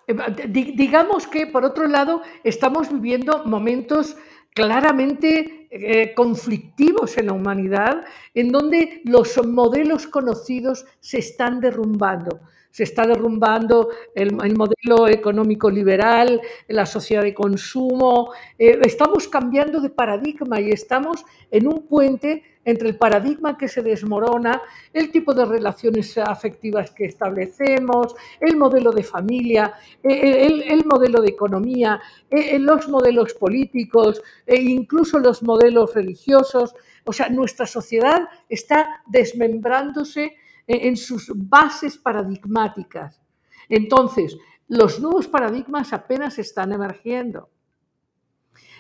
digamos 0.48 1.28
que, 1.28 1.48
por 1.48 1.64
otro 1.64 1.88
lado, 1.88 2.22
estamos 2.44 2.92
viviendo 2.92 3.46
momentos 3.46 4.16
claramente 4.54 5.68
eh, 5.70 6.14
conflictivos 6.14 7.18
en 7.18 7.28
la 7.28 7.34
humanidad, 7.34 8.06
en 8.34 8.50
donde 8.50 9.02
los 9.06 9.38
modelos 9.46 10.08
conocidos 10.08 10.86
se 11.00 11.20
están 11.20 11.60
derrumbando 11.60 12.40
se 12.76 12.84
está 12.84 13.08
derrumbando 13.08 13.88
el, 14.14 14.34
modelo 14.34 15.08
económico 15.08 15.70
liberal, 15.70 16.42
la 16.68 16.86
sociedad 16.86 17.24
de 17.24 17.34
consumo. 17.34 18.34
Eh, 18.60 18.78
estamos 18.82 19.30
cambiando 19.30 19.80
de 19.80 19.90
paradigma 19.90 20.60
y 20.60 20.72
estamos 20.72 21.24
en 21.52 21.68
un 21.68 21.88
puente 21.88 22.44
entre 22.66 22.90
el 22.90 22.98
paradigma 22.98 23.58
que 23.58 23.68
se 23.68 23.82
desmorona, 23.82 24.62
el 24.92 25.12
tipo 25.12 25.34
de 25.34 25.46
relaciones 25.46 26.18
afectivas 26.18 26.92
que 26.92 27.06
establecemos, 27.06 28.16
el 28.42 28.58
modelo 28.58 28.92
de 28.92 29.04
familia, 29.04 29.74
eh, 30.04 30.48
el, 30.68 30.86
modelo 30.86 31.22
de 31.22 31.30
economía, 31.30 32.02
eh, 32.30 32.60
los 32.60 32.90
modelos 32.90 33.34
políticos 33.36 34.22
e 34.46 34.62
incluso 34.62 35.20
los 35.20 35.44
modelos 35.44 35.94
religiosos. 35.94 36.76
O 37.06 37.14
sea, 37.14 37.30
nuestra 37.30 37.68
sociedad 37.68 38.28
está 38.50 39.04
desmembrándose 39.06 40.36
en 40.68 40.98
sus 40.98 41.32
bases 41.36 41.96
paradigmáticas. 41.96 43.22
Entonces, 43.70 44.36
los 44.68 45.00
nuevos 45.00 45.28
paradigmas 45.28 45.94
apenas 45.94 46.40
están 46.40 46.72
emergiendo. 46.72 47.50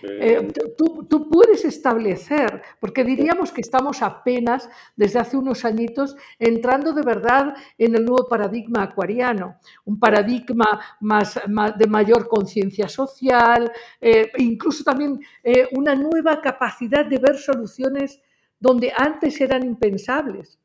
Eh, 0.03 0.51
tú, 0.77 1.29
puedes 1.29 1.65
establecer, 1.65 2.61
porque 2.79 3.03
diríamos 3.03 3.51
que 3.51 3.61
estamos 3.61 4.01
apenas 4.01 4.69
desde 4.95 5.19
hace 5.19 5.37
unos 5.37 5.65
añitos 5.65 6.15
entrando 6.37 6.93
de 6.93 7.01
verdad 7.01 7.55
en 7.77 7.95
el 7.95 8.05
nuevo 8.05 8.27
paradigma 8.27 8.83
acuariano, 8.83 9.57
un 9.85 9.99
paradigma 9.99 10.79
más, 10.99 11.39
de 11.77 11.87
mayor 11.87 12.27
conciencia 12.27 12.87
social, 12.87 13.71
eh, 13.99 14.31
incluso 14.37 14.83
también 14.83 15.19
eh, 15.43 15.69
una 15.71 15.95
nueva 15.95 16.41
capacidad 16.41 17.05
de 17.05 17.17
ver 17.17 17.37
soluciones 17.37 18.21
donde 18.59 18.91
antes 18.95 19.39
eran 19.41 19.63
impensables. 19.63 20.59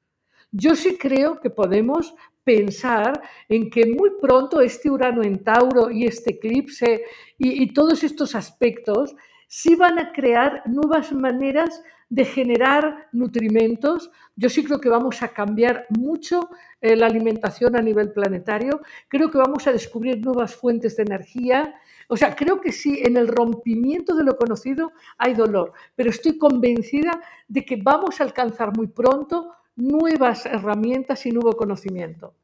Yo 0.52 0.74
sí 0.74 0.98
creo 0.98 1.40
que 1.40 1.50
podemos 1.50 2.14
pensar 2.44 3.20
en 3.48 3.70
que 3.70 3.86
muy 3.86 4.10
pronto 4.20 4.60
este 4.60 4.90
Urano 4.90 5.22
en 5.22 5.42
Tauro 5.42 5.90
y 5.90 6.06
este 6.06 6.34
eclipse 6.34 7.04
y, 7.38 7.72
todos 7.72 8.02
estos 8.02 8.34
aspectos 8.34 9.14
sí 9.46 9.74
van 9.74 9.98
a 9.98 10.12
crear 10.12 10.62
nuevas 10.66 11.12
maneras 11.12 11.82
de 12.08 12.24
generar 12.24 13.08
nutrimentos. 13.12 14.10
Yo 14.34 14.48
sí 14.48 14.64
creo 14.64 14.80
que 14.80 14.88
vamos 14.88 15.22
a 15.22 15.28
cambiar 15.28 15.86
mucho 15.90 16.50
eh, 16.80 16.96
la 16.96 17.06
alimentación 17.06 17.76
a 17.76 17.82
nivel 17.82 18.12
planetario. 18.12 18.80
Creo 19.08 19.30
que 19.30 19.38
vamos 19.38 19.66
a 19.66 19.72
descubrir 19.72 20.18
nuevas 20.20 20.54
fuentes 20.54 20.96
de 20.96 21.04
energía. 21.04 21.74
O 22.08 22.16
sea, 22.16 22.34
creo 22.34 22.60
que 22.60 22.72
sí, 22.72 23.00
en 23.04 23.16
el 23.16 23.28
rompimiento 23.28 24.16
de 24.16 24.24
lo 24.24 24.36
conocido 24.36 24.92
hay 25.18 25.34
dolor, 25.34 25.72
pero 25.94 26.10
estoy 26.10 26.36
convencida 26.36 27.20
de 27.46 27.64
que 27.64 27.76
vamos 27.76 28.20
a 28.20 28.24
alcanzar 28.24 28.76
muy 28.76 28.88
pronto 28.88 29.52
nuevas 29.76 30.46
herramientas 30.46 31.24
y 31.26 31.30
nuevo 31.30 31.52
conocimiento. 31.52 32.34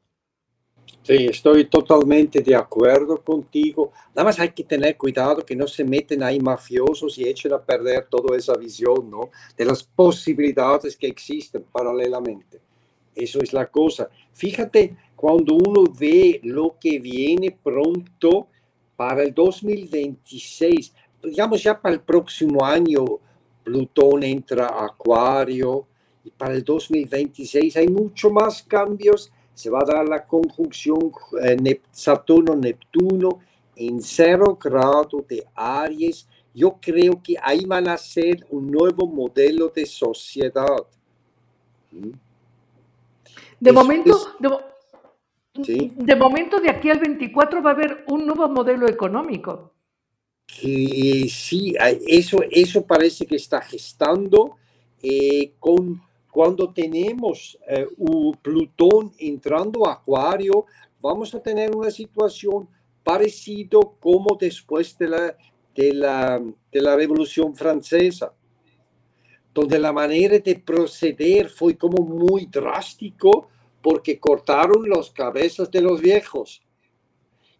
Sí, 1.03 1.27
estoy 1.27 1.65
totalmente 1.65 2.41
de 2.41 2.55
acuerdo 2.55 3.21
contigo. 3.23 3.91
Nada 4.13 4.25
más 4.25 4.39
hay 4.39 4.49
que 4.49 4.63
tener 4.63 4.97
cuidado 4.97 5.45
que 5.45 5.55
no 5.55 5.67
se 5.67 5.83
meten 5.83 6.21
ahí 6.21 6.39
mafiosos 6.39 7.17
y 7.17 7.27
echen 7.27 7.53
a 7.53 7.61
perder 7.61 8.07
toda 8.09 8.35
esa 8.35 8.55
visión, 8.57 9.09
¿no? 9.09 9.29
De 9.55 9.65
las 9.65 9.83
posibilidades 9.83 10.97
que 10.97 11.07
existen 11.07 11.63
paralelamente. 11.71 12.59
Eso 13.15 13.39
es 13.41 13.53
la 13.53 13.67
cosa. 13.67 14.09
Fíjate, 14.33 14.97
cuando 15.15 15.55
uno 15.55 15.85
ve 15.97 16.39
lo 16.43 16.75
que 16.79 16.99
viene 16.99 17.57
pronto 17.63 18.47
para 18.95 19.23
el 19.23 19.33
2026, 19.33 20.93
digamos 21.23 21.63
ya 21.63 21.79
para 21.79 21.95
el 21.95 22.01
próximo 22.01 22.65
año, 22.65 23.05
Plutón 23.63 24.23
entra 24.23 24.67
a 24.67 24.85
Acuario, 24.85 25.87
y 26.27 26.31
para 26.31 26.53
el 26.53 26.63
2026 26.63 27.77
hay 27.77 27.87
mucho 27.87 28.29
más 28.29 28.61
cambios. 28.63 29.31
Se 29.53 29.69
va 29.69 29.79
a 29.79 29.85
dar 29.85 30.07
la 30.07 30.25
conjunción 30.25 31.11
eh, 31.41 31.81
Saturno-Neptuno 31.89 33.39
en 33.77 34.01
cero 34.01 34.59
grado 34.61 35.25
de 35.27 35.45
Aries. 35.55 36.27
Yo 36.53 36.77
creo 36.81 37.21
que 37.23 37.35
ahí 37.41 37.65
van 37.65 37.87
a 37.87 37.97
ser 37.97 38.45
un 38.49 38.69
nuevo 38.69 39.07
modelo 39.07 39.71
de 39.73 39.85
sociedad. 39.85 40.85
¿Mm? 41.91 42.11
De 43.59 43.71
momento, 43.71 44.17
de, 45.57 46.15
momento, 46.15 46.59
de 46.59 46.69
aquí 46.69 46.89
al 46.89 46.99
24 46.99 47.63
va 47.63 47.71
a 47.71 47.73
haber 47.73 48.03
un 48.09 48.25
nuevo 48.25 48.49
modelo 48.49 48.87
económico. 48.87 49.71
sí, 50.45 51.73
eso, 52.05 52.39
eso 52.51 52.85
parece 52.85 53.25
que 53.25 53.37
está 53.37 53.61
gestando 53.61 54.57
eh, 55.01 55.53
con 55.59 56.01
cuando 56.31 56.71
tenemos 56.71 57.57
eh, 57.67 57.87
un 57.97 58.33
Plutón 58.41 59.13
entrando 59.17 59.87
a 59.87 59.93
Acuario, 59.93 60.65
vamos 61.01 61.33
a 61.33 61.41
tener 61.41 61.75
una 61.75 61.91
situación 61.91 62.67
parecida 63.03 63.79
como 63.99 64.37
después 64.39 64.97
de 64.97 65.07
la, 65.07 65.37
de 65.73 65.93
la, 65.93 66.41
de 66.71 66.81
la 66.81 66.95
Revolución 66.95 67.55
Francesa, 67.55 68.33
donde 69.53 69.79
la 69.79 69.91
manera 69.91 70.37
de 70.37 70.55
proceder 70.55 71.49
fue 71.49 71.77
como 71.77 72.03
muy 72.03 72.45
drástico 72.45 73.49
porque 73.81 74.19
cortaron 74.19 74.89
las 74.89 75.09
cabezas 75.11 75.71
de 75.71 75.81
los 75.81 76.01
viejos. 76.01 76.61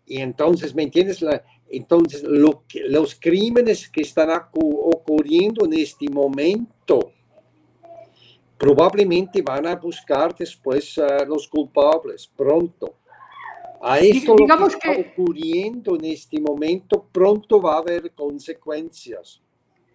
Y 0.05 0.19
entonces, 0.19 0.75
¿me 0.75 0.83
entiendes? 0.83 1.21
La, 1.21 1.43
entonces, 1.69 2.23
lo 2.23 2.63
los 2.87 3.15
crímenes 3.15 3.89
que 3.89 4.01
están 4.01 4.29
ocurriendo 4.53 5.65
en 5.65 5.73
este 5.73 6.09
momento 6.09 7.11
probablemente 8.57 9.41
van 9.41 9.67
a 9.67 9.75
buscar 9.75 10.35
después 10.35 10.97
a 10.97 11.23
los 11.25 11.47
culpables 11.47 12.29
pronto. 12.35 12.95
A 13.81 13.99
esto 13.99 14.35
Digamos 14.35 14.73
lo 14.73 14.79
que, 14.79 14.91
está 14.91 15.11
ocurriendo 15.11 15.95
en 15.95 16.05
este 16.05 16.41
momento, 16.41 17.05
pronto 17.11 17.61
va 17.61 17.75
a 17.75 17.79
haber 17.79 18.11
consecuencias. 18.13 19.39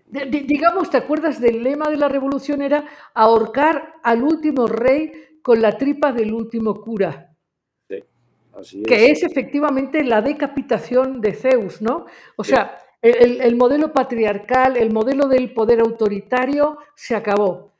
digamos, 0.06 0.88
¿te 0.88 0.98
acuerdas 0.98 1.40
del 1.40 1.62
lema 1.64 1.90
de 1.90 1.96
la 1.96 2.08
revolución? 2.08 2.62
Era 2.62 2.84
ahorcar 3.12 3.94
al 4.04 4.22
último 4.22 4.68
rey 4.68 5.12
con 5.42 5.60
la 5.60 5.76
tripa 5.76 6.12
del 6.12 6.32
último 6.32 6.80
cura. 6.80 7.34
Sí, 7.88 8.04
así 8.52 8.80
es. 8.82 8.86
Que 8.86 9.10
es 9.10 9.24
efectivamente 9.24 10.04
la 10.04 10.22
decapitación 10.22 11.20
de 11.20 11.34
Zeus, 11.34 11.82
¿no? 11.82 12.06
O 12.36 12.44
sea, 12.44 12.78
el, 13.00 13.40
el 13.40 13.56
modelo 13.56 13.92
patriarcal, 13.92 14.76
el 14.76 14.92
modelo 14.92 15.26
del 15.26 15.52
poder 15.52 15.80
autoritario 15.80 16.78
se 16.94 17.16
acabó 17.16 17.71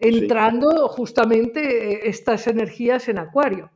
entrando 0.00 0.88
justamente 0.88 1.92
eh, 1.92 2.00
estas 2.04 2.46
energías 2.46 3.08
en 3.08 3.18
Acuario. 3.18 3.70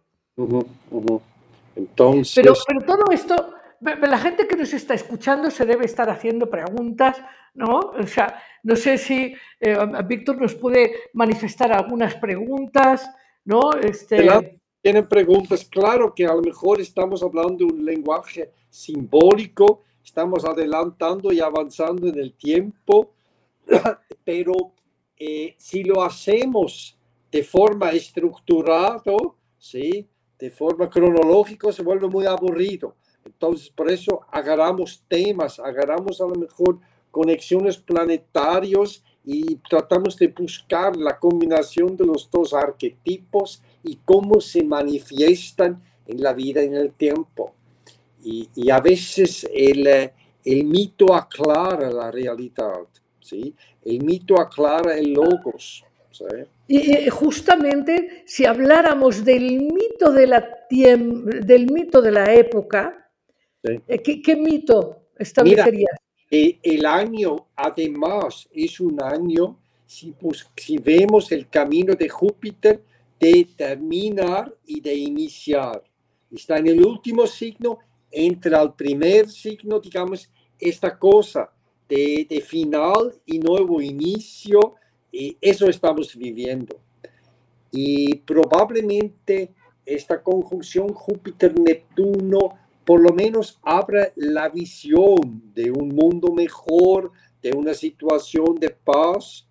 Entonces... 1.77 2.35
Pero, 2.35 2.55
pero 2.67 2.81
todo 2.81 3.11
esto, 3.13 3.55
la 3.81 4.19
gente 4.19 4.47
que 4.47 4.57
nos 4.57 4.73
está 4.73 4.95
escuchando 4.95 5.51
se 5.51 5.67
debe 5.67 5.85
estar 5.85 6.09
haciendo 6.09 6.49
preguntas, 6.49 7.21
¿no? 7.55 7.79
O 7.79 8.07
sea, 8.07 8.43
no 8.63 8.77
sé 8.77 8.99
si 8.99 9.35
eh, 9.61 9.77
Víctor 10.07 10.41
nos 10.41 10.55
puede 10.55 10.93
manifestar 11.13 11.73
algunas 11.73 12.15
preguntas, 12.15 13.09
¿no? 13.45 13.73
Este... 13.75 14.29
Tienen 14.81 15.09
preguntas, 15.09 15.65
claro 15.65 16.15
que 16.15 16.27
a 16.27 16.35
lo 16.35 16.43
mejor 16.43 16.79
estamos 16.79 17.23
hablando 17.23 17.57
de 17.57 17.73
un 17.73 17.85
lenguaje 17.87 18.51
simbólico, 18.69 19.83
estamos 20.05 20.45
adelantando 20.45 21.33
y 21.33 21.41
avanzando 21.41 22.07
en 22.07 22.19
el 22.19 22.35
tiempo, 22.35 23.13
pero 24.25 24.74
eh, 25.19 25.55
si 25.59 25.85
lo 25.85 26.03
hacemos 26.03 26.97
de 27.31 27.43
forma 27.43 27.91
estructurada, 27.91 29.17
¿sí? 29.59 30.07
de 30.39 30.51
forma 30.51 30.91
cronológica, 30.91 31.73
se 31.73 31.83
vuelve 31.83 32.09
muy 32.09 32.27
aburrido. 32.27 32.95
Entonces, 33.25 33.71
por 33.71 33.91
eso 33.91 34.21
agarramos 34.31 35.03
temas, 35.09 35.59
agarramos 35.59 36.21
a 36.21 36.27
lo 36.27 36.35
mejor 36.35 36.79
conexiones 37.11 37.79
planetarios 37.79 39.03
y 39.25 39.57
tratamos 39.69 40.17
de 40.19 40.29
buscar 40.29 40.97
la 40.97 41.19
combinación 41.19 41.97
de 41.97 42.05
los 42.05 42.31
dos 42.31 42.53
arquetipos 42.53 43.63
y 43.83 43.97
cómo 44.05 44.41
se 44.41 44.63
manifiestan 44.63 45.83
en 46.07 46.23
la 46.23 46.33
vida 46.33 46.63
en 46.63 46.75
el 46.75 46.93
tiempo. 46.93 47.53
Y, 48.23 48.49
y 48.55 48.71
a 48.71 48.81
veces 48.81 49.49
el, 49.53 49.87
eh, 49.87 50.13
el 50.45 50.65
mito 50.65 51.15
aclara 51.15 51.91
la 51.91 52.11
realidad. 52.11 52.87
¿Sí? 53.25 53.55
El 53.83 54.05
mito 54.05 54.39
aclara 54.39 54.97
el 54.97 55.15
logos. 55.15 55.85
Y 56.69 57.09
justamente 57.11 58.23
si 58.27 58.45
habláramos 58.45 59.25
del 59.25 59.63
mito 59.63 60.13
de 60.13 60.27
la, 60.27 60.49
del 60.71 61.73
mito 61.73 62.01
de 62.01 62.13
la 62.13 62.33
época, 62.33 63.11
eh, 63.63 63.99
¿qué, 63.99 64.37
mito 64.37 65.09
establecería? 65.19 65.89
Eh, 66.31 66.59
el 66.63 66.87
año 66.87 67.49
además 67.57 68.49
es 68.53 68.79
un 68.79 69.03
año, 69.03 69.59
si, 69.87 70.15
si 70.57 70.79
vemos 70.79 71.33
el 71.33 71.49
camino 71.49 71.95
de 71.95 72.09
Júpiter, 72.09 72.81
de 73.19 73.49
terminar 73.57 74.55
y 74.67 74.81
de 74.81 74.95
iniciar. 74.95 75.83
Está 76.31 76.59
en 76.59 76.69
el 76.69 76.85
último 76.85 77.27
signo, 77.27 77.79
entra 78.11 78.61
al 78.61 78.75
primer 78.75 79.29
signo, 79.29 79.81
digamos, 79.81 80.31
esta 80.61 80.97
cosa 80.97 81.54
de, 81.89 82.45
final 82.47 83.15
y 83.27 83.39
nuevo 83.39 83.81
inicio, 83.81 84.75
y 85.13 85.37
eso 85.41 85.69
estamos 85.69 86.17
viviendo. 86.17 86.81
Y 87.71 88.17
probablemente 88.17 89.53
esta 89.85 90.23
conjunción 90.23 90.89
Júpiter-Neptuno 90.89 92.59
por 92.85 93.01
lo 93.01 93.13
menos 93.13 93.59
abra 93.63 94.13
la 94.15 94.49
visión 94.49 95.43
de 95.55 95.71
un 95.71 95.89
mundo 95.89 96.33
mejor, 96.33 97.13
de 97.41 97.53
una 97.53 97.75
situación 97.75 98.57
de 98.57 98.71
paz, 98.71 99.49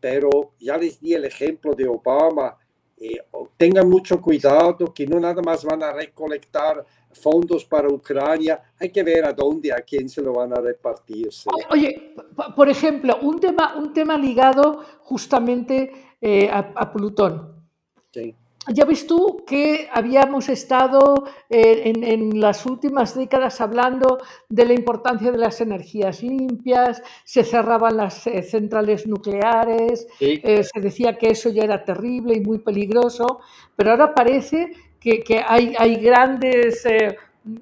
pero 0.00 0.52
ya 0.58 0.76
les 0.76 1.00
di 1.00 1.14
el 1.14 1.24
ejemplo 1.24 1.74
de 1.74 1.86
Obama. 1.86 2.58
Eh, 3.02 3.18
tengan 3.56 3.88
mucho 3.88 4.20
cuidado 4.20 4.92
que 4.92 5.06
no 5.06 5.18
nada 5.18 5.40
más 5.40 5.64
van 5.64 5.82
a 5.82 5.90
recolectar 5.90 6.84
fondos 7.12 7.64
para 7.64 7.88
Ucrania, 7.88 8.60
hay 8.78 8.90
que 8.90 9.02
ver 9.02 9.24
a 9.24 9.32
dónde, 9.32 9.72
a 9.72 9.80
quién 9.80 10.08
se 10.08 10.20
lo 10.20 10.34
van 10.34 10.52
a 10.52 10.60
repartir. 10.60 11.30
Oye, 11.70 12.14
por 12.54 12.68
ejemplo, 12.68 13.18
un 13.22 13.40
tema, 13.40 13.74
un 13.76 13.94
tema 13.94 14.18
ligado 14.18 14.84
justamente 15.00 15.90
eh, 16.20 16.48
a, 16.50 16.58
a, 16.76 16.92
Plutón. 16.92 17.66
Sí. 18.12 18.34
Ya 18.72 18.84
ves 18.84 19.04
tú 19.04 19.42
que 19.44 19.88
habíamos 19.92 20.48
estado 20.48 21.24
eh, 21.48 21.82
en, 21.86 22.04
en, 22.04 22.40
las 22.40 22.64
últimas 22.66 23.16
décadas 23.16 23.60
hablando 23.60 24.18
de 24.48 24.64
la 24.64 24.74
importancia 24.74 25.32
de 25.32 25.38
las 25.38 25.60
energías 25.60 26.22
limpias, 26.22 27.02
se 27.24 27.42
cerraban 27.42 27.96
las 27.96 28.28
eh, 28.28 28.44
centrales 28.44 29.08
nucleares, 29.08 30.06
sí. 30.20 30.40
eh, 30.44 30.62
se 30.62 30.80
decía 30.80 31.18
que 31.18 31.30
eso 31.30 31.48
ya 31.50 31.64
era 31.64 31.84
terrible 31.84 32.34
y 32.36 32.40
muy 32.40 32.58
peligroso, 32.58 33.40
pero 33.74 33.90
ahora 33.90 34.14
parece 34.14 34.70
que, 35.00 35.20
que 35.20 35.42
hay, 35.44 35.74
hay, 35.76 35.96
grandes 35.96 36.86
eh, 36.86 37.16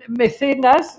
mecenas, 0.09 0.99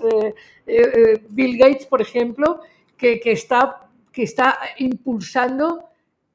eh, 0.65 1.21
Bill 1.29 1.55
Gates, 1.55 1.85
por 1.85 2.01
ejemplo, 2.01 2.61
que, 2.97 3.19
que, 3.19 3.33
está, 3.33 3.87
que 4.11 4.23
está 4.23 4.57
impulsando 4.79 5.83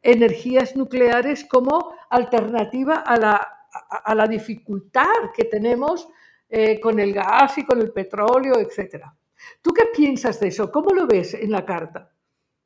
energías 0.00 0.76
nucleares 0.76 1.44
como 1.44 1.92
alternativa 2.10 2.96
a 2.96 3.16
la, 3.16 3.53
a, 3.74 4.14
la 4.14 4.26
dificultad 4.26 5.32
que 5.34 5.44
tenemos 5.44 6.08
eh, 6.48 6.78
con 6.80 6.98
el 6.98 7.12
gas 7.12 7.58
y 7.58 7.64
con 7.64 7.80
el 7.80 7.92
petróleo, 7.92 8.54
etc. 8.58 9.04
¿Tú 9.60 9.72
qué 9.72 9.86
piensas 9.94 10.38
de 10.40 10.48
eso? 10.48 10.70
¿Cómo 10.70 10.94
lo 10.94 11.06
ves 11.06 11.34
en 11.34 11.50
la 11.50 11.64
carta? 11.64 12.10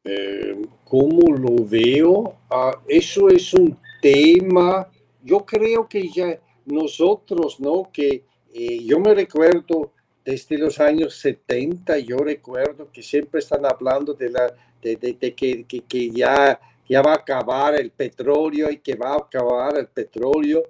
Eh, 0.04 0.60
¿Cómo 0.84 1.34
lo 1.36 1.64
veo? 1.64 2.36
Ah, 2.50 2.72
eso 2.86 3.28
es 3.28 3.52
un 3.54 3.78
tema, 4.00 4.88
yo 5.22 5.44
creo 5.44 5.88
que 5.88 6.08
ya 6.08 6.38
nosotros, 6.66 7.58
¿no? 7.60 7.90
Que 7.92 8.24
eh, 8.52 8.84
yo 8.84 9.00
me 9.00 9.14
recuerdo 9.14 9.92
desde 10.24 10.58
los 10.58 10.78
años 10.78 11.14
70, 11.16 11.98
yo 11.98 12.18
recuerdo 12.18 12.90
que 12.92 13.02
siempre 13.02 13.40
están 13.40 13.64
hablando 13.64 14.12
de, 14.12 14.30
la, 14.30 14.52
de, 14.82 15.34
que, 15.34 15.64
que 15.64 16.10
ya 16.10 16.60
ya 16.88 17.02
va 17.02 17.12
a 17.12 17.16
acabar 17.16 17.74
el 17.74 17.90
petróleo 17.90 18.70
y 18.70 18.78
que 18.78 18.94
va 18.94 19.12
a 19.12 19.18
acabar 19.18 19.76
el 19.76 19.88
petróleo. 19.88 20.62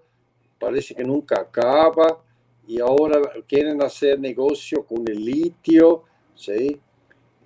Parece 0.59 0.95
que 0.95 1.05
nunca 1.05 1.41
acaba 1.41 2.23
y 2.67 2.81
ahora 2.81 3.21
quieren 3.47 3.83
hacer 3.83 4.19
negocio 4.19 4.85
con 4.85 5.07
el 5.09 5.25
litio. 5.25 6.05
¿sí? 6.35 6.79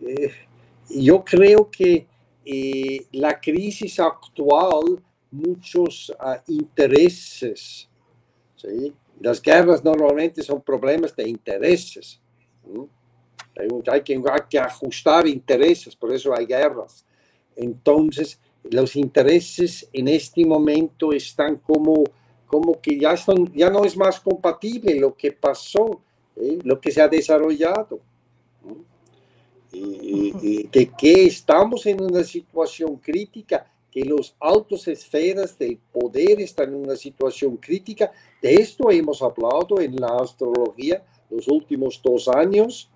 Eh, 0.01 0.33
yo 0.91 1.25
creo 1.25 1.71
que 1.71 2.07
eh, 2.45 3.07
la 3.13 3.41
crisis 3.41 4.01
actual, 4.01 5.03
muchos 5.31 6.11
uh, 6.11 6.53
intereses, 6.53 7.89
¿sí? 8.57 8.93
las 9.21 9.41
guerras 9.41 9.85
normalmente 9.85 10.43
son 10.43 10.61
problemas 10.61 11.15
de 11.15 11.29
intereses. 11.29 12.21
¿sí? 12.65 12.81
Hay, 13.59 13.69
hay, 13.93 14.03
que, 14.03 14.15
hay 14.15 14.41
que 14.49 14.59
ajustar 14.59 15.27
intereses, 15.27 15.95
por 15.95 16.13
eso 16.13 16.35
hay 16.37 16.47
guerras. 16.47 17.05
Entonces, 17.55 18.41
los 18.71 18.97
intereses 18.97 19.89
en 19.93 20.09
este 20.09 20.45
momento 20.45 21.13
están 21.13 21.57
como, 21.57 22.05
como 22.53 22.79
que 22.83 22.99
ya, 22.99 23.17
son, 23.17 23.51
ya 23.55 23.71
no 23.71 23.83
es 23.83 23.97
más 23.97 24.21
compatible 24.21 25.01
lo 25.01 25.17
que 25.17 25.33
pasó, 25.33 26.03
¿eh? 26.37 26.59
lo 26.63 26.79
que 26.79 26.91
se 26.91 27.01
ha 27.01 27.09
desarrollado. 27.09 27.99
¿eh? 28.69 28.75
Y, 29.73 30.35
y, 30.43 30.63
de 30.65 30.91
que 30.91 31.25
estamos 31.25 31.87
en 31.87 32.03
una 32.03 32.23
situación 32.23 32.97
crítica, 32.97 33.67
que 33.91 34.05
los 34.05 34.35
altos 34.39 34.87
esferas 34.87 35.59
del 35.59 35.79
poder 35.79 36.43
están 36.43 36.75
en 36.75 36.85
una 36.85 36.97
situación 36.97 37.57
crítica. 37.57 38.13
De 38.43 38.57
esto 38.57 38.91
hemos 38.91 39.23
hablado 39.23 39.81
en 39.81 39.97
la 39.97 40.19
astrología 40.21 41.03
los 41.31 41.49
últimos 41.49 42.03
dos 42.05 42.29
años, 42.29 42.91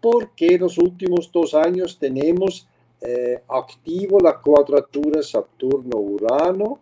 porque 0.00 0.58
los 0.58 0.78
últimos 0.78 1.30
dos 1.30 1.54
años 1.54 1.96
tenemos 1.96 2.66
eh, 3.00 3.40
activo 3.46 4.18
la 4.18 4.40
cuadratura 4.40 5.22
Saturno-Urano 5.22 6.80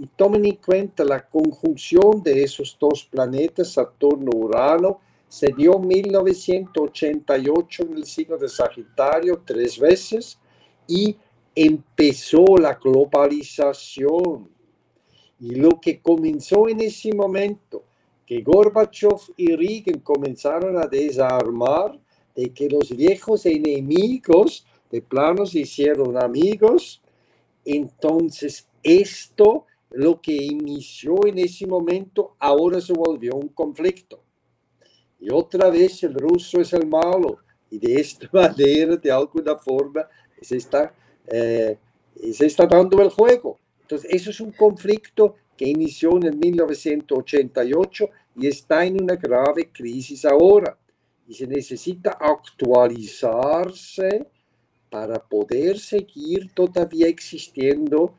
y 0.00 0.06
tomen 0.06 0.46
en 0.46 0.56
cuenta 0.56 1.04
la 1.04 1.28
conjunción 1.28 2.22
de 2.22 2.42
esos 2.42 2.74
dos 2.80 3.04
planetas, 3.04 3.72
Saturno-Urano, 3.72 4.98
se 5.28 5.52
dio 5.52 5.76
en 5.76 5.88
1988 5.88 7.82
en 7.82 7.92
el 7.98 8.06
signo 8.06 8.38
de 8.38 8.48
Sagitario 8.48 9.42
tres 9.44 9.78
veces 9.78 10.38
y 10.88 11.14
empezó 11.54 12.56
la 12.56 12.76
globalización. 12.82 14.48
Y 15.38 15.56
lo 15.56 15.78
que 15.78 16.00
comenzó 16.00 16.66
en 16.66 16.80
ese 16.80 17.12
momento, 17.12 17.84
que 18.24 18.40
Gorbachev 18.40 19.20
y 19.36 19.54
Reagan 19.54 20.00
comenzaron 20.00 20.78
a 20.78 20.86
desarmar 20.86 22.00
de 22.34 22.54
que 22.54 22.70
los 22.70 22.96
viejos 22.96 23.44
enemigos 23.44 24.64
de 24.90 25.02
plano 25.02 25.44
se 25.44 25.58
hicieron 25.58 26.16
amigos. 26.16 27.02
Entonces, 27.66 28.66
esto, 28.82 29.66
lo 29.90 30.20
que 30.20 30.32
inició 30.32 31.26
en 31.26 31.38
ese 31.38 31.66
momento, 31.66 32.36
ahora 32.38 32.80
se 32.80 32.92
volvió 32.92 33.34
un 33.34 33.48
conflicto. 33.48 34.22
Y 35.18 35.30
otra 35.30 35.68
vez 35.68 36.02
el 36.04 36.14
ruso 36.14 36.60
es 36.60 36.72
el 36.72 36.86
malo. 36.86 37.38
Y 37.70 37.78
de 37.78 38.00
esta 38.00 38.28
manera, 38.32 38.96
de 38.96 39.10
alguna 39.10 39.56
forma, 39.56 40.06
se 40.40 40.56
está, 40.56 40.94
eh, 41.26 41.76
se 42.32 42.46
está 42.46 42.66
dando 42.66 43.02
el 43.02 43.10
juego. 43.10 43.58
Entonces, 43.82 44.10
eso 44.12 44.30
es 44.30 44.40
un 44.40 44.52
conflicto 44.52 45.34
que 45.56 45.68
inició 45.68 46.16
en 46.16 46.22
el 46.24 46.36
1988 46.36 48.08
y 48.36 48.46
está 48.46 48.86
en 48.86 49.02
una 49.02 49.16
grave 49.16 49.70
crisis 49.72 50.24
ahora. 50.24 50.78
Y 51.26 51.34
se 51.34 51.46
necesita 51.46 52.12
actualizarse 52.12 54.26
para 54.88 55.18
poder 55.18 55.78
seguir 55.78 56.52
todavía 56.54 57.08
existiendo 57.08 58.14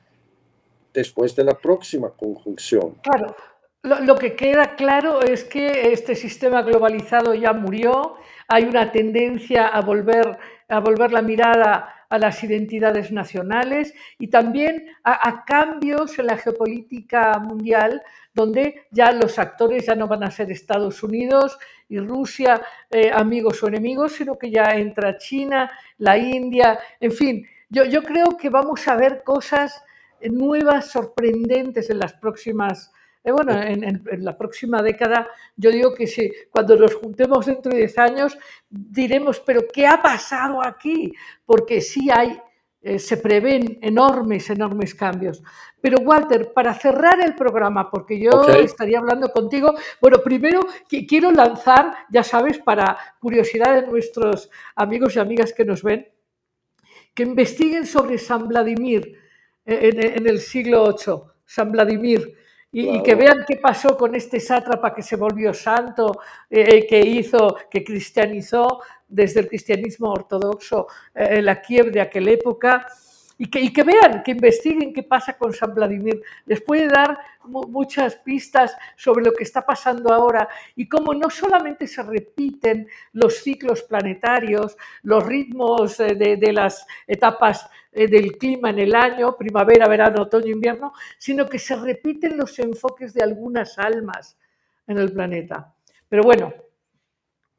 después 0.94 1.36
de 1.36 1.44
la 1.44 1.54
próxima 1.54 2.10
conjunción. 2.12 2.96
Claro, 3.02 3.36
lo, 3.84 4.16
que 4.16 4.36
queda 4.36 4.76
claro 4.76 5.22
es 5.22 5.44
que 5.44 5.92
este 5.92 6.16
sistema 6.16 6.62
globalizado 6.62 7.34
ya 7.34 7.54
murió, 7.54 8.16
hay 8.48 8.66
una 8.66 8.92
tendencia 8.92 9.68
a 9.68 9.82
volver, 9.82 10.38
a 10.70 10.80
volver 10.80 11.12
la 11.12 11.22
mirada 11.22 11.96
a 12.08 12.18
las 12.20 12.44
identidades 12.44 13.12
nacionales 13.12 13.94
y 14.20 14.28
también 14.28 14.86
a, 15.04 15.28
a, 15.28 15.46
cambios 15.46 16.20
en 16.20 16.28
la 16.28 16.38
geopolítica 16.38 17.40
mundial, 17.40 18.04
donde 18.34 18.88
ya 18.92 19.12
los 19.14 19.40
actores 19.40 19.86
ya 19.86 19.96
no 19.96 20.08
van 20.08 20.24
a 20.24 20.32
ser 20.32 20.52
Estados 20.52 21.02
Unidos 21.02 21.58
y 21.90 22.00
Rusia, 22.00 22.62
eh, 22.90 23.12
amigos 23.14 23.64
o 23.64 23.68
enemigos, 23.68 24.12
sino 24.14 24.38
que 24.38 24.52
ya 24.52 24.76
entra 24.76 25.18
China, 25.18 25.72
la 25.98 26.18
India, 26.18 26.80
en 27.00 27.12
fin, 27.12 27.48
yo, 27.70 27.86
yo 27.86 28.04
creo 28.04 28.38
que 28.38 28.50
vamos 28.50 28.88
a 28.88 28.96
ver 28.96 29.24
cosas 29.24 29.84
nuevas, 30.30 30.92
sorprendentes 30.92 31.90
en 31.90 32.00
las 32.00 32.14
próximas 32.14 32.92
eh, 33.24 33.32
bueno, 33.32 33.52
en, 33.54 33.84
en, 33.84 34.04
en, 34.10 34.26
la 34.26 34.36
próxima 34.36 34.82
década, 34.82 35.28
yo 35.56 35.70
digo 35.70 35.94
que 35.94 36.08
si 36.08 36.32
cuando 36.50 36.76
nos 36.76 36.96
juntemos 36.96 37.46
dentro 37.46 37.72
de 37.72 37.80
10 37.80 37.98
años, 38.00 38.38
diremos, 38.68 39.40
pero 39.40 39.62
¿qué 39.72 39.86
ha 39.86 40.02
pasado 40.02 40.64
aquí? 40.66 41.14
Porque 41.46 41.82
sí 41.82 42.10
hay, 42.10 42.40
eh, 42.82 42.98
se 42.98 43.18
prevén 43.18 43.78
enormes, 43.84 44.50
enormes 44.50 44.96
cambios. 44.96 45.44
Pero 45.80 46.00
Walter, 46.00 46.52
para 46.52 46.74
cerrar 46.74 47.24
el 47.24 47.36
programa, 47.36 47.92
porque 47.92 48.20
yo 48.20 48.32
okay. 48.32 48.66
estaría 48.66 48.98
hablando 48.98 49.30
contigo, 49.30 49.76
bueno, 50.02 50.18
primero 50.24 50.62
que 50.90 51.06
quiero 51.06 51.32
lanzar, 51.32 51.94
ya 52.10 52.24
sabes, 52.24 52.58
para 52.58 52.98
curiosidad 53.20 53.76
de 53.76 53.88
nuestros 53.88 54.50
amigos 54.76 55.16
y 55.16 55.20
amigas 55.20 55.54
que 55.54 55.64
nos 55.64 55.84
ven, 55.84 56.08
que 57.14 57.22
investiguen 57.22 57.86
sobre 57.86 58.18
San 58.18 58.48
Vladimir 58.48 59.21
en, 59.66 60.04
en 60.04 60.28
el 60.28 60.40
siglo 60.40 60.96
VIII, 60.96 61.22
San 61.46 61.72
Vladimir 61.72 62.36
y, 62.72 62.86
wow. 62.86 62.96
y, 62.96 63.04
que 63.04 63.16
vean 63.16 63.44
qué 63.48 63.58
pasó 63.58 63.98
con 63.98 64.16
este 64.16 64.40
sátrapa 64.40 64.94
que 64.94 65.04
se 65.04 65.18
volvió 65.18 65.54
santo, 65.54 66.20
eh, 66.50 66.88
que 66.88 67.00
hizo, 67.00 67.58
que 67.70 67.84
cristianizó 67.84 68.82
desde 69.08 69.42
el 69.42 69.48
cristianismo 69.48 70.10
ortodoxo 70.12 70.88
eh, 71.14 71.42
la 71.42 71.62
Kiev 71.62 71.92
de 71.92 72.02
aquella 72.02 72.32
época. 72.32 72.88
Y 73.44 73.72
que, 73.72 73.84
vean, 73.84 74.22
que 74.22 74.34
investiguen 74.34 74.94
qué 74.94 75.02
pasa 75.02 75.36
con 75.36 75.52
San 75.52 75.74
Vladimir. 75.74 76.22
Les 76.46 76.62
puede 76.62 76.88
dar 76.88 77.18
muchas 77.46 78.16
pistas 78.18 78.78
sobre 78.96 79.26
lo 79.26 79.34
que 79.34 79.44
está 79.44 79.66
pasando 79.66 80.14
ahora 80.14 80.48
y 80.76 80.88
cómo 80.88 81.16
no 81.16 81.28
solamente 81.32 81.88
se 81.88 82.04
repiten 82.04 82.88
los 83.14 83.38
ciclos 83.38 83.82
planetarios, 83.82 84.78
los 85.02 85.26
ritmos 85.26 86.00
eh, 86.00 86.14
de, 86.14 86.38
de 86.38 86.54
las 86.54 86.86
etapas 87.08 87.68
eh, 87.92 88.08
del 88.08 88.38
clima 88.38 88.70
en 88.70 88.78
el 88.78 88.94
año, 88.94 89.36
primavera, 89.36 89.88
verano, 89.88 90.22
otoño, 90.22 90.52
invierno, 90.52 90.94
sino 91.18 91.50
que 91.50 91.58
se 91.58 91.76
repiten 91.76 92.38
los 92.38 92.60
enfoques 92.60 93.12
de 93.12 93.24
algunas 93.24 93.80
almas 93.80 94.38
en 94.86 95.00
el 95.00 95.12
planeta. 95.12 95.74
Pero 96.08 96.22
bueno, 96.22 96.54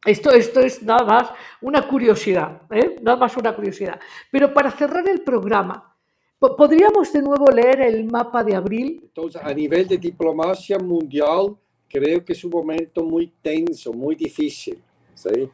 esto, 0.04 0.30
esto 0.32 0.60
es 0.60 0.82
nada 0.82 1.04
más 1.04 1.30
una 1.60 1.86
curiosidad, 1.86 2.62
¿eh? 2.70 2.96
nada 3.00 3.16
más 3.16 3.36
una 3.36 3.54
curiosidad. 3.54 4.00
Pero 4.30 4.52
para 4.52 4.70
cerrar 4.70 5.08
el 5.08 5.20
programa, 5.20 5.94
¿podríamos 6.38 7.12
de 7.12 7.22
nuevo 7.22 7.50
leer 7.50 7.82
el 7.82 8.04
mapa 8.04 8.42
de 8.42 8.54
abril? 8.54 9.00
Entonces, 9.02 9.40
a 9.42 9.54
nivel 9.54 9.86
de 9.86 9.98
diplomacia 9.98 10.78
mundial, 10.78 11.56
creo 11.88 12.24
que 12.24 12.32
es 12.32 12.44
un 12.44 12.50
momento 12.50 13.04
muy 13.04 13.32
tenso, 13.40 13.92
muy 13.92 14.16
difícil. 14.16 14.82
¿sí? 15.14 15.48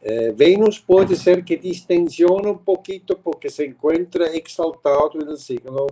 Eh, 0.00 0.32
Venus 0.36 0.78
puede 0.78 1.16
ser 1.16 1.44
que 1.44 1.56
distensione 1.56 2.50
un 2.50 2.60
poquito 2.60 3.18
porque 3.18 3.50
se 3.50 3.64
encuentra 3.64 4.26
exaltado 4.26 5.10
en 5.20 5.28
el 5.28 5.38
signo 5.38 5.86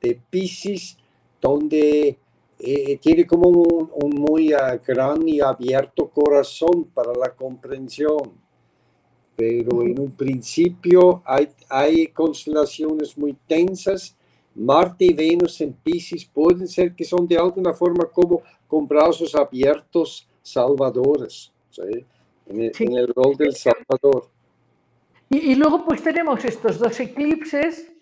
de 0.00 0.20
Pisces, 0.28 0.98
donde 1.40 2.18
eh, 2.58 2.98
tiene 2.98 3.26
como 3.26 3.48
un, 3.48 3.90
un 3.94 4.10
muy 4.10 4.54
uh, 4.54 4.80
gran 4.86 5.26
y 5.28 5.40
abierto 5.40 6.08
corazón 6.08 6.84
para 6.94 7.12
la 7.12 7.30
comprensión. 7.34 8.32
Pero 9.36 9.82
en 9.82 9.98
un 9.98 10.10
principio 10.12 11.22
hay, 11.24 11.48
hay 11.68 12.06
constelaciones 12.08 13.16
muy 13.18 13.36
tensas. 13.46 14.16
Marte 14.54 15.04
y 15.04 15.12
Venus 15.12 15.60
en 15.60 15.74
Pisces 15.74 16.24
pueden 16.24 16.66
ser 16.66 16.94
que 16.94 17.04
son 17.04 17.26
de 17.28 17.36
alguna 17.36 17.74
forma 17.74 18.06
como 18.06 18.40
con 18.66 18.88
brazos 18.88 19.34
abiertos 19.34 20.26
salvadores, 20.42 21.52
¿sí? 21.70 21.82
en, 22.46 22.62
el, 22.62 22.74
Sí. 22.74 22.84
en 22.84 22.96
el 22.96 23.08
rol 23.08 23.36
del 23.36 23.54
salvador. 23.54 24.30
Y, 25.28 25.52
y 25.52 25.54
luego 25.56 25.84
pues 25.84 26.02
tenemos 26.02 26.42
estos 26.44 26.78
dos 26.78 26.98
eclipses, 27.00 27.92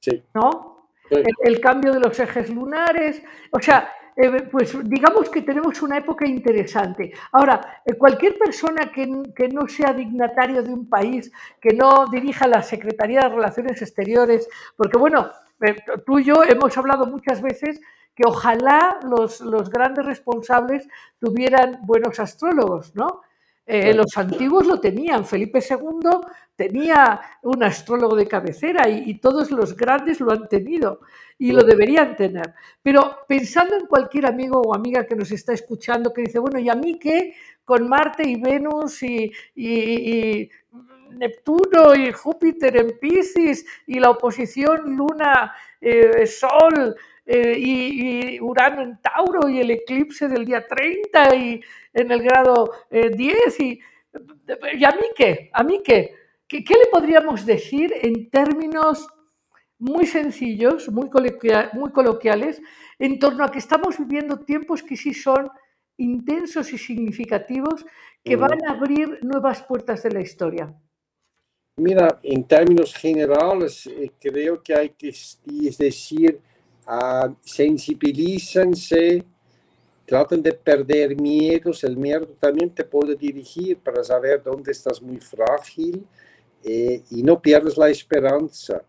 Sí. 0.00 0.20
¿no? 0.34 0.73
El, 1.10 1.60
cambio 1.60 1.92
de 1.92 2.00
los 2.00 2.18
ejes 2.18 2.50
lunares, 2.50 3.22
o 3.50 3.60
sea, 3.60 3.92
eh, 4.16 4.42
pues 4.50 4.76
digamos 4.88 5.28
que 5.28 5.42
tenemos 5.42 5.82
una 5.82 5.98
época 5.98 6.26
interesante. 6.26 7.12
Ahora, 7.32 7.82
eh, 7.84 7.94
cualquier 7.94 8.38
persona 8.38 8.90
que, 8.92 9.10
que 9.34 9.48
no 9.48 9.66
sea 9.68 9.92
dignatario 9.92 10.62
de 10.62 10.72
un 10.72 10.88
país, 10.88 11.30
que 11.60 11.74
no 11.74 12.06
dirija 12.06 12.46
la 12.46 12.62
Secretaría 12.62 13.22
de 13.22 13.28
Relaciones 13.28 13.82
Exteriores, 13.82 14.48
porque 14.76 14.98
bueno, 14.98 15.30
eh, 15.60 15.76
tú 16.06 16.18
y 16.18 16.24
yo 16.24 16.42
hemos 16.44 16.76
hablado 16.78 17.06
muchas 17.06 17.42
veces 17.42 17.80
que 18.14 18.24
ojalá 18.26 19.00
los, 19.02 19.40
los 19.40 19.68
grandes 19.68 20.06
responsables 20.06 20.88
tuvieran 21.18 21.80
buenos 21.82 22.20
astrólogos, 22.20 22.94
¿no? 22.94 23.22
Eh, 23.66 23.94
los 23.94 24.16
antiguos 24.18 24.66
lo 24.66 24.78
tenían, 24.78 25.24
Felipe 25.24 25.60
II 25.60 26.10
tenía 26.54 27.18
un 27.42 27.62
astrólogo 27.64 28.14
de 28.14 28.28
cabecera 28.28 28.88
y, 28.90 29.10
y 29.10 29.18
todos 29.20 29.50
los 29.50 29.74
grandes 29.74 30.20
lo 30.20 30.32
han 30.32 30.48
tenido 30.48 31.00
y 31.38 31.50
lo 31.52 31.62
deberían 31.64 32.14
tener. 32.14 32.52
Pero 32.82 33.20
pensando 33.26 33.74
en 33.76 33.86
cualquier 33.86 34.26
amigo 34.26 34.60
o 34.60 34.74
amiga 34.74 35.06
que 35.06 35.16
nos 35.16 35.30
está 35.30 35.54
escuchando 35.54 36.12
que 36.12 36.22
dice, 36.22 36.38
bueno, 36.38 36.58
¿y 36.58 36.68
a 36.68 36.74
mí 36.74 36.98
qué 36.98 37.34
con 37.64 37.88
Marte 37.88 38.28
y 38.28 38.36
Venus 38.40 39.02
y, 39.02 39.32
y- 39.54 40.42
y 40.42 40.50
Neptuno 41.12 41.94
y 41.94 42.12
Júpiter 42.12 42.76
en 42.76 42.98
Piscis 42.98 43.64
y 43.86 44.00
la 44.00 44.10
oposición 44.10 44.96
Luna, 44.96 45.54
eh, 45.80 46.26
Sol 46.26 46.94
eh, 47.26 47.56
y, 47.58 48.34
y 48.36 48.40
Urano 48.40 48.82
en 48.82 49.00
Tauro 49.00 49.48
y 49.48 49.60
el 49.60 49.70
eclipse 49.70 50.28
del 50.28 50.44
día 50.44 50.66
30 50.66 51.34
y 51.36 51.60
en 51.92 52.10
el 52.12 52.22
grado 52.22 52.70
eh, 52.90 53.10
10 53.10 53.60
y, 53.60 53.80
¿y 54.78 54.84
a 54.84 54.90
mí 54.90 55.06
qué? 55.16 55.50
¿A 55.52 55.62
mí 55.62 55.80
qué? 55.84 56.14
¿Qué, 56.46 56.62
qué 56.62 56.74
le 56.74 56.86
podríamos 56.90 57.46
decir 57.46 57.92
en 58.02 58.28
términos 58.30 59.08
muy 59.78 60.06
sencillos, 60.06 60.88
muy, 60.90 61.08
coloquia- 61.10 61.70
muy 61.72 61.90
coloquiales, 61.90 62.60
en 62.98 63.18
torno 63.18 63.44
a 63.44 63.50
que 63.50 63.58
estamos 63.58 63.98
viviendo 63.98 64.38
tiempos 64.40 64.82
que 64.82 64.96
sí 64.96 65.12
son 65.14 65.50
intensos 65.96 66.72
y 66.72 66.78
significativos, 66.78 67.84
que 68.22 68.36
van 68.36 68.58
a 68.66 68.72
abrir 68.72 69.18
nuevas 69.22 69.62
puertas 69.62 70.02
de 70.02 70.10
la 70.10 70.20
historia? 70.20 70.74
Mira, 71.76 72.20
en 72.22 72.44
términos 72.44 72.94
generales, 72.94 73.86
eh, 73.86 74.12
creo 74.20 74.62
que 74.62 74.74
hay 74.74 74.90
que 74.90 75.12
decir, 75.78 76.40
ah, 76.86 77.32
sensibilícense, 77.42 79.24
traten 80.06 80.42
de 80.42 80.52
perder 80.52 81.20
miedos. 81.20 81.84
El 81.84 81.96
miedo 81.96 82.26
también 82.40 82.70
te 82.70 82.84
puede 82.84 83.14
dirigir 83.16 83.78
para 83.78 84.02
saber 84.04 84.42
dónde 84.42 84.72
estás 84.72 85.00
muy 85.00 85.18
frágil 85.18 86.06
eh, 86.62 87.02
y 87.10 87.22
no 87.22 87.40
pierdas 87.40 87.76
la 87.76 87.88
esperanza. 87.90 88.82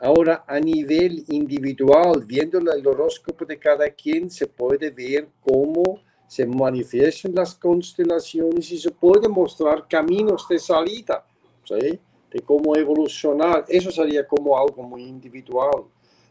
Ahora, 0.00 0.44
a 0.46 0.60
nivel 0.60 1.24
individual, 1.28 2.24
viendo 2.24 2.58
el 2.58 2.86
horóscopo 2.86 3.44
de 3.44 3.58
cada 3.58 3.90
quien, 3.90 4.30
se 4.30 4.46
puede 4.46 4.90
ver 4.90 5.28
cómo 5.40 6.00
se 6.28 6.46
manifiestan 6.46 7.34
las 7.34 7.54
constelaciones 7.54 8.70
y 8.70 8.78
se 8.78 8.90
puede 8.90 9.28
mostrar 9.28 9.88
caminos 9.88 10.46
de 10.48 10.58
salida. 10.58 11.26
¿sí? 11.64 11.98
de 12.30 12.40
cómo 12.40 12.76
evolucionar. 12.76 13.64
Eso 13.68 13.90
sería 13.90 14.26
como 14.26 14.58
algo 14.58 14.82
muy 14.82 15.02
individual. 15.02 15.84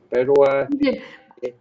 Pero 0.10 0.34
eh, 0.50 0.68
Muy 0.70 0.78
Bien. 0.78 1.04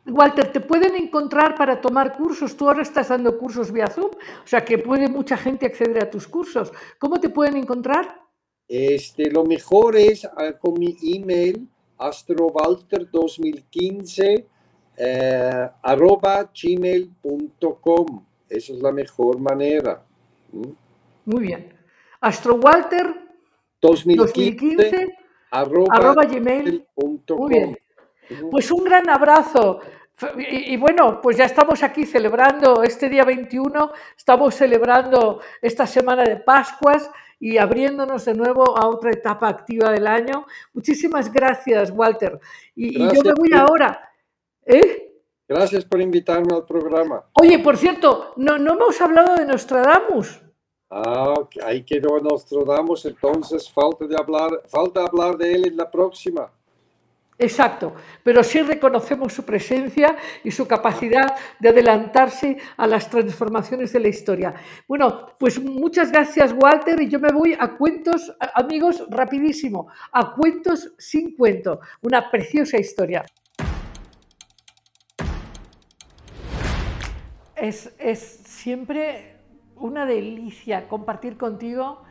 Walter, 0.06 0.50
¿te 0.50 0.60
pueden 0.60 0.96
encontrar 0.96 1.54
para 1.54 1.80
tomar 1.80 2.16
cursos? 2.16 2.56
Tú 2.56 2.66
ahora 2.66 2.82
estás 2.82 3.08
dando 3.08 3.36
cursos 3.36 3.70
vía 3.70 3.88
Zoom, 3.88 4.10
o 4.10 4.46
sea 4.46 4.64
que 4.64 4.78
puede 4.78 5.06
mucha 5.06 5.36
gente 5.36 5.66
acceder 5.66 6.02
a 6.02 6.08
tus 6.08 6.26
cursos. 6.26 6.72
¿Cómo 6.98 7.20
te 7.20 7.28
pueden 7.28 7.58
encontrar? 7.58 8.26
este, 8.68 9.30
lo 9.30 9.44
mejor 9.44 9.96
es 9.96 10.24
eh, 10.24 10.28
con 10.60 10.74
mi 10.78 10.96
email 11.02 11.66
astrowalter2015 11.98 14.44
eh, 14.98 15.68
arroba 15.82 16.50
gmail.com. 16.52 18.24
Esa 18.48 18.72
es 18.72 18.80
la 18.80 18.92
mejor 18.92 19.38
manera. 19.38 20.02
¿Mm? 20.52 20.70
Muy 21.26 21.42
bien. 21.42 21.68
AstroWalter 22.20 23.14
2015, 23.80 24.16
2015 24.16 25.06
arroba, 25.50 25.86
arroba 25.90 26.24
gmail. 26.24 26.86
gmail.com. 26.96 27.38
Muy 27.38 27.50
bien. 27.50 27.76
Pues 28.50 28.70
un 28.70 28.84
gran 28.84 29.08
abrazo. 29.08 29.80
Y, 30.38 30.74
y 30.74 30.76
bueno, 30.76 31.20
pues 31.20 31.36
ya 31.36 31.44
estamos 31.44 31.82
aquí 31.82 32.06
celebrando 32.06 32.82
este 32.82 33.08
día 33.08 33.24
21, 33.24 33.92
estamos 34.16 34.54
celebrando 34.54 35.40
esta 35.60 35.86
semana 35.86 36.24
de 36.24 36.36
Pascuas 36.36 37.10
y 37.38 37.58
abriéndonos 37.58 38.24
de 38.24 38.34
nuevo 38.34 38.76
a 38.78 38.88
otra 38.88 39.10
etapa 39.10 39.48
activa 39.48 39.90
del 39.90 40.06
año. 40.06 40.46
Muchísimas 40.72 41.30
gracias, 41.32 41.90
Walter. 41.90 42.40
Y, 42.74 43.02
y 43.02 43.14
yo 43.14 43.22
me 43.22 43.34
voy 43.34 43.52
ahora. 43.52 44.10
¿Eh? 44.64 45.06
Gracias 45.48 45.84
por 45.84 46.00
invitarme 46.00 46.54
al 46.54 46.64
programa. 46.64 47.24
Oye, 47.34 47.58
por 47.60 47.76
cierto, 47.76 48.32
no, 48.36 48.58
no 48.58 48.72
hemos 48.72 49.00
hablado 49.00 49.36
de 49.36 49.46
Nostradamus. 49.46 50.42
Ah, 50.90 51.34
ahí 51.64 51.84
quedó 51.84 52.20
Nostradamus, 52.20 53.06
entonces 53.06 53.70
falta 53.70 54.06
de 54.06 54.16
hablar, 54.16 54.62
falta 54.66 55.04
hablar 55.04 55.36
de 55.36 55.54
él 55.54 55.66
en 55.66 55.76
la 55.76 55.90
próxima. 55.90 56.50
Exacto, 57.38 57.94
pero 58.22 58.42
sí 58.42 58.62
reconocemos 58.62 59.34
su 59.34 59.44
presencia 59.44 60.16
y 60.42 60.50
su 60.50 60.66
capacidad 60.66 61.36
de 61.58 61.68
adelantarse 61.68 62.56
a 62.78 62.86
las 62.86 63.10
transformaciones 63.10 63.92
de 63.92 64.00
la 64.00 64.08
historia. 64.08 64.54
Bueno, 64.88 65.26
pues 65.38 65.62
muchas 65.62 66.10
gracias 66.10 66.54
Walter 66.58 67.00
y 67.02 67.10
yo 67.10 67.20
me 67.20 67.30
voy 67.30 67.54
a 67.58 67.76
cuentos, 67.76 68.34
amigos, 68.54 69.04
rapidísimo, 69.10 69.88
a 70.12 70.34
cuentos 70.34 70.94
sin 70.96 71.36
cuento, 71.36 71.80
una 72.00 72.30
preciosa 72.30 72.78
historia. 72.78 73.26
Es, 77.54 77.92
es 77.98 78.20
siempre 78.46 79.36
una 79.76 80.06
delicia 80.06 80.88
compartir 80.88 81.36
contigo 81.36 82.02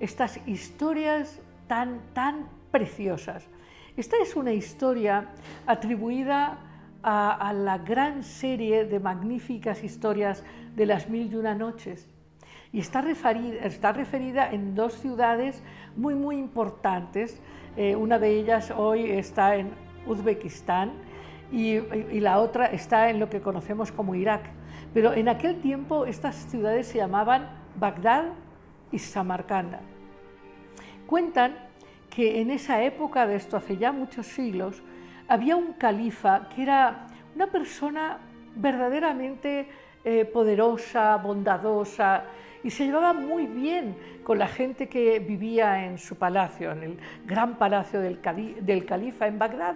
estas 0.00 0.38
historias 0.46 1.40
tan, 1.66 2.12
tan 2.12 2.50
preciosas. 2.70 3.48
Esta 3.96 4.16
es 4.20 4.36
una 4.36 4.52
historia 4.52 5.28
atribuida 5.66 6.58
a, 7.02 7.52
la 7.54 7.78
gran 7.78 8.24
serie 8.24 8.84
de 8.84 9.00
magníficas 9.00 9.82
historias 9.82 10.44
de 10.74 10.84
las 10.84 11.08
mil 11.08 11.32
y 11.32 11.36
una 11.36 11.54
noches. 11.54 12.06
Y 12.74 12.80
está 12.80 13.00
referida, 13.00 13.64
está 13.64 13.92
referida 13.92 14.52
en 14.52 14.74
dos 14.74 14.92
ciudades 15.00 15.62
muy, 15.96 16.14
muy 16.14 16.36
importantes. 16.36 17.40
Eh, 17.78 17.96
una 17.96 18.18
de 18.18 18.38
ellas 18.38 18.70
hoy 18.76 19.10
está 19.12 19.56
en 19.56 19.70
Uzbekistán 20.06 20.92
y 21.50 21.80
la 22.20 22.40
otra 22.40 22.66
está 22.66 23.08
en 23.08 23.18
lo 23.18 23.30
que 23.30 23.40
conocemos 23.40 23.92
como 23.92 24.14
Irak. 24.14 24.42
Pero 24.92 25.14
en 25.14 25.30
aquel 25.30 25.62
tiempo 25.62 26.04
estas 26.04 26.34
ciudades 26.34 26.88
se 26.88 26.98
llamaban 26.98 27.48
Bagdad 27.78 28.26
y 28.92 28.98
Samarcanda. 28.98 29.80
Cuentan 31.06 31.65
que 32.16 32.40
en 32.40 32.50
esa 32.50 32.82
época, 32.82 33.26
de 33.26 33.36
esto 33.36 33.58
hace 33.58 33.76
ya 33.76 33.92
muchos 33.92 34.26
siglos, 34.26 34.82
había 35.28 35.54
un 35.54 35.74
califa 35.74 36.48
que 36.48 36.62
era 36.62 37.08
una 37.34 37.46
persona 37.48 38.16
verdaderamente 38.54 39.68
eh, 40.02 40.24
poderosa, 40.24 41.14
bondadosa, 41.18 42.24
y 42.64 42.70
se 42.70 42.86
llevaba 42.86 43.12
muy 43.12 43.46
bien 43.46 43.94
con 44.24 44.38
la 44.38 44.48
gente 44.48 44.88
que 44.88 45.18
vivía 45.18 45.84
en 45.84 45.98
su 45.98 46.16
palacio, 46.16 46.72
en 46.72 46.82
el 46.84 46.98
gran 47.26 47.58
palacio 47.58 48.00
del, 48.00 48.18
del 48.62 48.86
califa 48.86 49.26
en 49.26 49.38
Bagdad. 49.38 49.74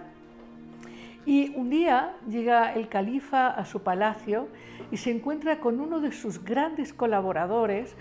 Y 1.27 1.53
un 1.55 1.69
día 1.69 2.15
llega 2.27 2.73
el 2.73 2.87
califa 2.87 3.49
a 3.49 3.65
su 3.65 3.83
palacio 3.83 4.47
y 4.89 4.97
se 4.97 5.11
encuentra 5.11 5.59
con 5.59 5.79
uno 5.79 5.99
de 5.99 6.11
sus 6.11 6.43
grandes 6.43 6.91
colaboradores. 6.91 7.95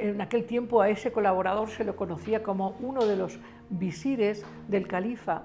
En 0.00 0.20
aquel 0.20 0.44
tiempo 0.44 0.80
a 0.80 0.88
ese 0.88 1.12
colaborador 1.12 1.68
se 1.68 1.84
lo 1.84 1.96
conocía 1.96 2.42
como 2.42 2.76
uno 2.80 3.04
de 3.04 3.16
los 3.16 3.38
visires 3.68 4.44
del 4.68 4.86
califa. 4.86 5.42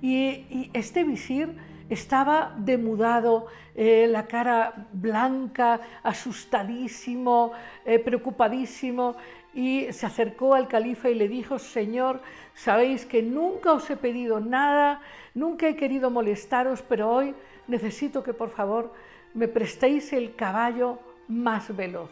Y, 0.00 0.70
este 0.74 1.04
visir 1.04 1.56
estaba 1.88 2.54
demudado, 2.58 3.46
eh, 3.74 4.06
la 4.08 4.26
cara 4.26 4.86
blanca, 4.92 5.80
asustadísimo, 6.02 7.52
eh, 7.84 7.98
preocupadísimo, 7.98 9.16
y 9.54 9.92
se 9.92 10.06
acercó 10.06 10.54
al 10.54 10.68
califa 10.68 11.08
y 11.08 11.14
le 11.14 11.28
dijo, 11.28 11.58
Señor, 11.58 12.20
sabéis 12.54 13.06
que 13.06 13.22
nunca 13.22 13.72
os 13.72 13.88
he 13.90 13.96
pedido 13.96 14.40
nada, 14.40 15.00
nunca 15.34 15.68
he 15.68 15.76
querido 15.76 16.10
molestaros, 16.10 16.82
pero 16.82 17.10
hoy 17.10 17.34
necesito 17.66 18.22
que 18.22 18.34
por 18.34 18.50
favor 18.50 18.92
me 19.34 19.48
prestéis 19.48 20.12
el 20.12 20.34
caballo 20.34 20.98
más 21.28 21.74
veloz. 21.74 22.10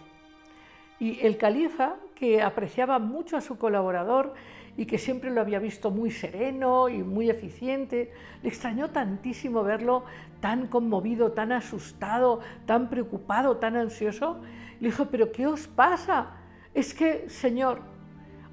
Y 0.98 1.20
el 1.24 1.36
califa, 1.36 1.96
que 2.14 2.42
apreciaba 2.42 2.98
mucho 2.98 3.36
a 3.36 3.40
su 3.40 3.58
colaborador 3.58 4.34
y 4.76 4.86
que 4.86 4.98
siempre 4.98 5.30
lo 5.30 5.40
había 5.40 5.58
visto 5.58 5.90
muy 5.90 6.10
sereno 6.10 6.88
y 6.88 7.02
muy 7.02 7.30
eficiente, 7.30 8.12
le 8.42 8.48
extrañó 8.48 8.90
tantísimo 8.90 9.62
verlo 9.62 10.04
tan 10.40 10.66
conmovido, 10.66 11.32
tan 11.32 11.52
asustado, 11.52 12.40
tan 12.66 12.88
preocupado, 12.88 13.56
tan 13.56 13.76
ansioso. 13.76 14.40
Le 14.80 14.88
dijo, 14.88 15.06
pero 15.06 15.32
¿qué 15.32 15.46
os 15.46 15.66
pasa? 15.66 16.32
Es 16.74 16.92
que, 16.92 17.28
Señor, 17.28 17.80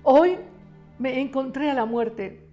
hoy 0.03 0.37
me 0.99 1.19
encontré 1.19 1.69
a 1.69 1.73
la 1.73 1.85
muerte. 1.85 2.47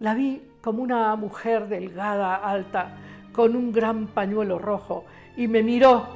La 0.00 0.14
vi 0.14 0.42
como 0.60 0.82
una 0.82 1.14
mujer 1.16 1.68
delgada, 1.68 2.36
alta, 2.36 2.96
con 3.32 3.56
un 3.56 3.72
gran 3.72 4.06
pañuelo 4.06 4.58
rojo, 4.58 5.04
y 5.36 5.48
me 5.48 5.62
miró 5.62 6.06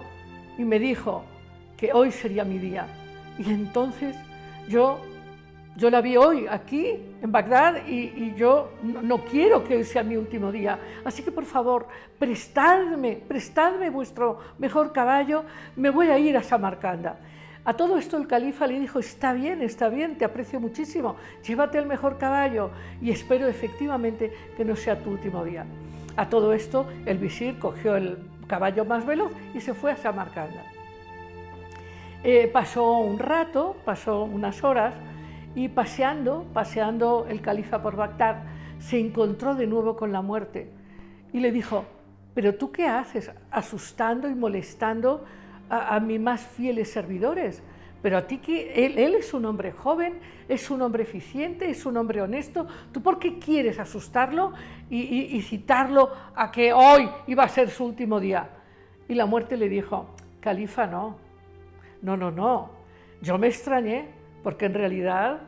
y 0.56 0.64
me 0.64 0.78
dijo 0.78 1.24
que 1.76 1.92
hoy 1.92 2.10
sería 2.10 2.44
mi 2.44 2.58
día. 2.58 2.97
Y 3.38 3.50
entonces 3.50 4.16
yo, 4.68 4.98
yo 5.76 5.90
la 5.90 6.00
vi 6.00 6.16
hoy 6.16 6.46
aquí 6.48 6.98
en 7.22 7.30
Bagdad 7.32 7.86
y, 7.86 8.34
yo 8.34 8.72
no, 8.82 9.02
no, 9.02 9.24
quiero 9.24 9.64
que 9.64 9.84
sea 9.84 10.02
mi 10.02 10.16
último 10.16 10.50
día. 10.50 10.78
Así 11.04 11.22
que 11.22 11.30
por 11.30 11.44
favor, 11.44 11.86
prestadme, 12.18 13.22
prestadme 13.26 13.90
vuestro 13.90 14.40
mejor 14.58 14.92
caballo, 14.92 15.44
me 15.76 15.90
voy 15.90 16.08
a 16.08 16.18
ir 16.18 16.36
a 16.36 16.42
Samarcanda. 16.42 17.18
A 17.64 17.74
todo 17.74 17.98
esto 17.98 18.16
el 18.16 18.26
califa 18.26 18.66
le 18.66 18.80
dijo, 18.80 18.98
está 18.98 19.34
bien, 19.34 19.60
está 19.60 19.88
bien, 19.90 20.16
te 20.16 20.24
aprecio 20.24 20.58
muchísimo, 20.58 21.16
llévate 21.46 21.76
el 21.76 21.84
mejor 21.84 22.16
caballo 22.16 22.70
y 23.02 23.10
espero 23.10 23.46
efectivamente 23.46 24.32
que 24.56 24.64
no 24.64 24.74
sea 24.74 24.98
tu 24.98 25.10
último 25.10 25.44
día. 25.44 25.66
A 26.16 26.28
todo 26.30 26.52
esto 26.52 26.86
el 27.04 27.18
visir 27.18 27.58
cogió 27.58 27.96
el 27.96 28.18
caballo 28.46 28.84
más 28.84 29.04
veloz 29.04 29.32
y 29.54 29.60
se 29.60 29.74
fue 29.74 29.92
a 29.92 29.96
Samarcanda. 29.96 30.77
Eh, 32.24 32.48
pasó 32.52 32.98
un 32.98 33.18
rato, 33.18 33.76
pasó 33.84 34.24
unas 34.24 34.64
horas 34.64 34.94
y 35.54 35.68
paseando, 35.68 36.46
paseando 36.52 37.26
el 37.28 37.40
califa 37.40 37.82
por 37.82 37.96
Bagdad, 37.96 38.42
se 38.78 38.98
encontró 38.98 39.54
de 39.54 39.66
nuevo 39.66 39.96
con 39.96 40.12
la 40.12 40.22
muerte 40.22 40.70
y 41.32 41.40
le 41.40 41.52
dijo, 41.52 41.84
pero 42.34 42.54
tú 42.54 42.70
qué 42.72 42.86
haces 42.86 43.30
asustando 43.50 44.28
y 44.28 44.34
molestando 44.34 45.24
a, 45.70 45.98
mis 46.00 46.20
más 46.20 46.40
fieles 46.40 46.90
servidores. 46.90 47.62
Pero 48.00 48.16
a 48.16 48.26
ti 48.26 48.40
él, 48.46 49.14
es 49.16 49.34
un 49.34 49.44
hombre 49.44 49.72
joven, 49.72 50.20
es 50.48 50.70
un 50.70 50.82
hombre 50.82 51.02
eficiente, 51.02 51.68
es 51.68 51.84
un 51.84 51.96
hombre 51.96 52.22
honesto. 52.22 52.66
¿Tú 52.92 53.02
por 53.02 53.18
qué 53.18 53.38
quieres 53.38 53.80
asustarlo 53.80 54.52
y, 54.88 55.40
citarlo 55.42 56.12
a 56.34 56.52
que 56.52 56.72
hoy 56.72 57.08
iba 57.26 57.42
a 57.42 57.48
ser 57.48 57.70
su 57.70 57.84
último 57.84 58.20
día? 58.20 58.50
Y 59.08 59.14
la 59.14 59.26
muerte 59.26 59.56
le 59.56 59.68
dijo, 59.68 60.14
Califa, 60.40 60.86
no, 60.86 61.16
no, 62.02 62.16
no, 62.16 62.30
no. 62.30 62.70
Yo 63.20 63.38
me 63.38 63.48
extrañé 63.48 64.08
porque 64.42 64.66
en 64.66 64.74
realidad 64.74 65.40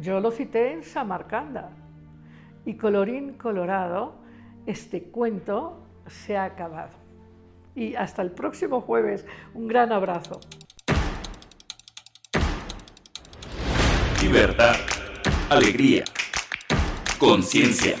yo 0.00 0.20
lo 0.20 0.30
cité 0.30 0.72
en 0.72 0.82
Samarcanda. 0.82 1.70
Y 2.64 2.74
colorín 2.74 3.34
colorado, 3.34 4.16
este 4.66 5.04
cuento 5.04 5.86
se 6.06 6.36
ha 6.36 6.44
acabado 6.44 7.06
y 7.76 7.94
hasta 7.94 8.22
el 8.22 8.32
próximo 8.32 8.80
jueves. 8.80 9.24
Un 9.54 9.68
gran 9.68 9.92
abrazo. 9.92 10.40
Libertad, 14.22 14.74
alegría, 15.50 16.04
conciencia, 17.18 17.96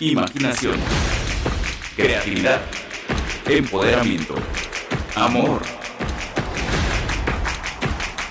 imaginación, 0.00 0.76
creatividad, 1.96 2.60
empoderamiento, 3.48 4.34
amor. 5.14 5.75